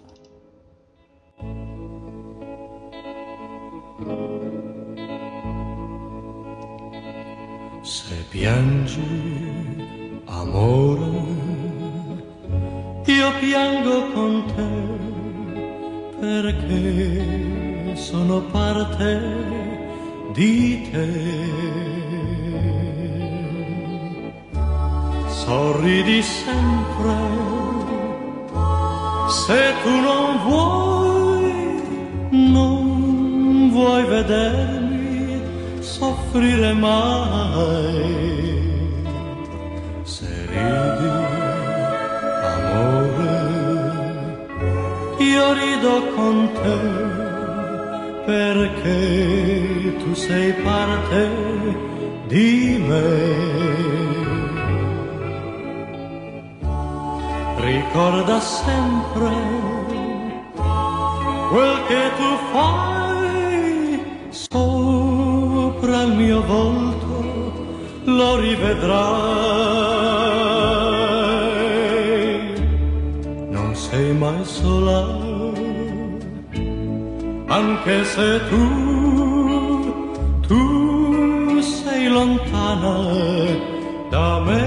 Se 7.83 8.15
piangi, 8.31 9.62
amore, 10.41 11.11
io 13.05 13.33
piango 13.41 14.13
con 14.13 14.45
te 14.55 14.71
perché 16.21 17.97
sono 17.97 18.41
parte 18.51 19.21
di 20.33 20.89
te. 20.91 21.09
Sorridi 25.29 26.23
sempre 26.23 27.61
se 29.29 29.75
tu 29.83 29.91
non 29.91 30.39
vuoi, 30.47 31.53
non 32.31 33.71
vuoi 33.71 34.05
vedermi 34.05 35.43
soffrire 35.81 36.73
mai. 36.75 38.52
Ridi, 40.63 41.11
amore, 42.55 43.37
io 45.19 45.47
rido 45.53 45.95
con 46.15 46.37
te 46.63 46.81
perché 48.25 49.97
tu 49.99 50.15
sei 50.15 50.53
parte 50.53 51.31
di 52.29 52.83
me. 52.87 53.51
Ricorda 57.57 58.41
sempre 58.41 59.31
quel 61.51 61.77
che 61.89 62.11
tu 62.19 62.31
fai 62.53 64.01
sopra 64.31 66.03
il 66.03 66.13
mio 66.15 66.41
volto, 66.45 67.15
lo 68.05 68.37
rivedrai. 68.37 70.02
Sei 73.93 74.11
mai 74.15 74.43
sola, 74.43 75.01
anche 77.59 78.05
se 78.05 78.41
tu, 78.49 78.65
tu 80.49 81.61
sei 81.61 82.09
lontana 82.09 82.97
da 84.09 84.41
me. 84.47 84.65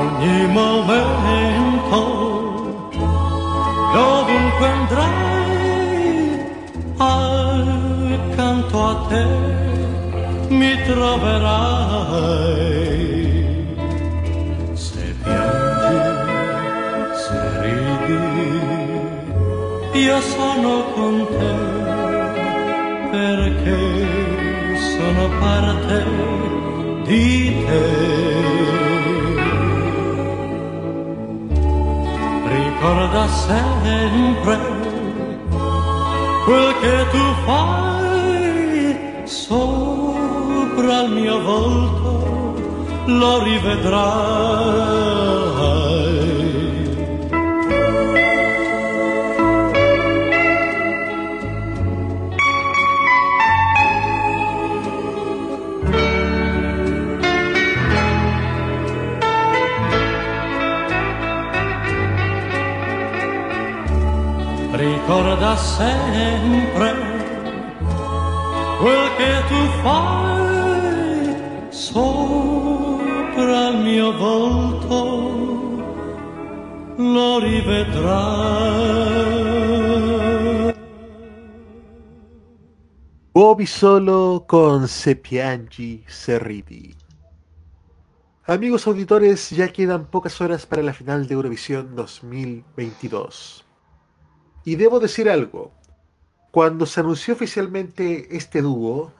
ogni 0.00 0.40
momento, 0.58 2.00
dovunque 3.94 4.66
andrai, 4.78 5.52
accanto 8.18 8.76
a 8.90 8.92
te 9.08 9.24
mi 10.48 10.72
troverai. 10.86 12.02
Io 19.94 20.20
sono 20.20 20.84
con 20.94 21.26
te, 21.28 21.54
perché 23.10 24.76
sono 24.78 25.28
parte 25.40 26.04
di 27.04 27.64
te. 27.66 28.22
ricorda 32.82 33.28
sempre 33.28 34.58
quel 36.44 36.74
che 36.80 37.06
tu 37.12 37.24
fai 37.44 38.98
sopra 39.24 41.02
il 41.02 41.10
mio 41.12 41.40
volto, 41.40 42.54
lo 43.06 43.42
rivedrai. 43.44 45.41
Ricorda 65.12 65.56
sempre 65.56 66.94
quel 68.80 69.08
che 69.18 69.32
tu 69.48 69.60
fai 69.82 71.36
sopra 71.68 73.68
il 73.68 73.78
mio 73.78 74.16
volto, 74.16 74.96
lo 76.96 77.38
rivedrai. 77.40 79.10
Solo 83.64 84.44
con 84.46 84.88
Se 84.88 85.14
piangi, 85.14 86.02
se 86.06 86.38
ridi. 86.38 86.92
Amigos 88.46 88.86
auditores, 88.86 89.50
ya 89.50 89.68
quedan 89.68 90.06
pocas 90.06 90.40
horas 90.40 90.66
para 90.66 90.82
la 90.82 90.92
final 90.92 91.28
de 91.28 91.34
Eurovisión 91.34 91.94
2022. 91.94 93.64
Y 94.64 94.76
debo 94.76 95.00
decir 95.00 95.28
algo. 95.28 95.72
Cuando 96.50 96.86
se 96.86 97.00
anunció 97.00 97.34
oficialmente 97.34 98.36
este 98.36 98.62
dúo, 98.62 99.12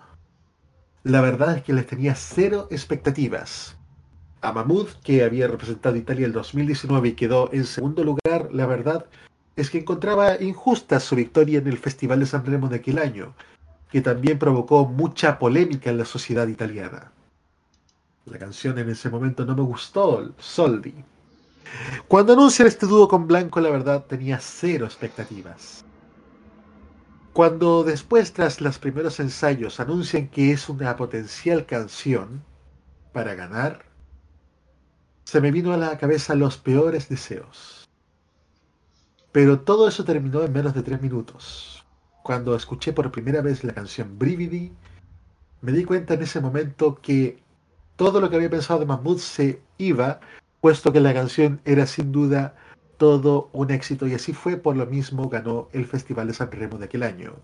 la 1.03 1.21
verdad 1.21 1.57
es 1.57 1.63
que 1.63 1.73
les 1.73 1.87
tenía 1.87 2.15
cero 2.15 2.69
expectativas. 2.71 3.77
A 4.41 4.53
Mahmoud, 4.53 4.89
que 5.03 5.25
había 5.25 5.49
representado 5.49 5.97
Italia 5.97 6.27
el 6.27 6.33
2019 6.33 7.09
y 7.09 7.13
quedó 7.13 7.53
en 7.53 7.65
segundo 7.65 8.05
lugar, 8.05 8.49
la 8.53 8.67
verdad 8.67 9.07
es 9.57 9.71
que 9.71 9.79
encontraba 9.79 10.41
injusta 10.41 11.01
su 11.01 11.17
victoria 11.17 11.59
en 11.59 11.69
el 11.69 11.79
Festival 11.79 12.21
de 12.21 12.27
San 12.27 12.45
Remo 12.45 12.69
de 12.69 12.77
aquel 12.77 12.99
año, 12.99 13.35
que 13.91 14.01
también 14.01 14.39
provocó 14.39 14.87
mucha 14.87 15.39
polémica 15.39 15.91
en 15.91 15.99
la 15.99 16.05
sociedad 16.05 16.49
italiana. 16.49 17.13
La 18.27 18.39
canción 18.39 18.79
en 18.79 18.89
ese 18.89 19.11
momento 19.11 19.45
no 19.45 19.57
me 19.57 19.63
gustó, 19.63 20.33
Soldi. 20.39 20.95
Cuando 22.09 22.33
anuncian 22.33 22.69
este 22.69 22.87
dúo 22.87 23.09
con 23.09 23.27
Blanco, 23.27 23.61
la 23.61 23.71
verdad 23.71 24.05
tenía 24.07 24.39
cero 24.41 24.87
expectativas. 24.87 25.85
Cuando 27.33 27.83
después, 27.83 28.33
tras 28.33 28.61
los 28.61 28.79
primeros 28.79 29.19
ensayos, 29.19 29.81
anuncian 29.81 30.29
que 30.29 30.53
es 30.53 30.69
una 30.69 30.97
potencial 30.97 31.65
canción 31.65 32.45
para 33.13 33.35
ganar, 33.35 33.85
se 35.25 35.41
me 35.41 35.51
vino 35.51 35.73
a 35.73 35.79
la 35.79 35.97
cabeza 35.97 36.35
los 36.35 36.59
peores 36.59 37.09
deseos. 37.09 37.89
Pero 39.33 39.61
todo 39.61 39.89
eso 39.89 40.05
terminó 40.05 40.43
en 40.43 40.53
menos 40.53 40.75
de 40.75 40.83
tres 40.83 41.01
minutos. 41.01 41.87
Cuando 42.23 42.55
escuché 42.55 42.93
por 42.93 43.11
primera 43.11 43.41
vez 43.41 43.65
la 43.65 43.73
canción 43.73 44.19
Brividi, 44.19 44.73
me 45.63 45.73
di 45.73 45.85
cuenta 45.85 46.15
en 46.15 46.23
ese 46.23 46.41
momento 46.41 47.01
que 47.01 47.43
todo 47.97 48.21
lo 48.21 48.29
que 48.29 48.37
había 48.37 48.51
pensado 48.51 48.81
de 48.81 48.87
Mahmoud 48.87 49.19
se 49.19 49.63
iba 49.79 50.21
puesto 50.63 50.93
que 50.93 51.01
la 51.01 51.13
canción 51.13 51.61
era 51.65 51.87
sin 51.87 52.13
duda 52.13 52.55
todo 52.97 53.51
un 53.53 53.73
éxito 53.73 54.07
y 54.07 54.15
así 54.15 54.33
fue, 54.33 54.57
por 54.57 54.77
lo 54.77 54.87
mismo 54.87 55.29
ganó 55.29 55.69
el 55.73 55.87
Festival 55.87 56.29
de 56.29 56.35
San 56.35 56.53
Remo 56.53 56.79
de 56.79 56.85
aquel 56.85 57.03
año. 57.03 57.35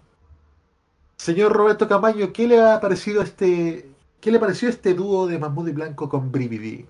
Señor 1.17 1.53
Roberto 1.53 1.89
Camaño, 1.89 2.33
¿qué 2.33 2.47
le 2.47 2.63
ha 2.63 2.81
parecido 2.81 3.21
este 3.21 3.91
qué 4.21 4.31
le 4.31 4.39
pareció 4.39 4.69
este 4.69 4.95
dúo 4.95 5.27
de 5.27 5.37
Mahmoud 5.37 5.69
y 5.69 5.73
Blanco 5.73 6.09
con 6.09 6.31
Brividi? 6.31 6.87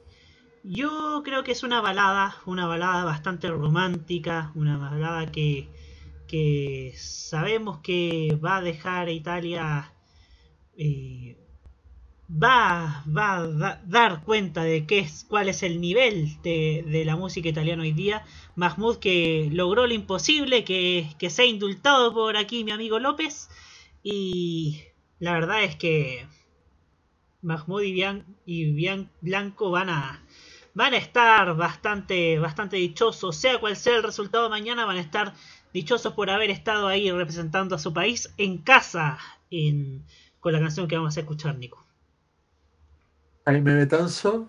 Yo 0.64 1.22
creo 1.24 1.44
que 1.44 1.52
es 1.52 1.62
una 1.62 1.80
balada, 1.80 2.36
una 2.44 2.66
balada 2.66 3.04
bastante 3.04 3.48
romántica, 3.48 4.52
una 4.54 4.76
balada 4.76 5.32
que, 5.32 5.70
que 6.26 6.92
sabemos 6.94 7.78
que 7.78 8.38
va 8.44 8.58
a 8.58 8.60
dejar 8.60 9.08
a 9.08 9.12
Italia 9.12 9.94
eh, 10.76 11.37
va, 12.30 13.04
va 13.16 13.36
a 13.36 13.46
da- 13.48 13.82
dar 13.86 14.22
cuenta 14.24 14.62
de 14.62 14.86
qué 14.86 15.00
es, 15.00 15.24
cuál 15.28 15.48
es 15.48 15.62
el 15.62 15.80
nivel 15.80 16.40
de, 16.42 16.84
de 16.86 17.04
la 17.04 17.16
música 17.16 17.48
italiana 17.48 17.82
hoy 17.82 17.92
día. 17.92 18.24
Mahmoud 18.56 18.98
que 18.98 19.48
logró 19.52 19.86
lo 19.86 19.94
imposible, 19.94 20.64
que, 20.64 21.08
que 21.18 21.30
se 21.30 21.42
ha 21.42 21.46
indultado 21.46 22.12
por 22.14 22.36
aquí 22.36 22.64
mi 22.64 22.70
amigo 22.72 22.98
López. 22.98 23.48
Y 24.02 24.82
la 25.18 25.32
verdad 25.34 25.64
es 25.64 25.76
que 25.76 26.26
Mahmoud 27.42 27.82
y, 27.82 27.92
Bian- 27.94 28.24
y 28.46 28.72
Bian- 28.74 29.10
Blanco 29.20 29.70
van 29.72 29.90
a, 29.90 30.22
van 30.74 30.94
a 30.94 30.98
estar 30.98 31.56
bastante, 31.56 32.38
bastante 32.38 32.76
dichosos, 32.76 33.34
sea 33.36 33.58
cual 33.58 33.74
sea 33.76 33.96
el 33.96 34.04
resultado 34.04 34.48
mañana, 34.48 34.84
van 34.86 34.98
a 34.98 35.00
estar 35.00 35.34
dichosos 35.72 36.12
por 36.14 36.30
haber 36.30 36.50
estado 36.50 36.86
ahí 36.86 37.10
representando 37.10 37.74
a 37.74 37.80
su 37.80 37.92
país 37.92 38.32
en 38.36 38.58
casa 38.58 39.18
en, 39.50 40.06
con 40.40 40.52
la 40.52 40.60
canción 40.60 40.86
que 40.86 40.96
vamos 40.96 41.16
a 41.16 41.20
escuchar, 41.20 41.58
Nico. 41.58 41.87
Jaime 43.48 43.76
Betanzo. 43.76 44.46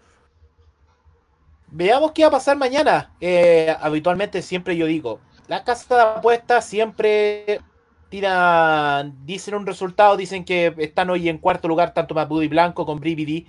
Veamos 1.71 2.11
qué 2.11 2.23
va 2.23 2.27
a 2.27 2.31
pasar 2.31 2.57
mañana. 2.57 3.13
Eh, 3.21 3.73
habitualmente 3.79 4.41
siempre 4.41 4.75
yo 4.75 4.87
digo, 4.87 5.21
la 5.47 5.63
casa 5.63 5.95
de 5.95 6.01
apuestas 6.01 6.65
siempre 6.65 7.61
tiran, 8.09 9.25
dicen 9.25 9.55
un 9.55 9.65
resultado, 9.65 10.17
dicen 10.17 10.43
que 10.43 10.73
están 10.79 11.09
hoy 11.09 11.29
en 11.29 11.37
cuarto 11.37 11.69
lugar 11.69 11.93
tanto 11.93 12.13
Mapudo 12.13 12.43
y 12.43 12.49
Blanco 12.49 12.85
con 12.85 12.99
Brividi, 12.99 13.47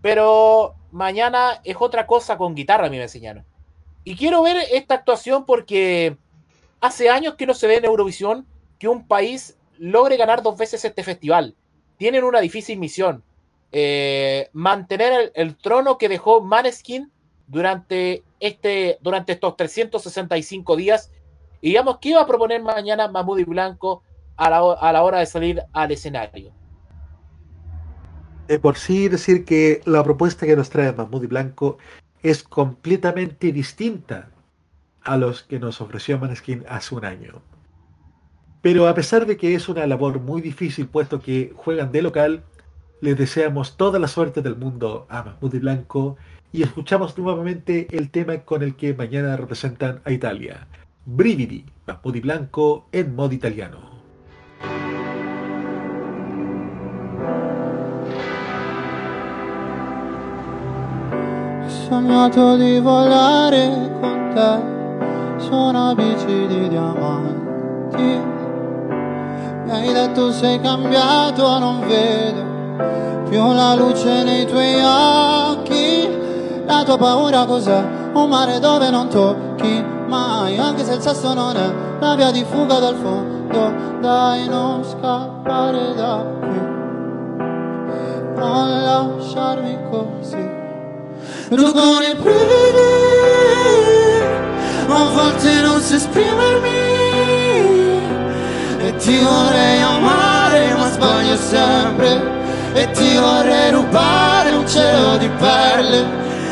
pero 0.00 0.76
mañana 0.92 1.60
es 1.62 1.76
otra 1.78 2.06
cosa 2.06 2.38
con 2.38 2.54
guitarra, 2.54 2.86
a 2.86 2.90
mí 2.90 2.96
me 2.96 3.02
enseñaron. 3.02 3.44
Y 4.02 4.16
quiero 4.16 4.42
ver 4.42 4.56
esta 4.72 4.94
actuación 4.94 5.44
porque 5.44 6.16
hace 6.80 7.10
años 7.10 7.34
que 7.34 7.46
no 7.46 7.52
se 7.52 7.66
ve 7.66 7.76
en 7.76 7.84
Eurovisión 7.84 8.46
que 8.78 8.88
un 8.88 9.06
país 9.06 9.58
logre 9.76 10.16
ganar 10.16 10.42
dos 10.42 10.56
veces 10.56 10.82
este 10.86 11.02
festival. 11.02 11.54
Tienen 11.98 12.24
una 12.24 12.40
difícil 12.40 12.78
misión. 12.78 13.22
Eh, 13.72 14.48
mantener 14.52 15.32
el, 15.34 15.56
trono 15.56 15.98
que 15.98 16.08
dejó 16.08 16.40
Maneskin 16.40 17.10
durante, 17.46 18.24
este, 18.40 18.98
durante 19.00 19.32
estos 19.32 19.56
365 19.56 20.76
días. 20.76 21.10
Y 21.60 21.70
digamos, 21.70 21.98
¿qué 21.98 22.10
iba 22.10 22.22
a 22.22 22.26
proponer 22.26 22.62
mañana 22.62 23.08
Mahmoud 23.08 23.38
y 23.38 23.44
Blanco 23.44 24.02
a 24.36 24.50
la, 24.50 24.58
a 24.58 24.92
la 24.92 25.02
hora 25.02 25.18
de 25.18 25.26
salir 25.26 25.62
al 25.72 25.90
escenario? 25.90 26.52
De 28.48 28.58
por 28.58 28.76
sí 28.76 29.08
decir 29.08 29.44
que 29.44 29.80
la 29.84 30.04
propuesta 30.04 30.46
que 30.46 30.54
nos 30.54 30.70
trae 30.70 30.92
Mahmoud 30.92 31.24
y 31.24 31.26
Blanco 31.26 31.78
es 32.22 32.42
completamente 32.42 33.52
distinta 33.52 34.30
a 35.02 35.16
los 35.16 35.42
que 35.42 35.58
nos 35.58 35.80
ofreció 35.80 36.18
Maneskin 36.18 36.64
hace 36.68 36.94
un 36.94 37.04
año. 37.04 37.42
Pero 38.62 38.88
a 38.88 38.94
pesar 38.94 39.26
de 39.26 39.36
que 39.36 39.54
es 39.54 39.68
una 39.68 39.86
labor 39.86 40.20
muy 40.20 40.42
difícil, 40.42 40.88
puesto 40.88 41.20
que 41.20 41.52
juegan 41.54 41.92
de 41.92 42.02
local, 42.02 42.42
les 43.00 43.16
deseamos 43.16 43.76
toda 43.76 43.98
la 43.98 44.08
suerte 44.08 44.42
del 44.42 44.56
mundo 44.56 45.06
a 45.08 45.22
Mahmoud 45.22 45.54
y 45.54 45.58
Blanco 45.58 46.16
y 46.52 46.62
escuchamos 46.62 47.16
nuevamente 47.18 47.86
el 47.90 48.10
tema 48.10 48.38
con 48.38 48.62
el 48.62 48.76
que 48.76 48.94
mañana 48.94 49.36
representan 49.36 50.00
a 50.04 50.12
Italia. 50.12 50.66
Brividi, 51.04 51.66
Mahmoud 51.86 52.14
y 52.14 52.20
Blanco 52.20 52.88
en 52.92 53.14
modo 53.14 53.34
italiano. 53.34 53.78
Ho 61.64 61.68
sognato 61.68 62.56
di 62.56 62.80
volare 62.80 63.90
con 64.00 64.32
te 64.34 65.44
su 65.44 65.54
una 65.54 65.94
bici 65.94 66.46
di 66.48 66.68
diamanti. 66.68 68.20
Mi 69.64 69.70
hai 69.70 69.92
detto 69.92 70.32
sei 70.32 70.60
cambiato, 70.60 71.58
non 71.58 71.86
vedo 71.86 72.55
più 73.28 73.52
la 73.52 73.74
luce 73.74 74.22
nei 74.22 74.46
tuoi 74.46 74.80
occhi. 74.82 76.64
La 76.66 76.82
tua 76.84 76.96
paura 76.96 77.44
cos'è? 77.44 77.84
Un 78.14 78.28
mare 78.28 78.58
dove 78.58 78.90
non 78.90 79.08
tocchi 79.08 79.84
mai, 80.08 80.58
anche 80.58 80.84
se 80.84 80.94
il 80.94 81.00
sesso 81.00 81.34
non 81.34 81.56
è 81.56 81.72
la 82.00 82.14
via 82.14 82.30
di 82.30 82.44
fuga 82.44 82.78
dal 82.78 82.96
fondo. 82.96 83.72
Dai, 84.00 84.48
non 84.48 84.84
scappare 84.84 85.94
da 85.94 86.24
qui, 86.40 86.60
non 88.36 88.82
lasciarmi 88.82 89.78
così. 89.90 90.54
Tu 91.48 91.72
con 91.72 92.02
i 92.02 92.14
brividi, 92.14 92.96
a 94.88 95.04
volte 95.14 95.60
non 95.62 95.80
so 95.80 95.94
esprimermi 95.94 96.68
E 98.78 98.96
ti 98.96 99.18
vorrei 99.18 99.80
amare 99.80 100.74
ma 100.74 100.90
sbaglio 100.90 101.36
sempre 101.36 102.45
E 102.76 102.90
ti 102.90 103.16
vorrei 103.16 103.70
rubare 103.70 104.50
un 104.50 104.68
cielo 104.68 105.16
di 105.16 105.30
perle. 105.38 106.04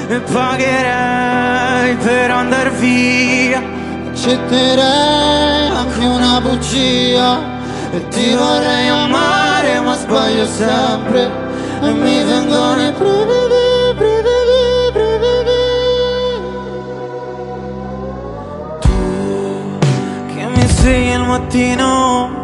E 0.08 0.20
pagherei 0.20 1.94
per 1.96 2.30
andar 2.30 2.70
via. 2.72 3.62
Accetterei 4.08 5.68
anche 5.68 6.04
una 6.06 6.40
bugia. 6.40 7.38
E 7.92 8.08
ti 8.08 8.32
vorrei 8.34 8.88
amare 8.88 9.80
ma 9.80 9.94
sbaglio 9.96 10.46
sempre. 10.46 11.30
E 11.82 11.92
mi 11.92 12.24
vengono 12.24 12.80
i 12.80 12.92
brividi, 12.92 13.92
brividi, 13.98 14.92
brividi. 14.94 15.62
Che 20.34 20.46
mi 20.54 20.66
svegli 20.68 21.12
al 21.12 21.26
mattino. 21.26 21.92
Tu 22.28 22.43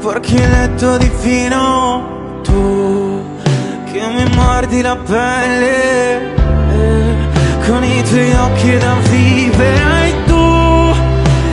sporchi 0.00 0.34
il 0.34 0.50
letto 0.50 0.96
di 0.96 1.10
fino. 1.18 2.40
Tu 2.42 3.22
che 3.92 4.00
mi 4.14 4.24
mordi 4.34 4.80
la 4.80 4.96
pelle 4.96 6.34
eh, 6.72 7.14
Con 7.66 7.84
i 7.84 8.02
tuoi 8.04 8.32
occhi 8.32 8.78
da 8.78 8.94
vivere. 9.10 10.08
E 10.08 10.24
tu 10.24 10.94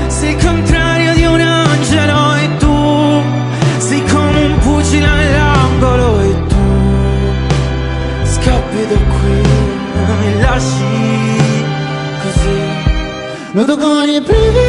sei 0.07 0.33
il 0.33 0.45
contrario 0.45 1.13
di 1.13 1.25
un 1.25 1.41
angelo 1.41 2.35
E 2.35 2.57
tu 2.57 3.21
sei 3.79 4.01
come 4.05 4.45
un 4.45 4.57
pugile 4.59 5.05
all'angolo 5.05 6.21
E 6.21 6.33
tu 6.47 6.65
scappi 8.23 8.87
da 8.87 8.97
qui 9.13 9.41
Mi 10.21 10.41
lasci 10.41 11.41
così. 12.21 12.59
Nudo 13.51 13.77
con 13.77 14.07
i 14.07 14.21
brividi 14.21 14.66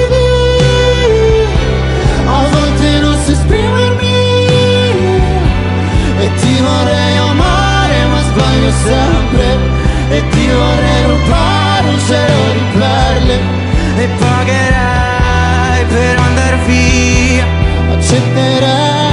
via 16.69 17.47
Accetterei 17.93 19.09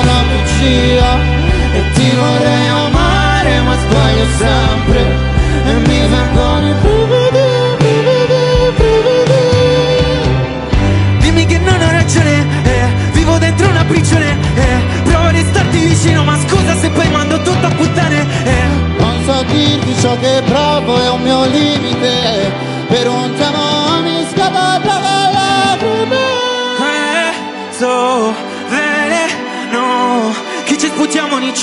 una 0.00 0.18
bugia. 0.30 1.10
E 1.76 1.80
ti 1.94 2.10
vorrei 2.16 2.68
amare 2.68 3.60
ma 3.60 3.74
sbaglio 3.76 4.26
sempre. 4.38 5.00
E 5.66 5.72
mi 5.86 6.04
brividi 6.88 7.54
Dimmi 11.18 11.46
che 11.46 11.58
non 11.58 11.80
ho 11.80 11.90
ragione, 11.90 12.46
eh, 12.64 12.86
vivo 13.12 13.38
dentro 13.38 13.68
una 13.68 13.84
prigione 13.84 14.36
eh, 14.54 15.02
Provo 15.04 15.26
a 15.26 15.30
restarti 15.30 15.78
vicino 15.78 16.24
ma 16.24 16.36
scusa 16.46 16.76
se 16.80 16.90
poi 16.90 17.08
mando 17.10 17.40
tutto 17.42 17.66
a 17.66 17.70
puttane 17.70 18.26
eh. 18.44 18.66
Non 18.98 19.22
so 19.24 19.42
dirti 19.44 19.94
ciò 20.00 20.16
che 20.18 20.42
provo 20.44 21.00
è 21.00 21.10
un 21.10 21.22
mio 21.22 21.44
limite 21.46 21.63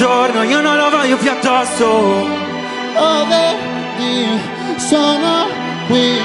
giorno 0.01 0.41
Io 0.43 0.61
non 0.61 0.77
lo 0.77 0.89
voglio 0.89 1.15
più 1.17 1.29
addosso. 1.29 1.85
Oh 1.85 3.25
vedi 3.27 4.41
sono 4.77 5.47
qui 5.87 6.19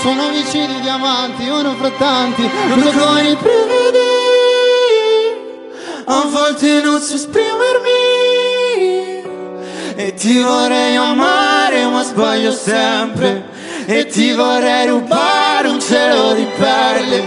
Sono 0.00 0.30
vicini 0.30 0.80
diamanti 0.80 1.46
Uno 1.46 1.74
fra 1.74 1.90
tanti. 1.90 2.50
Non 2.68 2.82
so 2.82 2.90
con 2.90 3.18
i 3.18 3.36
brividi 3.42 4.08
A 6.06 6.24
volte 6.30 6.80
non 6.82 6.98
so 7.00 7.14
esprimermi. 7.14 7.98
E 9.96 10.14
ti 10.14 10.40
vorrei 10.40 10.96
amare 10.96 11.84
ma 11.86 12.02
sbaglio 12.02 12.52
sempre. 12.52 13.48
E 13.84 14.06
ti 14.06 14.32
vorrei 14.32 14.86
rubare 14.86 15.68
un 15.68 15.78
cielo 15.78 16.32
di 16.32 16.46
perle. 16.56 17.18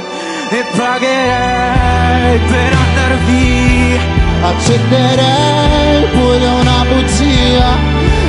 E 0.49 0.65
pagherei 0.75 2.39
per 2.39 2.73
andar 2.73 3.17
via 3.25 4.22
Accetterei 4.45 6.03
pure 6.11 6.45
una 6.45 6.85
bugia 6.89 7.77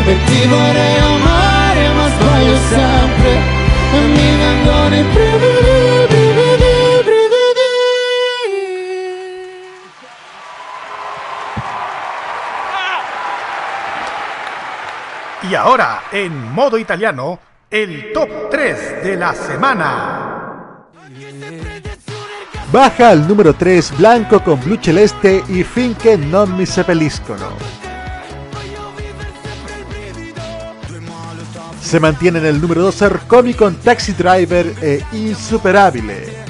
E 0.07 0.16
ti 0.27 0.47
vorrei 0.47 0.99
amare 0.99 1.89
ma 1.95 2.09
sbaglio 2.09 2.57
sempre 2.57 3.31
E 3.93 3.99
mi 3.99 4.36
vengono 4.36 4.95
i 4.95 5.03
brividi, 5.03 6.07
brividi, 6.09 7.03
brividi 7.03 7.45
Y 15.43 15.55
ahora, 15.55 16.05
en 16.11 16.53
modo 16.53 16.78
italiano, 16.78 17.39
el 17.70 18.12
top 18.12 18.49
3 18.51 19.03
de 19.03 19.16
la 19.16 19.35
semana. 19.35 20.24
Baja 22.75 23.11
al 23.11 23.29
número 23.29 23.55
3 23.55 23.99
Blanco 23.99 24.43
con 24.43 24.59
Blu 24.59 24.77
Celeste 24.81 25.45
y 25.47 25.63
Finché 25.63 26.17
non 26.17 26.51
mi 26.57 26.67
seppelliscono. 26.67 27.51
Se 31.81 32.01
mantiene 32.01 32.41
en 32.41 32.47
el 32.47 32.61
número 32.61 32.83
2 32.83 33.03
Arcomi 33.03 33.55
con 33.55 33.77
Taxi 33.77 34.11
Driver 34.15 34.75
e 34.81 35.05
Insuperabile. 35.13 36.45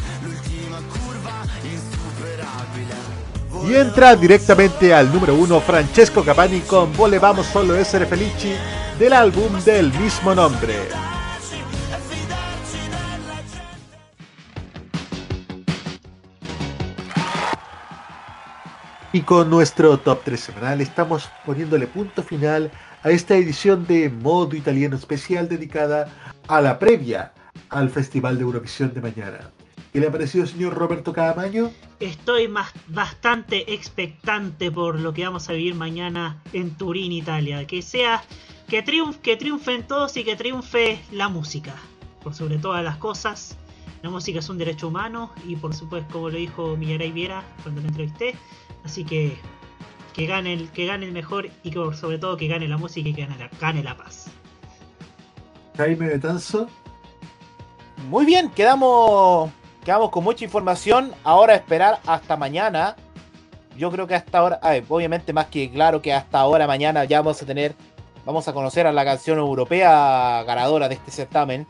Y 3.69 3.75
entra 3.75 4.17
directamente 4.17 4.95
al 4.95 5.13
número 5.13 5.35
1 5.35 5.61
Francesco 5.61 6.25
Capani 6.25 6.61
con 6.61 6.91
Volevamos 6.95 7.45
solo 7.49 7.75
essere 7.75 8.07
felici 8.07 8.51
del 8.99 9.13
álbum 9.13 9.61
del 9.63 9.93
mismo 9.93 10.33
nombre. 10.33 11.14
Y 19.15 19.23
con 19.23 19.49
nuestro 19.49 19.97
top 19.97 20.23
3 20.25 20.41
semanal 20.41 20.81
estamos 20.81 21.31
poniéndole 21.47 21.87
punto 21.87 22.21
final 22.21 22.73
a 23.05 23.11
esta 23.11 23.37
edición 23.37 23.87
de 23.87 24.11
Modo 24.11 24.57
Italiano 24.57 24.97
Especial 24.97 25.49
dedicada 25.49 26.09
a 26.49 26.61
la 26.61 26.81
previa 26.81 27.33
al 27.69 27.91
Festival 27.91 28.39
de 28.39 28.43
Eurovisión 28.43 28.93
de 28.93 29.01
mañana. 29.01 29.53
¿Qué 29.93 30.01
le 30.01 30.09
ha 30.09 30.11
parecido, 30.11 30.45
señor 30.47 30.75
Roberto 30.75 31.13
Cadamaño? 31.13 31.71
Estoy 32.01 32.49
más, 32.49 32.73
bastante 32.89 33.73
expectante 33.73 34.73
por 34.73 34.99
lo 34.99 35.15
que 35.15 35.25
vamos 35.25 35.49
a 35.49 35.53
vivir 35.53 35.77
mañana 35.77 36.43
en 36.53 36.73
Turín, 36.77 37.13
Italia. 37.13 37.69
Que 37.69 37.83
sea, 37.83 38.25
que, 38.67 38.83
triunf, 38.83 39.19
que 39.19 39.37
triunfen 39.37 39.87
todos 39.87 40.17
y 40.17 40.25
que 40.25 40.35
triunfe 40.35 41.01
la 41.13 41.29
música. 41.29 41.77
Por 42.21 42.35
sobre 42.35 42.59
todas 42.59 42.83
las 42.83 42.97
cosas, 42.97 43.57
la 44.03 44.11
música 44.11 44.41
es 44.41 44.49
un 44.49 44.59
derecho 44.59 44.89
humano 44.89 45.31
y 45.47 45.55
por 45.55 45.73
supuesto, 45.73 46.13
como 46.13 46.31
lo 46.31 46.37
dijo 46.37 46.77
Millaray 46.77 47.13
Viera 47.13 47.45
cuando 47.63 47.81
lo 47.81 47.87
entrevisté, 47.87 48.35
así 48.85 49.05
que 49.05 49.37
que 50.15 50.27
gane 50.27 50.53
el, 50.53 50.71
que 50.71 50.87
gane 50.87 51.07
el 51.07 51.13
mejor 51.13 51.51
y 51.63 51.71
que 51.71 51.95
sobre 51.95 52.19
todo 52.19 52.37
que 52.37 52.47
gane 52.47 52.69
la 52.69 52.79
música 52.79 53.09
y 53.09 53.15
que 53.15 53.27
gane 53.61 53.83
la, 53.83 53.97
paz. 53.97 54.27
Jaime 55.77 56.07
Betanzo. 56.07 56.69
Muy 58.09 58.25
bien, 58.25 58.49
quedamos, 58.51 59.51
quedamos 59.85 60.11
con 60.11 60.23
mucha 60.23 60.45
información. 60.45 61.13
Ahora 61.25 61.57
esperar 61.57 61.99
hasta 62.07 62.37
mañana. 62.37 62.97
Yo 63.77 63.91
creo 63.91 64.07
que 64.07 64.15
hasta 64.15 64.39
ahora, 64.39 64.61
obviamente 64.89 65.33
más 65.33 65.47
que 65.47 65.69
claro 65.69 66.01
que 66.01 66.13
hasta 66.13 66.39
ahora 66.39 66.69
mañana 66.69 67.05
ya 67.05 67.21
vamos 67.21 67.43
a 67.43 67.47
tener, 67.47 67.75
vamos 68.25 68.47
a 68.47 68.53
conocer 68.53 68.87
a 68.87 68.93
la 68.93 69.05
canción 69.05 69.39
europea 69.39 70.45
ganadora 70.47 70.89
de 70.89 70.95
este 70.95 71.11
certamen. 71.11 71.67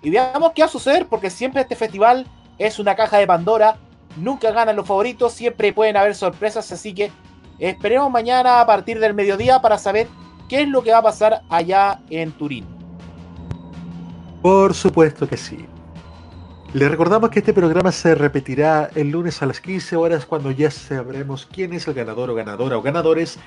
Y 0.00 0.10
veamos 0.10 0.52
qué 0.54 0.62
va 0.62 0.66
a 0.66 0.70
suceder, 0.70 1.06
porque 1.06 1.28
siempre 1.28 1.62
este 1.62 1.74
festival 1.74 2.28
es 2.58 2.78
una 2.78 2.94
caja 2.94 3.18
de 3.18 3.26
Pandora. 3.26 3.78
Nunca 4.16 4.52
ganan 4.52 4.76
los 4.76 4.86
favoritos, 4.86 5.32
siempre 5.32 5.72
pueden 5.72 5.96
haber 5.96 6.14
sorpresas, 6.14 6.70
así 6.70 6.94
que 6.94 7.10
esperemos 7.58 8.10
mañana 8.10 8.60
a 8.60 8.66
partir 8.66 9.00
del 9.00 9.14
mediodía 9.14 9.60
para 9.60 9.78
saber 9.78 10.06
qué 10.48 10.62
es 10.62 10.68
lo 10.68 10.82
que 10.82 10.92
va 10.92 10.98
a 10.98 11.02
pasar 11.02 11.42
allá 11.48 12.00
en 12.10 12.32
Turín. 12.32 12.66
Por 14.42 14.74
supuesto 14.74 15.26
que 15.26 15.36
sí. 15.36 15.66
Le 16.74 16.88
recordamos 16.88 17.30
que 17.30 17.38
este 17.38 17.54
programa 17.54 17.92
se 17.92 18.16
repetirá 18.16 18.90
el 18.96 19.10
lunes 19.10 19.40
a 19.42 19.46
las 19.46 19.60
15 19.60 19.94
horas 19.96 20.26
cuando 20.26 20.50
ya 20.50 20.72
sabremos 20.72 21.46
quién 21.46 21.72
es 21.72 21.86
el 21.86 21.94
ganador 21.94 22.30
o 22.30 22.34
ganadora 22.34 22.76
o 22.76 22.82
ganadores 22.82 23.38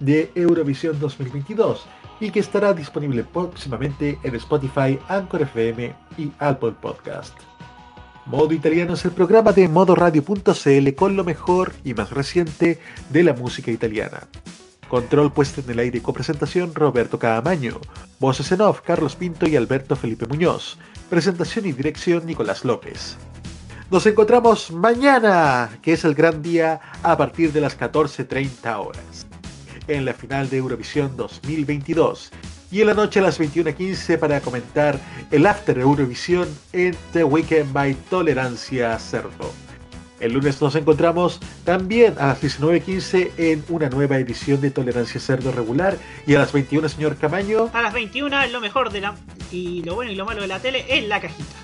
de 0.00 0.30
Eurovisión 0.34 1.00
2022 1.00 1.86
y 2.20 2.30
que 2.30 2.40
estará 2.40 2.74
disponible 2.74 3.24
próximamente 3.24 4.18
en 4.22 4.34
Spotify, 4.34 4.98
Anchor 5.08 5.42
FM 5.42 5.94
y 6.18 6.30
Apple 6.38 6.74
Podcast. 6.80 7.34
Modo 8.26 8.54
Italiano 8.54 8.94
es 8.94 9.04
el 9.04 9.10
programa 9.10 9.52
de 9.52 9.68
modoradio.cl 9.68 10.94
con 10.94 11.14
lo 11.14 11.24
mejor 11.24 11.74
y 11.84 11.92
más 11.92 12.10
reciente 12.10 12.80
de 13.10 13.22
la 13.22 13.34
música 13.34 13.70
italiana. 13.70 14.28
Control 14.88 15.30
puesto 15.30 15.60
en 15.60 15.70
el 15.70 15.78
aire 15.78 15.98
y 15.98 16.00
copresentación 16.00 16.74
Roberto 16.74 17.18
Caamaño. 17.18 17.80
Voces 18.18 18.50
en 18.52 18.62
off 18.62 18.80
Carlos 18.80 19.14
Pinto 19.16 19.46
y 19.46 19.56
Alberto 19.56 19.94
Felipe 19.94 20.26
Muñoz. 20.26 20.78
Presentación 21.10 21.66
y 21.66 21.72
dirección 21.72 22.24
Nicolás 22.24 22.64
López. 22.64 23.18
Nos 23.90 24.06
encontramos 24.06 24.70
mañana, 24.70 25.78
que 25.82 25.92
es 25.92 26.04
el 26.04 26.14
gran 26.14 26.42
día, 26.42 26.80
a 27.02 27.16
partir 27.18 27.52
de 27.52 27.60
las 27.60 27.78
14.30 27.78 28.78
horas, 28.78 29.26
en 29.86 30.06
la 30.06 30.14
final 30.14 30.48
de 30.48 30.56
Eurovisión 30.56 31.14
2022. 31.16 32.32
Y 32.74 32.80
en 32.80 32.88
la 32.88 32.94
noche 32.94 33.20
a 33.20 33.22
las 33.22 33.38
21.15 33.38 34.18
para 34.18 34.40
comentar 34.40 34.98
el 35.30 35.46
After 35.46 35.78
Eurovisión 35.78 36.48
en 36.72 36.96
The 37.12 37.22
Weekend 37.22 37.72
by 37.72 37.94
Tolerancia 38.10 38.98
Cerdo. 38.98 39.52
El 40.18 40.32
lunes 40.32 40.60
nos 40.60 40.74
encontramos 40.74 41.38
también 41.64 42.14
a 42.18 42.26
las 42.26 42.42
19.15 42.42 43.30
en 43.36 43.64
una 43.68 43.88
nueva 43.90 44.18
edición 44.18 44.60
de 44.60 44.72
Tolerancia 44.72 45.20
Cerdo 45.20 45.52
regular. 45.52 45.96
Y 46.26 46.34
a 46.34 46.40
las 46.40 46.52
21, 46.52 46.88
señor 46.88 47.16
Camaño. 47.16 47.70
A 47.72 47.80
las 47.80 47.94
21 47.94 48.48
lo 48.48 48.60
mejor 48.60 48.90
de 48.90 49.02
la 49.02 49.14
y 49.52 49.84
lo 49.84 49.94
bueno 49.94 50.10
y 50.10 50.16
lo 50.16 50.24
malo 50.24 50.40
de 50.40 50.48
la 50.48 50.58
tele 50.58 50.84
es 50.88 51.06
la 51.06 51.20
cajita. 51.20 51.54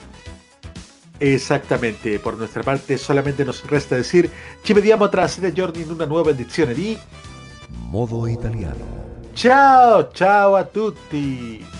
Exactamente, 1.19 2.21
por 2.21 2.39
nuestra 2.39 2.63
parte 2.63 2.97
solamente 2.99 3.45
nos 3.45 3.69
resta 3.69 3.97
decir 3.97 4.31
ci 4.63 4.73
vediamo 4.75 5.09
tra 5.09 5.27
sette 5.27 5.53
giorni 5.53 5.83
in 5.83 5.91
una 5.91 6.07
nuova 6.07 6.31
edizione 6.31 6.73
di 6.73 6.97
Modo 7.91 8.29
Italiano. 8.29 9.10
Ciao, 9.33 10.11
ciao 10.13 10.55
a 10.55 10.65
tutti! 10.65 11.80